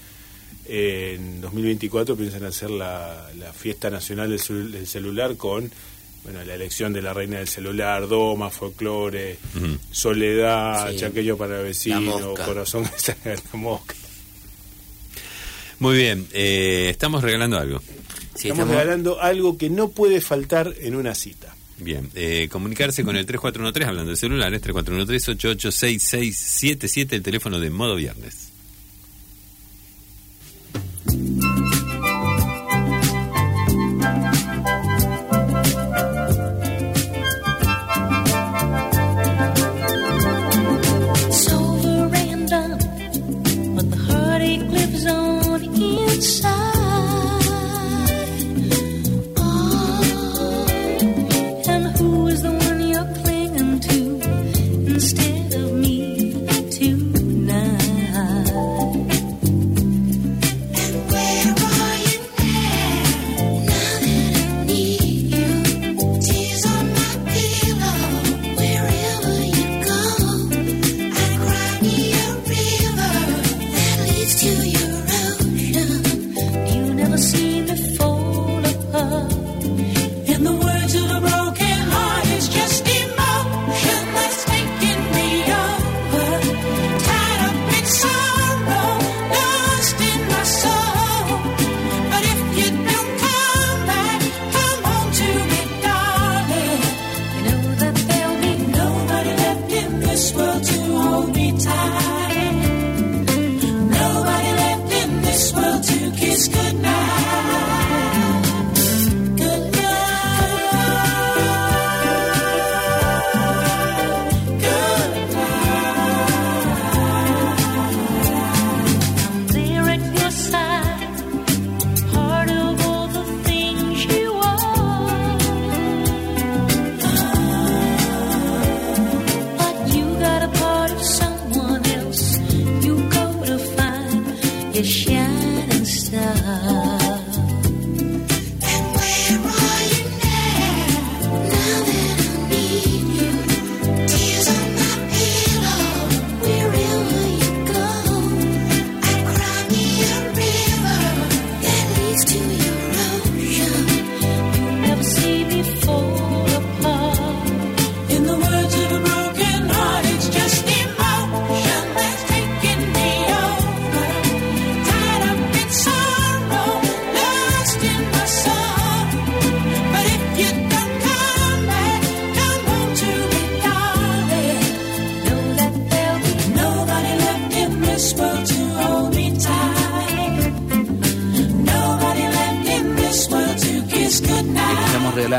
eh, 0.66 1.16
en 1.18 1.40
2024 1.40 2.16
piensan 2.16 2.44
hacer 2.44 2.70
la, 2.70 3.28
la 3.38 3.52
fiesta 3.52 3.90
nacional 3.90 4.30
del 4.30 4.86
celular 4.86 5.36
con 5.36 5.70
bueno 6.24 6.42
la 6.44 6.54
elección 6.54 6.92
de 6.92 7.00
la 7.02 7.14
reina 7.14 7.38
del 7.38 7.48
celular 7.48 8.06
doma 8.08 8.50
folclore 8.50 9.38
Ujú. 9.56 9.78
soledad 9.90 10.90
Sí. 10.90 10.96
chaqueño 10.98 11.36
para 11.36 11.58
el 11.60 11.64
vecino 11.66 12.34
corazón 12.34 12.84
la 13.24 13.36
mosca 13.54 13.94
Muy 15.78 15.96
bien. 15.96 16.26
eh, 16.32 16.88
estamos 16.90 17.22
regalando 17.22 17.58
algo. 17.58 17.80
Sí, 17.80 17.86
estamos, 18.48 18.66
estamos- 18.66 18.70
regalando 18.76 19.20
algo 19.20 19.56
que 19.56 19.70
no 19.70 19.88
puede 19.88 20.20
faltar 20.20 20.74
en 20.80 20.94
una 20.94 21.14
cita. 21.14 21.56
Bien, 21.78 22.10
eh, 22.14 22.48
comunicarse 22.52 23.02
con 23.04 23.16
el 23.16 23.24
3413, 23.24 23.88
hablando 23.88 24.10
de 24.10 24.16
celulares, 24.18 24.60
3413-886677, 24.60 27.16
el 27.16 27.22
teléfono 27.22 27.58
de 27.58 27.70
modo 27.70 27.96
viernes. 27.96 28.50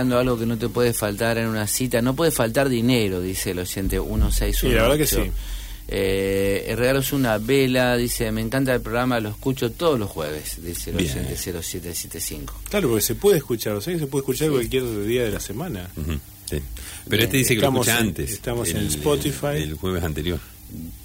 Algo 0.09 0.37
que 0.39 0.45
no 0.45 0.57
te 0.57 0.69
puede 0.69 0.93
faltar 0.93 1.37
en 1.37 1.47
una 1.47 1.67
cita. 1.67 2.01
No 2.01 2.15
puede 2.15 2.31
faltar 2.31 2.69
dinero, 2.69 3.21
dice 3.21 3.51
el 3.51 3.59
oyente 3.59 3.99
1618. 3.99 4.59
Sí, 4.59 4.69
la 4.73 4.81
verdad 4.83 4.97
que 4.97 5.07
sí. 5.07 5.31
Eh, 5.87 6.65
el 6.69 6.77
regalo 6.77 6.99
es 6.99 7.11
una 7.11 7.37
vela, 7.37 7.97
dice, 7.97 8.31
me 8.31 8.39
encanta 8.41 8.73
el 8.73 8.79
programa, 8.81 9.19
lo 9.19 9.29
escucho 9.29 9.71
todos 9.71 9.99
los 9.99 10.09
jueves, 10.09 10.63
dice 10.63 10.91
el 10.91 10.97
Bien. 10.97 11.11
oyente 11.11 11.35
0775. 11.35 12.61
Claro, 12.69 12.87
porque 12.89 13.01
se 13.01 13.15
puede 13.15 13.37
escuchar, 13.39 13.73
o 13.75 13.81
sea 13.81 13.93
que 13.93 13.99
se 13.99 14.07
puede 14.07 14.21
escuchar 14.21 14.49
cualquier 14.51 15.05
día 15.05 15.23
de 15.23 15.31
la 15.31 15.39
semana. 15.41 15.89
Sí. 16.49 16.59
Pero 17.09 17.23
este 17.23 17.37
dice 17.37 17.49
que 17.55 17.59
Estamos 17.59 17.85
lo 17.87 17.91
escucha 17.91 18.01
en- 18.03 18.07
antes. 18.09 18.31
estamos 18.31 18.69
en 18.69 18.77
el- 18.77 18.87
Spotify. 18.87 19.47
El 19.63 19.73
jueves 19.73 20.03
anterior. 20.03 20.39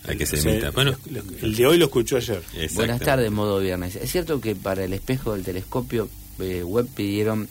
Hay 0.04 0.16
que 0.16 0.26
se 0.26 0.36
O 0.36 0.40
sea, 0.40 0.52
emita. 0.52 0.70
Bueno, 0.70 0.96
el 1.42 1.56
de 1.56 1.66
hoy 1.66 1.78
lo 1.78 1.86
escuchó 1.86 2.16
ayer. 2.18 2.40
Buenas 2.74 3.00
tardes, 3.00 3.32
modo 3.32 3.58
viernes. 3.58 3.96
Es 3.96 4.12
cierto 4.12 4.40
que 4.40 4.54
para 4.54 4.84
el 4.84 4.92
espejo 4.92 5.32
del 5.34 5.42
telescopio 5.42 6.08
eh, 6.38 6.62
web 6.62 6.86
pidieron 6.94 7.48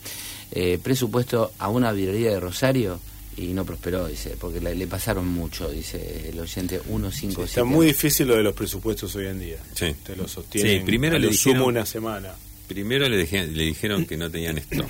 eh, 0.52 0.78
presupuesto 0.82 1.52
a 1.58 1.68
una 1.68 1.92
librería 1.92 2.30
de 2.30 2.40
Rosario 2.40 3.00
y 3.36 3.48
no 3.48 3.64
prosperó, 3.66 4.06
dice, 4.06 4.36
porque 4.40 4.60
le, 4.60 4.74
le 4.74 4.86
pasaron 4.86 5.26
mucho, 5.28 5.70
dice 5.70 6.30
el 6.30 6.38
oyente 6.40 6.80
157. 6.80 7.44
Está 7.44 7.64
muy 7.64 7.86
difícil 7.86 8.28
lo 8.28 8.36
de 8.36 8.42
los 8.42 8.54
presupuestos 8.54 9.14
hoy 9.16 9.26
en 9.26 9.40
día. 9.40 9.58
Sí. 9.74 9.94
Te 10.04 10.16
lo 10.16 10.26
sostienen. 10.26 10.78
Sí, 10.80 10.84
primero 10.86 11.16
a 11.16 11.18
le 11.18 11.26
lo 11.26 11.32
dijeron- 11.32 11.58
sumo 11.58 11.66
una 11.66 11.84
semana. 11.84 12.34
Primero 12.66 13.08
le, 13.08 13.16
dejé- 13.24 13.46
le 13.46 13.62
dijeron 13.64 14.06
que 14.06 14.16
no 14.16 14.30
tenían 14.30 14.58
stock. 14.58 14.88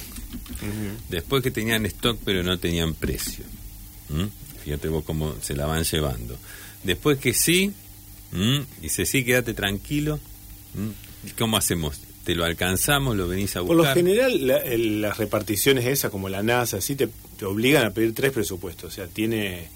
Después 1.09 1.43
que 1.43 1.51
tenían 1.51 1.85
stock 1.87 2.19
pero 2.25 2.43
no 2.43 2.59
tenían 2.59 2.95
precio. 2.95 3.45
¿Mm? 4.09 4.25
Fíjate 4.65 4.89
vos 4.89 5.05
cómo 5.05 5.35
se 5.43 5.55
la 5.55 5.67
van 5.67 5.85
llevando. 5.85 6.39
Después 6.85 7.19
que 7.19 7.35
sí, 7.35 7.73
¿Mm? 8.33 8.61
dice 8.81 9.05
sí, 9.07 9.25
quédate 9.25 9.55
tranquilo. 9.55 10.19
¿Mm? 10.75 11.27
¿Y 11.29 11.31
¿Cómo 11.33 11.57
hacemos? 11.57 12.01
¿Te 12.27 12.35
lo 12.35 12.45
alcanzamos? 12.45 13.17
¿Lo 13.17 13.27
venís 13.29 13.55
a 13.57 13.61
Por 13.61 13.77
buscar? 13.77 13.97
lo 13.97 14.03
general, 14.03 14.47
la- 14.47 14.59
el- 14.59 15.01
las 15.01 15.17
reparticiones 15.17 15.87
esas, 15.87 16.11
como 16.11 16.29
la 16.29 16.43
NASA, 16.43 16.79
así 16.79 16.95
te, 16.97 17.09
te 17.39 17.45
obligan 17.47 17.87
a 17.87 17.91
pedir 17.93 18.13
tres 18.15 18.33
presupuestos. 18.33 18.93
O 18.93 18.95
sea, 18.95 19.07
tiene. 19.07 19.69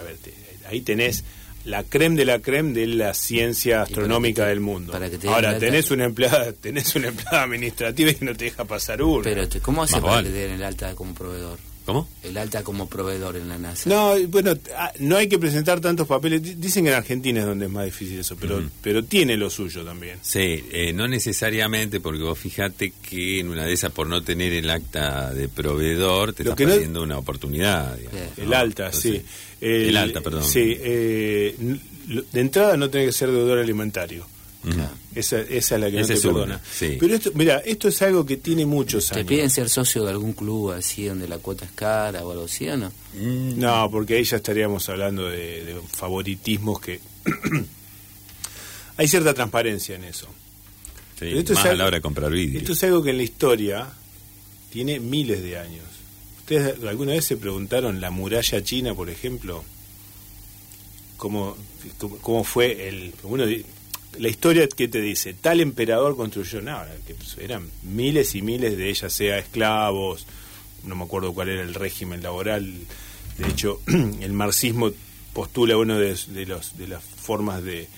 A 0.00 0.02
ver, 0.02 0.16
te- 0.16 0.32
ahí 0.66 0.80
tenés 0.80 1.24
la 1.66 1.84
creme 1.84 2.16
de 2.16 2.24
la 2.24 2.38
creme 2.40 2.72
de 2.72 2.86
la 2.86 3.12
ciencia 3.14 3.82
astronómica 3.82 4.42
para 4.42 4.46
que 4.46 4.50
te- 4.50 4.54
del 4.54 4.60
mundo. 4.60 4.92
para 4.92 5.10
que 5.10 5.18
te 5.18 5.26
den 5.26 5.34
Ahora, 5.34 5.58
tenés 5.58 5.90
una 5.90 6.04
empleada 6.06 6.52
tenés 6.60 6.94
una 6.96 7.08
empleada 7.08 7.42
administrativa 7.42 8.10
y 8.10 8.16
no 8.24 8.34
te 8.34 8.46
deja 8.46 8.64
pasar 8.64 9.02
uno. 9.02 9.22
Pero, 9.22 9.46
te- 9.48 9.60
¿cómo 9.60 9.82
hace 9.82 9.92
Más 9.96 10.00
para 10.02 10.14
vale. 10.16 10.28
que 10.28 10.34
te 10.34 10.40
den 10.40 10.52
el 10.56 10.62
alta 10.64 10.94
como 10.94 11.14
proveedor? 11.14 11.58
¿Cómo? 11.84 12.08
El 12.22 12.38
alta 12.38 12.62
como 12.64 12.88
proveedor 12.88 13.36
en 13.36 13.46
la 13.48 13.58
NASA. 13.58 13.90
No, 13.90 14.14
bueno, 14.28 14.54
ah, 14.76 14.90
no 15.00 15.16
hay 15.18 15.28
que 15.28 15.38
presentar 15.38 15.80
tantos 15.80 16.06
papeles. 16.08 16.42
Di- 16.42 16.54
Dicen 16.54 16.84
que 16.84 16.90
en 16.90 16.96
Argentina 16.96 17.40
es 17.40 17.46
donde 17.46 17.66
es 17.66 17.70
más 17.70 17.84
difícil 17.84 18.18
eso, 18.20 18.36
pero, 18.40 18.62
pero 18.80 19.04
tiene 19.04 19.36
lo 19.36 19.50
suyo 19.50 19.84
también. 19.84 20.18
Sí, 20.22 20.64
eh, 20.72 20.92
no 20.94 21.06
necesariamente, 21.06 22.00
porque 22.00 22.22
vos 22.22 22.38
fíjate 22.38 22.94
que 23.06 23.40
en 23.40 23.50
una 23.50 23.66
de 23.66 23.74
esas, 23.74 23.92
por 23.92 24.06
no 24.06 24.22
tener 24.22 24.54
el 24.54 24.70
acta 24.70 25.34
de 25.34 25.48
proveedor, 25.48 26.32
te 26.32 26.42
Lo 26.44 26.50
estás 26.52 26.56
que 26.56 26.64
no- 26.64 26.70
perdiendo 26.72 27.02
una 27.02 27.18
oportunidad. 27.18 27.96
digamos, 27.98 28.20
Sí. 28.34 28.40
El 28.40 28.54
alta, 28.54 28.86
Entonces, 28.86 29.12
sí. 29.12 29.22
El, 29.60 29.70
el 29.88 29.96
alta, 29.98 30.20
perdón. 30.22 30.44
Sí, 30.44 30.76
eh, 30.80 31.54
de 32.32 32.40
entrada 32.40 32.76
no 32.78 32.88
tiene 32.88 33.06
que 33.06 33.12
ser 33.12 33.30
deudor 33.30 33.58
alimentario. 33.58 34.26
Esa, 35.14 35.40
esa 35.40 35.74
es 35.76 35.80
la 35.80 35.90
que 35.90 35.96
no 35.96 36.00
es 36.02 36.06
te 36.08 36.28
una, 36.28 36.40
perdona. 36.40 36.60
sí. 36.72 36.96
Pero 36.98 37.14
esto, 37.14 37.30
mira, 37.34 37.58
esto 37.58 37.88
es 37.88 38.00
algo 38.02 38.24
que 38.26 38.36
tiene 38.38 38.64
muchos 38.66 39.08
¿Te 39.08 39.16
años. 39.20 39.26
piden 39.28 39.50
ser 39.50 39.68
socio 39.68 40.04
de 40.04 40.10
algún 40.10 40.32
club 40.32 40.72
así 40.72 41.04
donde 41.04 41.28
la 41.28 41.38
cuota 41.38 41.64
es 41.66 41.70
cara 41.72 42.24
o 42.24 42.30
algo 42.32 42.44
así 42.44 42.68
o 42.68 42.76
no? 42.76 42.88
Mm, 43.20 43.58
No, 43.58 43.90
porque 43.90 44.16
ahí 44.16 44.24
ya 44.24 44.36
estaríamos 44.38 44.88
hablando 44.88 45.28
de, 45.28 45.64
de 45.64 45.80
favoritismos 45.92 46.80
que... 46.80 47.00
Hay 48.96 49.08
cierta 49.08 49.34
transparencia 49.34 49.96
en 49.96 50.04
eso. 50.04 50.26
sí, 50.26 51.20
Pero 51.20 51.38
esto 51.40 51.52
es 51.52 51.58
más 51.58 51.66
a 51.66 51.70
algo- 51.70 51.78
la 51.78 51.86
hora 51.86 51.96
de 51.98 52.02
comprar 52.02 52.30
vídeo. 52.30 52.58
Esto 52.60 52.72
es 52.72 52.84
algo 52.84 53.02
que 53.02 53.10
en 53.10 53.16
la 53.18 53.22
historia 53.24 53.88
tiene 54.70 55.00
miles 55.00 55.42
de 55.42 55.58
años. 55.58 55.84
¿Ustedes 56.38 56.76
alguna 56.86 57.12
vez 57.12 57.24
se 57.24 57.36
preguntaron 57.36 58.00
la 58.00 58.10
muralla 58.10 58.62
china, 58.62 58.94
por 58.94 59.10
ejemplo? 59.10 59.64
¿Cómo, 61.16 61.56
cómo, 62.20 62.44
fue 62.44 62.88
el... 62.88 63.14
Uno, 63.22 63.44
la 64.18 64.28
historia 64.28 64.66
que 64.68 64.88
te 64.88 65.00
dice, 65.00 65.34
tal 65.34 65.60
emperador 65.60 66.16
construyó 66.16 66.60
nada, 66.62 66.94
que 67.06 67.14
eran 67.42 67.68
miles 67.82 68.34
y 68.34 68.42
miles 68.42 68.76
de 68.76 68.88
ellas, 68.90 69.12
sea 69.12 69.38
esclavos, 69.38 70.26
no 70.84 70.94
me 70.94 71.04
acuerdo 71.04 71.32
cuál 71.32 71.48
era 71.48 71.62
el 71.62 71.74
régimen 71.74 72.22
laboral. 72.22 72.72
De 73.38 73.48
hecho, 73.48 73.80
el 74.20 74.32
marxismo 74.32 74.90
postula 75.32 75.76
uno 75.76 75.98
de, 75.98 76.16
de 76.28 76.46
los, 76.46 76.76
de 76.78 76.86
las 76.88 77.02
formas 77.02 77.62
de, 77.64 77.88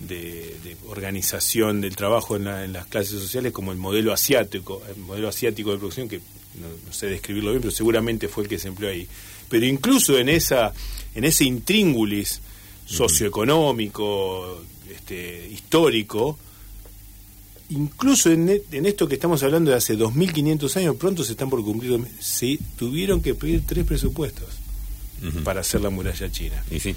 de, 0.00 0.54
de 0.62 0.76
organización 0.88 1.80
del 1.80 1.96
trabajo 1.96 2.36
en, 2.36 2.44
la- 2.44 2.64
en 2.64 2.72
las 2.72 2.86
clases 2.86 3.18
sociales 3.20 3.52
como 3.52 3.72
el 3.72 3.78
modelo 3.78 4.12
asiático, 4.12 4.82
el 4.94 4.96
modelo 5.02 5.28
asiático 5.28 5.72
de 5.72 5.78
producción, 5.78 6.08
que 6.08 6.18
no, 6.18 6.68
no 6.86 6.92
sé 6.92 7.06
describirlo 7.06 7.50
bien, 7.50 7.62
pero 7.62 7.72
seguramente 7.72 8.28
fue 8.28 8.44
el 8.44 8.48
que 8.48 8.58
se 8.58 8.68
empleó 8.68 8.90
ahí. 8.90 9.06
Pero 9.48 9.66
incluso 9.66 10.18
en 10.18 10.28
esa 10.28 10.72
en 11.14 11.24
ese 11.24 11.44
intríngulis 11.44 12.40
socioeconómico, 12.84 14.62
este, 14.94 15.48
histórico, 15.50 16.38
incluso 17.70 18.30
en, 18.30 18.48
e- 18.48 18.62
en 18.72 18.86
esto 18.86 19.08
que 19.08 19.14
estamos 19.14 19.42
hablando 19.42 19.70
de 19.70 19.76
hace 19.76 19.96
2.500 19.98 20.76
años, 20.76 20.96
pronto 20.96 21.24
se 21.24 21.32
están 21.32 21.50
por 21.50 21.64
cumplir, 21.64 21.98
se 22.20 22.58
tuvieron 22.78 23.20
que 23.22 23.34
pedir 23.34 23.62
tres 23.66 23.84
presupuestos 23.84 24.46
para 25.44 25.60
hacer 25.62 25.80
la 25.80 25.90
muralla 25.90 26.30
china. 26.30 26.62
Y 26.70 26.78
sí. 26.78 26.94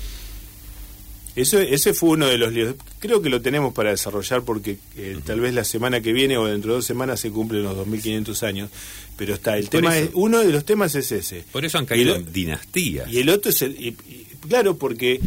Eso, 1.35 1.57
ese 1.59 1.93
fue 1.93 2.09
uno 2.09 2.27
de 2.27 2.37
los 2.37 2.51
líos. 2.51 2.75
Creo 2.99 3.21
que 3.21 3.29
lo 3.29 3.41
tenemos 3.41 3.73
para 3.73 3.91
desarrollar 3.91 4.43
porque 4.43 4.77
eh, 4.97 5.17
tal 5.25 5.39
vez 5.39 5.53
la 5.53 5.63
semana 5.63 6.01
que 6.01 6.11
viene 6.11 6.37
o 6.37 6.45
dentro 6.45 6.71
de 6.71 6.77
dos 6.77 6.85
semanas 6.85 7.19
se 7.21 7.31
cumplen 7.31 7.63
los 7.63 7.77
2.500 7.77 8.43
años. 8.45 8.69
Pero 9.15 9.35
está, 9.35 9.57
el 9.57 9.65
Por 9.65 9.69
tema 9.71 9.97
eso. 9.97 10.05
es, 10.09 10.11
uno 10.15 10.39
de 10.39 10.51
los 10.51 10.65
temas 10.65 10.95
es 10.95 11.11
ese. 11.13 11.45
Por 11.51 11.63
eso 11.63 11.77
han 11.77 11.85
caído 11.85 12.15
el- 12.15 12.31
dinastías. 12.33 13.09
Y 13.11 13.19
el 13.19 13.29
otro 13.29 13.51
es 13.51 13.61
el... 13.61 13.71
y- 13.79 13.89
y- 14.09 14.27
claro, 14.47 14.77
porque 14.77 15.21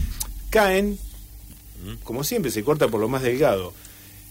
caen, 0.51 0.99
como 2.05 2.24
siempre, 2.24 2.51
se 2.51 2.62
corta 2.64 2.89
por 2.89 3.01
lo 3.01 3.09
más 3.09 3.22
delgado. 3.22 3.72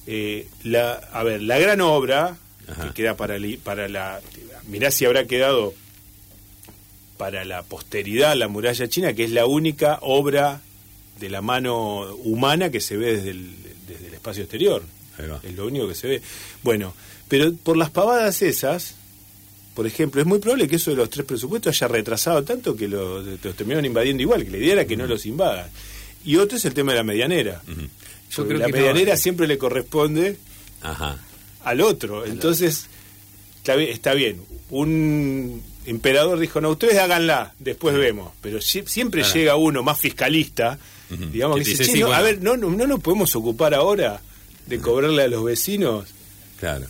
Eh, 0.08 0.47
la, 0.64 0.93
a 0.93 1.24
ver, 1.24 1.41
la 1.41 1.60
gran 1.60 1.82
obra 1.82 2.38
Ajá. 2.68 2.88
que 2.88 2.93
queda 2.93 3.16
para, 3.18 3.38
li- 3.38 3.58
para 3.58 3.88
la... 3.88 4.20
Mirá 4.68 4.91
si 4.91 5.06
habrá 5.06 5.26
quedado 5.26 5.74
para 7.18 7.45
la 7.45 7.64
posteridad 7.64 8.36
la 8.36 8.47
muralla 8.47 8.88
china, 8.88 9.14
que 9.14 9.24
es 9.26 9.32
la 9.32 9.45
única 9.45 9.99
obra 10.02 10.62
de 11.20 11.30
la 11.30 11.41
mano 11.41 12.16
humana 12.24 12.72
que 12.72 12.80
se 12.82 12.97
ve 12.97 13.18
desde 13.18 13.30
el, 13.32 13.49
desde 13.88 14.08
el 14.08 14.14
espacio 14.16 14.43
exterior. 14.43 14.84
Es 15.43 15.54
lo 15.56 15.68
único 15.68 15.88
que 15.88 15.93
se 15.93 16.08
ve. 16.08 16.22
Bueno, 16.64 16.95
pero 17.28 17.54
por 17.54 17.78
las 17.78 17.91
pavadas 17.91 18.41
esas, 18.41 18.95
por 19.76 19.86
ejemplo, 19.86 20.20
es 20.20 20.26
muy 20.26 20.39
probable 20.39 20.68
que 20.68 20.78
eso 20.78 20.89
de 20.89 20.97
los 20.97 21.12
tres 21.12 21.26
presupuestos 21.28 21.76
haya 21.76 21.88
retrasado 21.88 22.43
tanto 22.43 22.76
que 22.76 22.88
los, 22.88 23.24
los 23.43 23.56
terminaron 23.56 23.86
invadiendo 23.86 24.24
igual, 24.24 24.43
que 24.43 24.49
la 24.52 24.58
idea 24.58 24.74
era 24.74 24.86
que 24.88 24.97
no 24.97 25.06
los 25.06 25.26
invadan. 25.28 25.70
Y 26.26 26.38
otro 26.38 26.57
es 26.57 26.65
el 26.65 26.74
tema 26.74 26.91
de 26.91 26.97
la 26.99 27.03
medianera. 27.03 27.61
Yo 27.67 27.76
Porque 28.36 28.47
creo 28.49 28.59
la 28.59 28.65
que 28.67 28.72
no- 28.72 28.78
medianera 28.78 29.17
siempre 29.17 29.47
le 29.47 29.57
corresponde 29.57 30.38
Ajá. 30.82 31.17
al 31.63 31.82
otro. 31.82 32.26
Entonces, 32.26 32.88
está 33.57 33.76
bien, 33.76 33.89
está 33.91 34.13
bien. 34.13 34.41
Un 34.69 35.61
emperador 35.86 36.39
dijo, 36.39 36.61
no, 36.61 36.69
ustedes 36.69 36.97
háganla, 36.97 37.53
después 37.59 37.95
vemos. 37.97 38.32
Pero 38.41 38.61
si- 38.61 38.84
siempre 38.86 39.22
Claro. 39.22 39.36
llega 39.36 39.55
uno 39.57 39.84
más 39.84 39.99
fiscalista, 39.99 40.78
digamos, 41.09 41.57
Que 41.57 41.63
dice, 41.65 41.72
dice, 41.72 41.86
"Che, 41.86 41.91
sí, 41.91 41.99
no, 41.99 42.05
a 42.13 42.22
bueno". 42.22 42.24
ver, 42.24 42.41
no, 42.41 42.57
no, 42.57 42.69
no 42.69 42.88
nos 42.88 42.99
podemos 43.01 43.36
ocupar 43.36 43.74
ahora 43.74 44.22
de 44.67 44.80
cobrarle 44.80 45.24
a 45.24 45.28
los 45.28 45.43
vecinos. 45.43 46.07
Claro. 46.59 46.86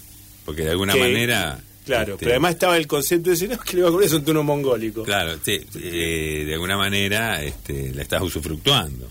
Porque 0.46 0.64
de 0.64 0.72
alguna 0.72 0.94
que- 0.94 1.00
manera. 1.00 1.60
Claro, 1.86 2.14
este, 2.14 2.26
pero 2.26 2.32
además 2.34 2.54
estaba 2.54 2.78
el 2.78 2.86
concepto 2.86 3.26
de 3.26 3.32
decir, 3.32 3.50
no, 3.50 3.58
que 3.60 3.76
le 3.78 3.82
va 3.82 3.88
a 3.88 3.92
cobrar 3.92 4.06
es 4.08 4.14
un 4.14 4.24
turno 4.24 4.44
mongólico. 4.44 5.04
Claro, 5.04 5.38
sí, 5.44 5.60
eh, 5.76 6.44
de 6.46 6.54
alguna 6.54 6.78
manera 6.78 7.42
este, 7.44 7.92
la 7.96 8.04
estás 8.04 8.22
usufructuando. 8.22 9.10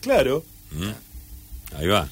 Claro. 0.00 0.44
¿Mm? 0.72 1.76
Ahí 1.76 1.86
va. 1.86 2.08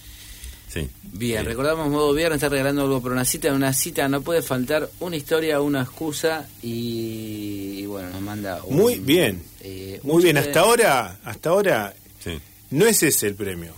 Sí. 0.68 0.88
Bien, 1.04 1.40
Eh, 1.40 1.44
recordamos 1.44 1.88
modo 1.88 2.12
viernes, 2.12 2.36
está 2.36 2.48
regalando 2.48 2.82
algo 2.82 3.00
por 3.00 3.12
una 3.12 3.24
cita. 3.24 3.48
En 3.48 3.54
una 3.54 3.72
cita 3.72 4.08
no 4.08 4.20
puede 4.20 4.42
faltar 4.42 4.90
una 5.00 5.16
historia, 5.16 5.60
una 5.60 5.82
excusa 5.82 6.46
y, 6.62 7.78
y 7.80 7.86
bueno, 7.86 8.10
nos 8.10 8.20
manda 8.20 8.62
un- 8.64 8.76
Muy 8.76 8.98
bien. 8.98 9.42
eh, 9.60 10.00
Muy 10.02 10.22
bien, 10.22 10.36
hasta 10.36 10.60
ahora, 10.60 11.18
hasta 11.24 11.50
ahora 11.50 11.94
Sí. 12.22 12.38
no 12.70 12.86
es 12.86 13.02
ese 13.02 13.28
el 13.28 13.34
premio. 13.34 13.72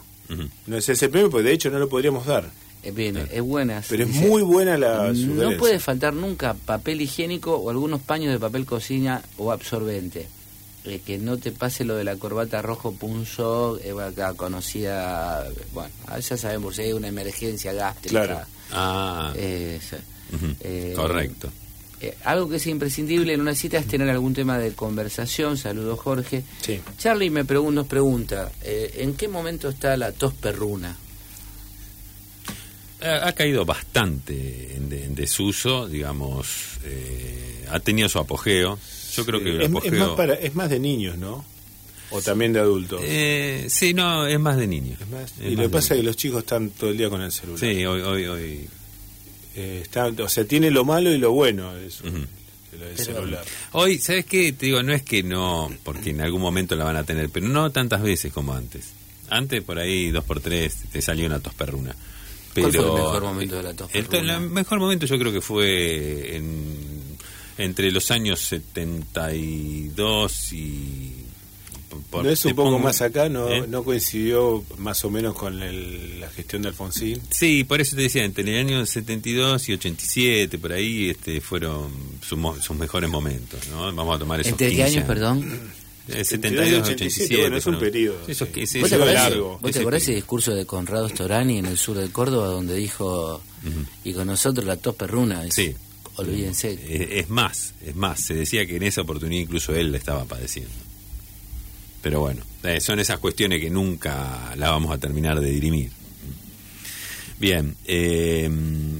No 0.66 0.76
es 0.76 0.88
ese 0.88 1.06
el 1.06 1.11
premio, 1.11 1.30
porque 1.30 1.46
de 1.48 1.54
hecho 1.54 1.70
no 1.70 1.78
lo 1.78 1.88
podríamos 1.88 2.26
dar. 2.26 2.50
Eh, 2.82 2.90
bien, 2.90 3.16
es 3.16 3.40
buena. 3.42 3.82
Pero 3.88 4.04
es 4.04 4.11
muy 4.11 4.42
buena 4.42 4.76
la 4.76 5.12
No 5.12 5.56
puede 5.56 5.78
faltar 5.78 6.12
nunca 6.14 6.54
papel 6.54 7.00
higiénico 7.00 7.54
o 7.56 7.70
algunos 7.70 8.00
paños 8.02 8.32
de 8.32 8.38
papel 8.38 8.64
cocina 8.66 9.22
o 9.38 9.52
absorbente. 9.52 10.28
Eh, 10.89 11.01
que 11.05 11.18
no 11.18 11.36
te 11.36 11.53
pase 11.53 11.84
lo 11.84 11.97
de 11.97 12.05
la 12.05 12.16
corbata 12.16 12.62
rojo 12.62 12.93
punzo, 12.93 13.78
eh, 13.82 13.93
acá 14.03 14.32
conocida, 14.34 15.47
bueno, 15.74 15.91
ah, 16.07 16.18
ya 16.18 16.36
sabemos, 16.36 16.76
si 16.76 16.82
hay 16.82 16.93
una 16.95 17.09
emergencia 17.09 17.72
gástrica. 17.74 18.24
Claro. 18.24 18.47
Ah, 18.72 19.32
Eh, 19.36 19.78
Eh, 20.61 20.93
Correcto. 20.97 21.51
eh, 22.01 22.16
algo 22.24 22.49
que 22.49 22.57
es 22.57 22.66
imprescindible 22.66 23.32
en 23.34 23.41
una 23.41 23.55
cita 23.55 23.78
es 23.78 23.86
tener 23.86 24.09
algún 24.11 24.32
tema 24.34 24.59
de 24.59 24.72
conversación. 24.72 25.57
Saludos, 25.59 25.99
Jorge. 26.01 26.43
Sí. 26.62 26.80
Charlie 26.99 27.30
me 27.30 27.45
pregun- 27.47 27.72
nos 27.74 27.86
pregunta, 27.86 28.51
eh, 28.62 28.95
¿en 28.99 29.14
qué 29.14 29.28
momento 29.28 29.68
está 29.68 29.97
la 29.97 30.12
tos 30.12 30.32
perruna? 30.34 30.97
Ha, 33.01 33.28
ha 33.28 33.32
caído 33.32 33.64
bastante 33.64 34.74
en, 34.76 34.88
de- 34.88 35.05
en 35.05 35.14
desuso, 35.14 35.86
digamos, 35.88 36.46
eh, 36.84 37.64
ha 37.70 37.78
tenido 37.80 38.09
su 38.09 38.18
apogeo. 38.18 38.78
Yo 39.14 39.24
creo 39.26 39.40
que 39.42 39.51
el 39.51 39.57
es, 39.62 39.62
es 39.62 39.68
apogeo... 39.70 40.07
más 40.07 40.16
para, 40.16 40.34
es 40.34 40.55
más 40.55 40.68
de 40.70 40.78
niños, 40.80 41.16
¿no? 41.18 41.44
O 42.11 42.22
también 42.22 42.53
de 42.55 42.61
adultos. 42.61 43.01
Eh, 43.05 43.66
sí, 43.68 43.92
no, 43.94 44.26
es 44.26 44.40
más 44.40 44.57
de 44.57 44.66
niños. 44.66 44.99
Es 45.01 45.09
más- 45.11 45.32
Es 45.40 45.53
y 45.53 45.57
lo 45.57 45.62
que 45.64 45.68
pasa 45.68 45.94
es 45.94 46.01
que 46.01 46.07
los 46.07 46.16
chicos 46.16 46.38
están 46.40 46.70
todo 46.70 46.90
el 46.90 46.96
día 46.96 47.11
con 47.11 47.20
el 47.22 47.30
celular. 47.30 47.61
Sí, 47.61 47.84
hoy, 47.84 48.01
hoy, 48.01 48.26
hoy. 48.26 48.68
Eh, 49.55 49.80
está- 49.82 50.07
o 50.07 50.28
sea, 50.28 50.44
tiene 50.44 50.70
lo 50.70 50.84
malo 50.84 51.12
y 51.12 51.18
lo 51.18 51.32
bueno 51.32 51.76
eso, 51.76 52.05
lo 52.05 52.84
del 52.86 52.96
celular. 52.99 53.44
Hoy, 53.72 53.99
¿sabes 53.99 54.24
qué? 54.24 54.53
Te 54.53 54.66
digo, 54.66 54.82
no 54.82 54.92
es 54.92 55.03
que 55.03 55.22
no, 55.22 55.70
porque 55.84 56.11
en 56.11 56.20
algún 56.20 56.40
momento 56.40 56.76
la 56.76 56.84
van 56.84 56.96
a 56.96 57.05
tener, 57.05 57.28
pero 57.28 57.46
no 57.49 57.70
tantas 57.70 58.03
veces 58.03 58.32
como 58.32 58.55
antes. 58.55 58.86
Antes, 59.30 59.62
por 59.62 59.78
ahí, 59.78 60.11
dos 60.11 60.24
por 60.24 60.40
tres, 60.40 60.76
te 60.90 61.03
salió 61.03 61.26
una 61.26 61.40
tos 61.40 61.55
perruna. 61.55 61.94
Pero, 62.55 62.70
¿Cuál 62.70 62.72
fue 62.72 62.88
el 62.90 62.94
mejor 63.05 63.22
momento 63.22 63.57
de 63.57 63.62
la 63.62 63.74
tos 63.74 63.90
El, 63.94 64.07
el 64.14 64.40
mejor 64.51 64.80
momento 64.80 65.07
yo 65.07 65.18
creo 65.18 65.32
que 65.32 65.40
fue 65.40 66.36
en- 66.36 66.99
entre 67.59 67.90
los 67.90 68.11
años 68.11 68.40
72 68.40 70.53
y... 70.53 71.12
por- 72.11 72.24
¿No 72.24 72.30
es 72.30 72.44
un 72.44 72.55
poco 72.55 72.70
pongo- 72.70 72.78
más 72.84 73.01
acá? 73.03 73.28
¿No, 73.28 73.49
¿Eh? 73.49 73.64
no 73.68 73.82
coincidió 73.84 74.64
más 74.78 75.05
o 75.05 75.11
menos 75.11 75.34
con 75.34 75.62
el- 75.62 76.20
la 76.20 76.30
gestión 76.30 76.62
de 76.62 76.68
Alfonsín? 76.68 77.20
Sí, 77.30 77.64
por 77.64 77.80
eso 77.80 77.96
te 77.96 78.03
decía, 78.03 78.24
entre 78.24 78.44
el 78.44 78.59
año 78.66 78.84
72 78.86 79.68
y 79.68 79.72
87, 79.72 80.59
por 80.59 80.72
ahí 80.72 81.11
este, 81.11 81.40
fueron 81.40 81.90
sus, 82.26 82.38
sus 82.64 82.76
mejores 82.76 83.11
momentos, 83.11 83.61
¿no? 83.70 83.92
Vamos 83.92 84.16
a 84.16 84.18
tomar 84.18 84.40
esos 84.40 84.53
¿Entre 84.53 84.70
qué 84.70 84.76
15 84.76 84.92
años, 84.96 85.05
perdón? 85.07 85.72
Eh, 86.09 86.24
72 86.24 86.64
72, 86.66 86.88
87, 86.88 87.24
87. 87.34 87.40
bueno, 87.42 87.56
es 87.56 87.66
un 87.66 87.78
periodo, 87.78 88.26
que- 88.52 88.66
sí, 88.66 88.80
¿Vos 88.80 88.88
te 88.88 88.94
acordás, 88.96 89.14
largo. 89.14 89.48
vos 89.52 89.61
te 89.62 89.70
Ese 89.70 89.80
acordás 89.80 90.02
ese 90.02 90.14
discurso 90.14 90.54
de 90.54 90.64
Conrado 90.66 91.09
Storani 91.09 91.59
en 91.59 91.66
el 91.66 91.76
sur 91.78 91.96
del 91.98 92.11
Córdoba 92.11 92.46
donde 92.48 92.74
dijo, 92.76 93.42
y 94.04 94.12
con 94.14 94.26
nosotros 94.26 94.64
la 94.66 94.76
tos 94.76 94.94
perruna? 94.96 95.44
Es- 95.44 95.54
Sí. 95.54 95.74
Olvídense. 96.16 96.72
Eh, 96.72 97.20
es 97.20 97.28
más, 97.30 97.74
es 97.86 97.94
más, 97.94 98.20
se 98.20 98.34
decía 98.34 98.66
que 98.66 98.74
en 98.76 98.82
esa 98.82 99.02
oportunidad 99.02 99.40
incluso 99.42 99.72
él 99.76 99.92
la 99.92 99.98
estaba 99.98 100.24
padeciendo. 100.24 100.70
Pero 102.02 102.20
bueno, 102.20 102.42
eh, 102.64 102.80
son 102.80 102.98
esas 103.00 103.18
cuestiones 103.18 103.61
que 103.61 103.70
nunca 103.70 104.54
la 104.56 104.70
vamos 104.70 104.92
a 104.92 104.98
terminar 104.98 105.38
de 105.40 105.50
dirimir. 105.50 105.90
Bien, 107.41 107.76
eh, 107.84 108.51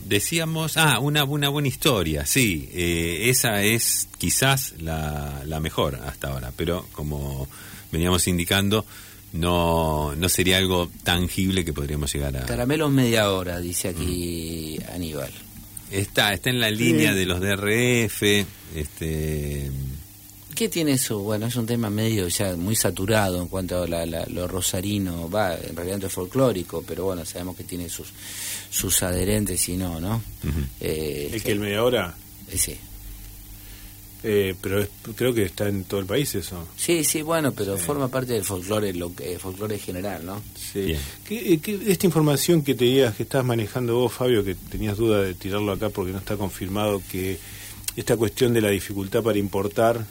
decíamos, 0.07 0.77
ah, 0.77 1.01
una, 1.01 1.25
una 1.25 1.49
buena 1.49 1.67
historia, 1.67 2.25
sí, 2.25 2.69
eh, 2.73 3.31
esa 3.31 3.63
es 3.65 4.09
quizás 4.17 4.75
la, 4.79 5.43
la 5.45 5.59
mejor 5.59 5.97
hasta 5.97 6.29
ahora, 6.29 6.53
pero 6.57 6.87
como 6.93 7.49
veníamos 7.91 8.29
indicando, 8.29 8.87
no, 9.33 10.15
no 10.15 10.29
sería 10.29 10.59
algo 10.59 10.89
tangible 11.03 11.65
que 11.65 11.73
podríamos 11.73 12.13
llegar 12.13 12.37
a... 12.37 12.47
Caramelo 12.47 12.89
media 12.89 13.31
hora, 13.33 13.59
dice 13.59 13.89
aquí 13.89 14.79
Aníbal. 14.95 15.33
Está, 15.91 16.33
está 16.33 16.51
en 16.51 16.61
la 16.61 16.71
línea 16.71 17.15
de 17.15 17.27
los 17.27 17.41
DRF, 17.41 18.23
este... 18.77 19.71
¿Qué 20.59 20.69
tiene 20.69 20.91
eso? 20.93 21.21
Bueno, 21.21 21.47
es 21.47 21.55
un 21.55 21.67
tema 21.67 21.89
medio 21.89 22.27
ya 22.27 22.57
muy 22.57 22.75
saturado 22.75 23.41
en 23.41 23.47
cuanto 23.47 23.81
a 23.81 23.87
la- 23.87 24.05
la- 24.05 24.27
lo 24.27 24.49
rosarino, 24.49 25.31
va, 25.31 25.55
en 25.57 25.77
realidad 25.77 25.99
no 25.99 26.07
es 26.09 26.13
folclórico, 26.13 26.83
pero 26.85 27.05
bueno, 27.05 27.25
sabemos 27.25 27.57
que 27.57 27.63
tiene 27.63 27.89
sus 27.89 28.09
sus 28.69 29.01
adherentes 29.05 29.69
y 29.69 29.77
no, 29.77 30.01
¿no? 30.01 30.21
Eh, 30.81 31.31
¿El 31.33 31.43
que 31.45 31.53
el 31.53 31.61
media 31.61 31.85
hora? 31.85 32.13
eh, 32.51 32.59
sí. 32.59 32.77
Eh, 34.25 34.57
pero 34.61 34.83
es- 34.83 34.89
creo 35.15 35.33
que 35.33 35.45
está 35.45 35.69
en 35.69 35.85
todo 35.85 36.01
el 36.01 36.07
país 36.07 36.35
eso. 36.35 36.67
sí, 36.77 37.05
sí, 37.05 37.23
bueno, 37.23 37.53
pero 37.53 37.79
forma 37.79 38.09
parte 38.09 38.33
del 38.33 38.45
folclore, 38.45 38.93
lo, 38.95 39.15
que- 39.15 39.39
folclore 39.39 39.79
general, 39.79 40.27
¿no? 40.27 40.43
Sí. 40.57 40.81
Bien. 40.87 41.01
¿Qué- 41.25 41.53
eh, 41.53 41.61
qué- 41.61 41.81
esta 41.87 42.05
información 42.07 42.63
que 42.63 42.75
tenías, 42.75 43.15
que 43.15 43.23
estás 43.23 43.45
manejando 43.45 43.95
vos, 43.95 44.13
Fabio, 44.13 44.43
que 44.45 44.57
tenías 44.57 44.97
duda 44.97 45.23
de 45.23 45.35
tirarlo 45.35 45.71
acá 45.71 45.89
porque 45.91 46.11
no 46.11 46.19
está 46.19 46.37
confirmado, 46.37 47.01
que 47.09 47.39
esta 47.95 48.17
cuestión 48.17 48.53
de 48.55 48.61
la 48.61 48.71
dificultad 48.71 49.23
para 49.23 49.39
importar, 49.39 50.05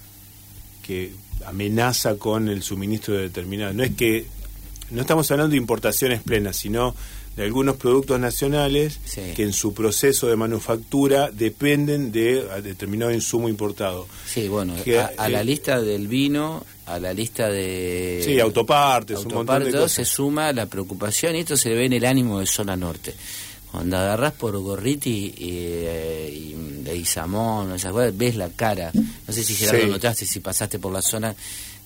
que 0.88 1.12
amenaza 1.46 2.16
con 2.16 2.48
el 2.50 2.64
suministro 2.64 3.16
de 3.16 3.24
determinados. 3.24 3.76
No 3.76 3.84
es 3.84 3.92
que, 3.96 4.26
no 4.92 5.02
estamos 5.02 5.30
hablando 5.32 5.52
de 5.52 5.58
importaciones 5.58 6.22
plenas, 6.24 6.56
sino 6.58 6.96
de 7.36 7.44
algunos 7.44 7.76
productos 7.76 8.20
nacionales 8.20 9.00
Sí. 9.06 9.22
que 9.36 9.44
en 9.44 9.54
su 9.54 9.74
proceso 9.74 10.28
de 10.28 10.36
manufactura 10.36 11.30
dependen 11.32 12.12
de 12.12 12.44
determinado 12.64 13.12
insumo 13.14 13.48
importado. 13.48 14.08
Sí, 14.26 14.48
bueno, 14.48 14.74
Que, 14.84 15.00
a, 15.00 15.12
a 15.18 15.30
la 15.30 15.42
eh, 15.42 15.46
lista 15.46 15.80
del 15.80 16.08
vino, 16.08 16.66
a 16.88 17.00
la 17.00 17.14
lista 17.14 17.48
de... 17.50 18.24
Sí, 18.26 18.40
autopartes, 18.40 19.18
un 19.20 19.24
montón 19.26 19.46
de 19.46 19.52
autopartes, 19.54 19.74
cosas. 19.76 19.92
se 19.92 20.06
suma 20.06 20.52
la 20.52 20.66
preocupación 20.66 21.36
y 21.36 21.40
esto 21.42 21.58
se 21.58 21.70
ve 21.76 21.86
en 21.86 21.94
el 21.94 22.06
ánimo 22.06 22.40
de 22.40 22.48
zona 22.48 22.76
norte. 22.76 23.14
Cuando 23.72 23.98
agarras 23.98 24.34
por 24.34 24.58
Gorriti 24.58 25.10
y, 25.10 25.34
eh, 25.40 26.32
y 26.34 26.54
de 26.84 26.96
Isamón, 26.96 27.74
esas 27.74 27.92
cosas, 27.92 28.16
ves 28.18 28.36
la 28.36 28.50
cara. 28.50 28.92
No 28.94 29.34
sé 29.34 29.44
si 29.44 29.54
Gerardo 29.56 29.82
Sí. 29.84 29.90
notaste, 29.90 30.26
si 30.26 30.40
pasaste 30.40 30.80
por 30.80 30.92
la 30.94 31.02
zona, 31.02 31.36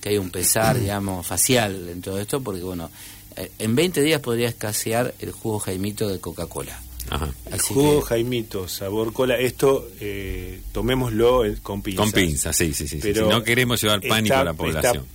que 0.00 0.10
hay 0.10 0.18
un 0.18 0.30
pesar, 0.30 0.78
digamos, 0.80 1.26
facial 1.26 1.88
en 1.88 2.00
todo 2.00 2.18
esto, 2.20 2.40
porque 2.40 2.62
bueno, 2.62 2.90
eh, 3.36 3.50
en 3.58 3.74
20 3.74 4.00
días 4.02 4.20
podría 4.20 4.48
escasear 4.48 5.14
el 5.18 5.32
jugo 5.32 5.58
Jaimito 5.58 6.08
de 6.08 6.20
Coca-Cola. 6.20 6.80
Ajá. 7.10 7.34
El 7.46 7.54
Así 7.54 7.74
jugo 7.74 8.00
que- 8.00 8.06
Jaimito, 8.06 8.68
sabor 8.68 9.12
cola, 9.12 9.36
esto 9.36 9.88
eh, 10.00 10.60
tomémoslo 10.70 11.42
con 11.62 11.82
pinzas. 11.82 12.04
Con 12.04 12.12
pinzas, 12.12 12.56
sí, 12.56 12.72
sí, 12.72 12.86
sí. 12.86 13.00
Pero 13.02 13.28
no 13.28 13.42
queremos 13.42 13.82
llevar 13.82 14.00
pánico 14.02 14.34
está- 14.34 14.40
a 14.40 14.44
la 14.44 14.54
población. 14.54 14.96
está 14.98 15.06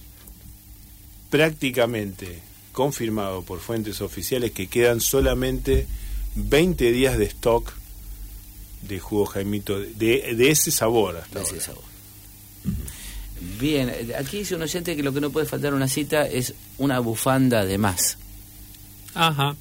prácticamente 1.29 2.39
confirmado 2.71 3.41
por 3.41 3.59
fuentes 3.59 4.01
oficiales 4.01 4.51
que 4.51 4.67
quedan 4.67 4.99
solamente 5.01 5.87
20 6.37 6.91
días 6.91 7.17
de 7.17 7.25
stock 7.25 7.73
de 8.83 8.99
jugo 8.99 9.25
Jaimito, 9.25 9.79
de, 9.79 10.33
de 10.35 10.49
ese 10.51 10.71
sabor 10.71 11.17
hasta 11.17 11.39
de 11.39 11.45
ese 11.45 11.53
ahora. 11.55 11.63
sabor. 11.65 11.83
Bien, 13.59 13.91
aquí 14.17 14.39
dice 14.39 14.55
un 14.55 14.61
oyente 14.63 14.95
que 14.95 15.03
lo 15.03 15.13
que 15.13 15.21
no 15.21 15.29
puede 15.29 15.45
faltar 15.45 15.73
a 15.73 15.75
una 15.75 15.87
cita 15.87 16.27
es 16.27 16.53
una 16.77 16.99
bufanda 16.99 17.65
de 17.65 17.77
más. 17.77 18.17
Ajá. 19.13 19.55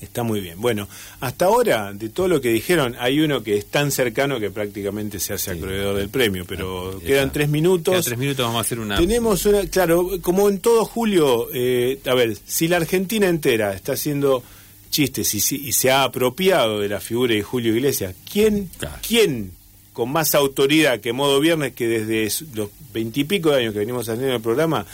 Está 0.00 0.22
muy 0.22 0.40
bien. 0.40 0.60
Bueno, 0.60 0.88
hasta 1.18 1.46
ahora, 1.46 1.92
de 1.92 2.08
todo 2.08 2.28
lo 2.28 2.40
que 2.40 2.50
dijeron, 2.50 2.94
hay 3.00 3.18
uno 3.20 3.42
que 3.42 3.56
es 3.56 3.66
tan 3.66 3.90
cercano 3.90 4.38
que 4.38 4.48
prácticamente 4.50 5.18
se 5.18 5.34
hace 5.34 5.52
Sí. 5.54 5.58
acreedor 5.58 5.96
del 5.96 6.08
premio, 6.08 6.44
pero 6.46 6.92
Ah, 6.96 7.00
quedan 7.04 7.32
tres 7.32 7.48
minutos. 7.48 7.92
Quedan 7.92 8.04
tres 8.04 8.18
minutos, 8.18 8.44
vamos 8.46 8.58
a 8.58 8.60
hacer 8.60 8.78
una... 8.78 8.96
Tenemos 8.96 9.44
una, 9.46 9.66
claro, 9.66 10.08
como 10.22 10.48
en 10.48 10.60
todo 10.60 10.84
julio, 10.84 11.48
eh, 11.52 11.98
a 12.06 12.14
ver, 12.14 12.36
si 12.46 12.68
la 12.68 12.76
Argentina 12.76 13.26
entera 13.28 13.74
está 13.74 13.94
haciendo 13.94 14.44
chistes 14.90 15.34
y, 15.34 15.68
y 15.68 15.72
se 15.72 15.90
ha 15.90 16.04
apropiado 16.04 16.80
de 16.80 16.88
la 16.88 17.00
figura 17.00 17.34
de 17.34 17.42
Julio 17.42 17.74
Iglesias, 17.74 18.14
¿quién, 18.30 18.70
Claro. 18.78 18.96
quién 19.06 19.52
con 19.92 20.10
más 20.12 20.34
autoridad 20.36 21.00
que 21.00 21.12
Modo 21.12 21.40
Viernes, 21.40 21.72
que 21.74 21.88
desde 21.88 22.44
los 22.54 22.70
veintipico 22.92 23.50
de 23.50 23.62
años 23.62 23.72
que 23.72 23.80
venimos 23.80 24.08
haciendo 24.08 24.34
el 24.34 24.40
programa, 24.40 24.86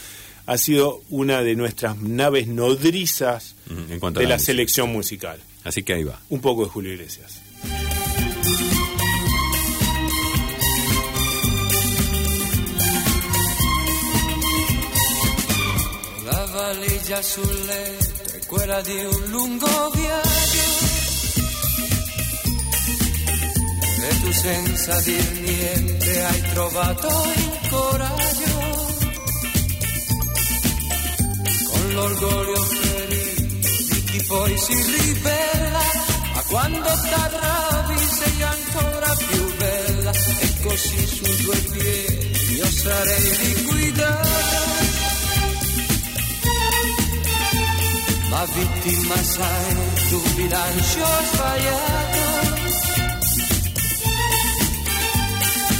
ha 0.46 0.58
sido 0.58 1.02
una 1.10 1.42
de 1.42 1.54
nuestras 1.56 1.98
naves 1.98 2.46
nodrizas 2.46 3.54
Ujú, 3.70 3.92
en 3.92 4.00
cuanto 4.00 4.20
a 4.20 4.22
de 4.22 4.28
la 4.28 4.36
música. 4.36 4.46
selección 4.46 4.90
musical? 4.90 5.40
Así 5.62 5.82
que 5.82 5.94
ahí 5.94 6.04
va. 6.04 6.20
Un 6.30 6.40
poco 6.40 6.64
de 6.64 6.70
Julio 6.70 6.92
Iglesias. 6.92 7.40
La 16.24 16.72
letto 16.72 17.14
è 17.14 17.22
quella 18.54 18.80
di 18.82 19.04
un 19.04 19.24
lungo 19.30 19.90
viaggio. 19.94 20.62
E 24.06 24.20
tu 24.20 24.32
senza 24.32 25.00
dir 25.00 25.30
niente 25.40 26.24
hai 26.24 26.42
trovato 26.52 27.08
il 27.34 27.68
coraggio. 27.68 28.52
Con 31.70 31.92
l'orgoglio 31.94 32.62
ferito 32.62 33.68
di 33.90 34.04
chi 34.04 34.22
poi 34.22 34.58
si 34.58 34.74
ribella 34.74 35.84
ma 36.34 36.42
quando 36.48 36.90
t'arrabbi 37.10 37.98
sei 38.18 38.42
ancora 38.42 39.16
più 39.16 39.56
bella. 39.56 40.10
E 40.12 40.48
così 40.62 41.06
su 41.06 41.42
due 41.42 41.58
piedi 41.72 42.54
io 42.54 42.66
sarei 42.70 43.36
liquidato 43.36 44.73
ma 48.30 48.44
vittima 48.44 49.16
sai 49.22 49.76
tu 50.08 50.22
bilancio 50.34 51.06
sbagliato. 51.32 52.22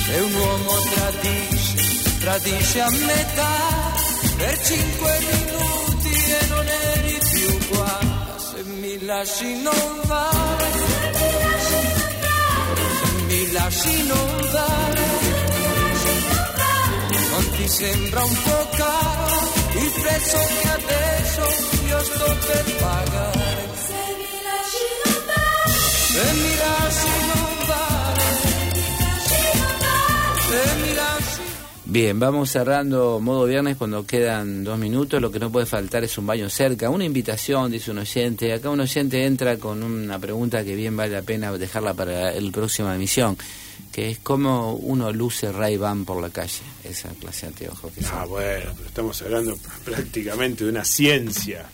Se 0.04 0.20
un 0.20 0.34
uomo 0.34 0.74
tradisce 0.94 2.18
tradisce 2.20 2.80
a 2.80 2.90
metà 2.90 3.56
per 4.36 4.60
cinque 4.66 5.18
minuti 5.30 6.12
e 6.40 6.46
non 6.48 6.66
eri 6.66 7.18
più 7.30 7.68
qua. 7.68 7.98
Se 8.36 8.62
mi 8.62 9.04
lasci 9.04 9.62
non 9.62 10.00
vale. 10.04 11.12
Lasci 13.52 14.02
non 14.08 14.48
vale, 14.50 15.06
non 17.30 17.50
ti 17.52 17.68
sembra 17.68 18.24
un 18.24 18.42
po' 18.42 18.68
caro 18.76 19.63
il 19.76 19.90
prezzo 20.00 20.38
che 20.38 20.68
adesso 20.68 21.42
io 21.86 21.98
sto 22.04 22.36
per 22.46 22.76
pagare. 22.76 23.68
Se 23.86 24.00
mi 24.18 24.34
lasci 24.46 24.86
non 25.04 25.24
vale, 25.26 25.78
se 26.12 26.32
mi 26.32 26.56
lasci 26.56 27.26
non 27.26 27.53
Bien, 31.94 32.18
vamos 32.18 32.50
cerrando 32.50 33.20
modo 33.20 33.44
viernes 33.44 33.76
cuando 33.76 34.04
quedan 34.04 34.64
dos 34.64 34.76
minutos. 34.76 35.22
Lo 35.22 35.30
que 35.30 35.38
no 35.38 35.52
puede 35.52 35.64
faltar 35.64 36.02
es 36.02 36.18
un 36.18 36.26
baño 36.26 36.50
cerca. 36.50 36.90
Una 36.90 37.04
invitación, 37.04 37.70
dice 37.70 37.92
un 37.92 37.98
oyente. 37.98 38.52
Acá 38.52 38.68
un 38.68 38.80
oyente 38.80 39.24
entra 39.24 39.58
con 39.58 39.80
una 39.84 40.18
pregunta 40.18 40.64
que 40.64 40.74
bien 40.74 40.96
vale 40.96 41.12
la 41.12 41.22
pena 41.22 41.52
dejarla 41.56 41.94
para 41.94 42.32
la 42.32 42.50
próxima 42.50 42.96
emisión, 42.96 43.38
que 43.92 44.10
es 44.10 44.18
cómo 44.18 44.74
uno 44.74 45.12
luce 45.12 45.52
Ray 45.52 45.76
Ban 45.76 46.04
por 46.04 46.20
la 46.20 46.30
calle. 46.30 46.62
Esa 46.82 47.10
clase 47.10 47.42
de 47.42 47.52
anteojos 47.52 47.92
que 47.92 48.00
Ah, 48.06 48.22
son. 48.22 48.28
bueno, 48.30 48.72
pero 48.76 48.88
estamos 48.88 49.22
hablando 49.22 49.56
prácticamente 49.84 50.64
de 50.64 50.70
una 50.70 50.84
ciencia. 50.84 51.64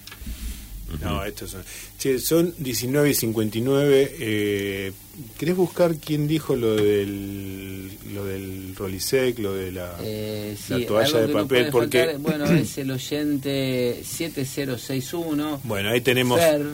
No, 1.01 1.24
estos 1.24 1.51
son. 1.53 1.62
Che, 1.99 2.18
son 2.18 2.53
19 2.59 3.11
y 3.11 3.14
59. 3.14 4.16
Eh, 4.18 4.93
¿Querés 5.38 5.55
buscar 5.57 5.95
quién 5.97 6.26
dijo 6.26 6.57
lo 6.57 6.74
del, 6.74 7.91
lo 8.12 8.24
del 8.24 8.74
Rolisec, 8.76 9.38
lo 9.38 9.55
de 9.55 9.72
la, 9.72 9.97
Eh, 10.03 10.57
la 10.68 10.76
sí, 10.78 10.84
toalla 10.86 11.20
de 11.20 11.26
no 11.28 11.32
papel? 11.34 11.47
puede 11.49 11.70
Porque, 11.72 11.99
faltar, 12.05 12.18
bueno, 12.18 12.45
es 12.61 12.76
el 12.78 12.91
oyente 12.91 14.03
7061. 14.05 15.61
bueno, 15.64 15.91
ahí 15.91 16.01
tenemos, 16.01 16.41
Fer, 16.41 16.66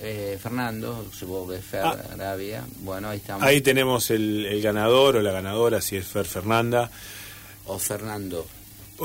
eh, 0.00 0.38
Fernando, 0.40 1.06
supongo 1.16 1.48
que 1.50 1.56
es 1.56 1.64
Fer 1.64 1.82
Ah. 1.84 1.96
Arabia. 2.12 2.64
Bueno, 2.80 3.08
ahí 3.08 3.18
estamos. 3.18 3.42
ahí 3.42 3.60
tenemos 3.60 4.10
el, 4.10 4.44
el 4.46 4.60
ganador 4.62 5.16
o 5.16 5.22
la 5.22 5.32
ganadora, 5.32 5.80
si 5.80 5.96
es 5.96 6.06
Fer 6.06 6.26
Fernanda. 6.26 6.90
O 7.66 7.78
Fernando. 7.78 8.46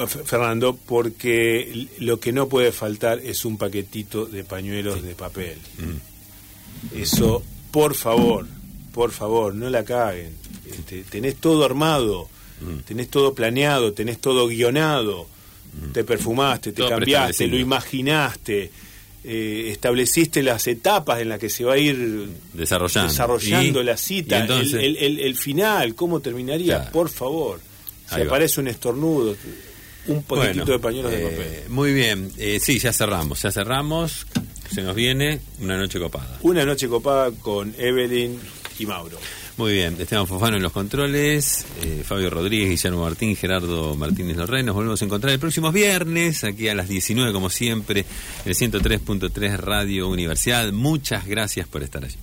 F- 0.04 0.24
Fernando, 0.26 0.78
porque 0.86 1.88
lo 2.00 2.20
que 2.20 2.32
no 2.32 2.48
puede 2.48 2.72
faltar 2.72 3.20
es 3.20 3.46
un 3.46 3.58
paquetito 3.58 4.26
de 4.26 4.44
pañuelos 4.44 5.02
de 5.04 5.16
papel. 5.16 5.58
Eso, 6.96 7.44
por 7.72 7.94
favor, 7.96 8.46
por 8.94 9.12
favor, 9.12 9.54
no 9.54 9.70
la 9.70 9.84
caguen. 9.84 10.32
Este, 10.66 11.04
tenés 11.04 11.36
todo 11.36 11.66
armado, 11.66 12.30
tenés 12.86 13.10
todo 13.10 13.34
planeado, 13.34 13.94
tenés 13.94 14.20
todo 14.20 14.48
guionado, 14.48 15.28
te 15.94 16.04
perfumaste, 16.04 16.72
te 16.72 16.78
Todo 16.82 16.90
cambiaste, 16.90 17.48
lo 17.48 17.58
imaginaste, 17.58 18.72
eh, 19.24 19.68
estableciste 19.72 20.42
las 20.42 20.66
etapas 20.68 21.20
en 21.22 21.30
las 21.30 21.40
que 21.40 21.50
se 21.50 21.64
va 21.66 21.74
a 21.74 21.78
ir 21.78 22.30
Desarrollando. 22.54 23.10
desarrollando 23.12 23.82
Y- 23.82 23.86
la 23.86 23.98
cita, 23.98 24.46
el, 24.46 24.76
el- 24.76 24.98
el- 24.98 25.20
el 25.20 25.36
final, 25.36 25.94
cómo 25.96 26.20
terminaría, 26.22 26.78
Claro. 26.78 26.92
por 26.92 27.10
favor. 27.10 27.60
Si 28.14 28.22
aparece 28.22 28.60
un 28.60 28.68
estornudo, 28.68 29.36
un 30.10 30.24
poquitito 30.24 30.66
Bueno, 30.66 30.72
de 30.72 30.80
pañuelos 30.80 31.12
de 31.12 31.22
eh, 31.22 31.30
papel. 31.30 31.70
Muy 31.70 31.94
bien, 31.94 32.32
eh, 32.38 32.60
sí, 32.62 32.80
ya 32.80 32.92
cerramos, 32.94 33.42
ya 33.42 33.52
cerramos. 33.52 34.26
Se 34.72 34.82
nos 34.84 34.96
viene 34.96 35.40
una 35.62 35.78
noche 35.78 36.00
copada. 36.00 36.38
Una 36.42 36.66
noche 36.66 36.88
copada 36.88 37.32
con 37.32 37.74
Evelyn 37.78 38.40
y 38.78 38.86
Mauro. 38.86 39.18
Muy 39.58 39.74
bien, 39.74 39.98
Esteban 40.00 40.26
Fofano 40.26 40.56
en 40.56 40.64
los 40.64 40.72
controles, 40.72 41.66
eh, 41.84 42.02
Fabio 42.06 42.30
Rodríguez, 42.30 42.70
Guillermo 42.70 43.04
Martín, 43.04 43.36
Gerardo 43.36 43.94
Martínez 43.96 44.38
Lorrey. 44.38 44.64
Nos 44.64 44.74
volvemos 44.74 45.02
a 45.02 45.06
encontrar 45.06 45.34
el 45.34 45.40
próximo 45.40 45.72
viernes, 45.72 46.46
aquí 46.46 46.70
a 46.70 46.76
las 46.76 46.88
19, 46.88 47.34
como 47.34 47.50
siempre, 47.50 48.06
el 48.46 48.56
103.3 48.56 49.58
Radio 49.58 50.08
Universidad. 50.08 50.72
Muchas 50.72 51.28
gracias 51.28 51.68
por 51.68 51.84
estar 51.84 52.06
allí. 52.06 52.16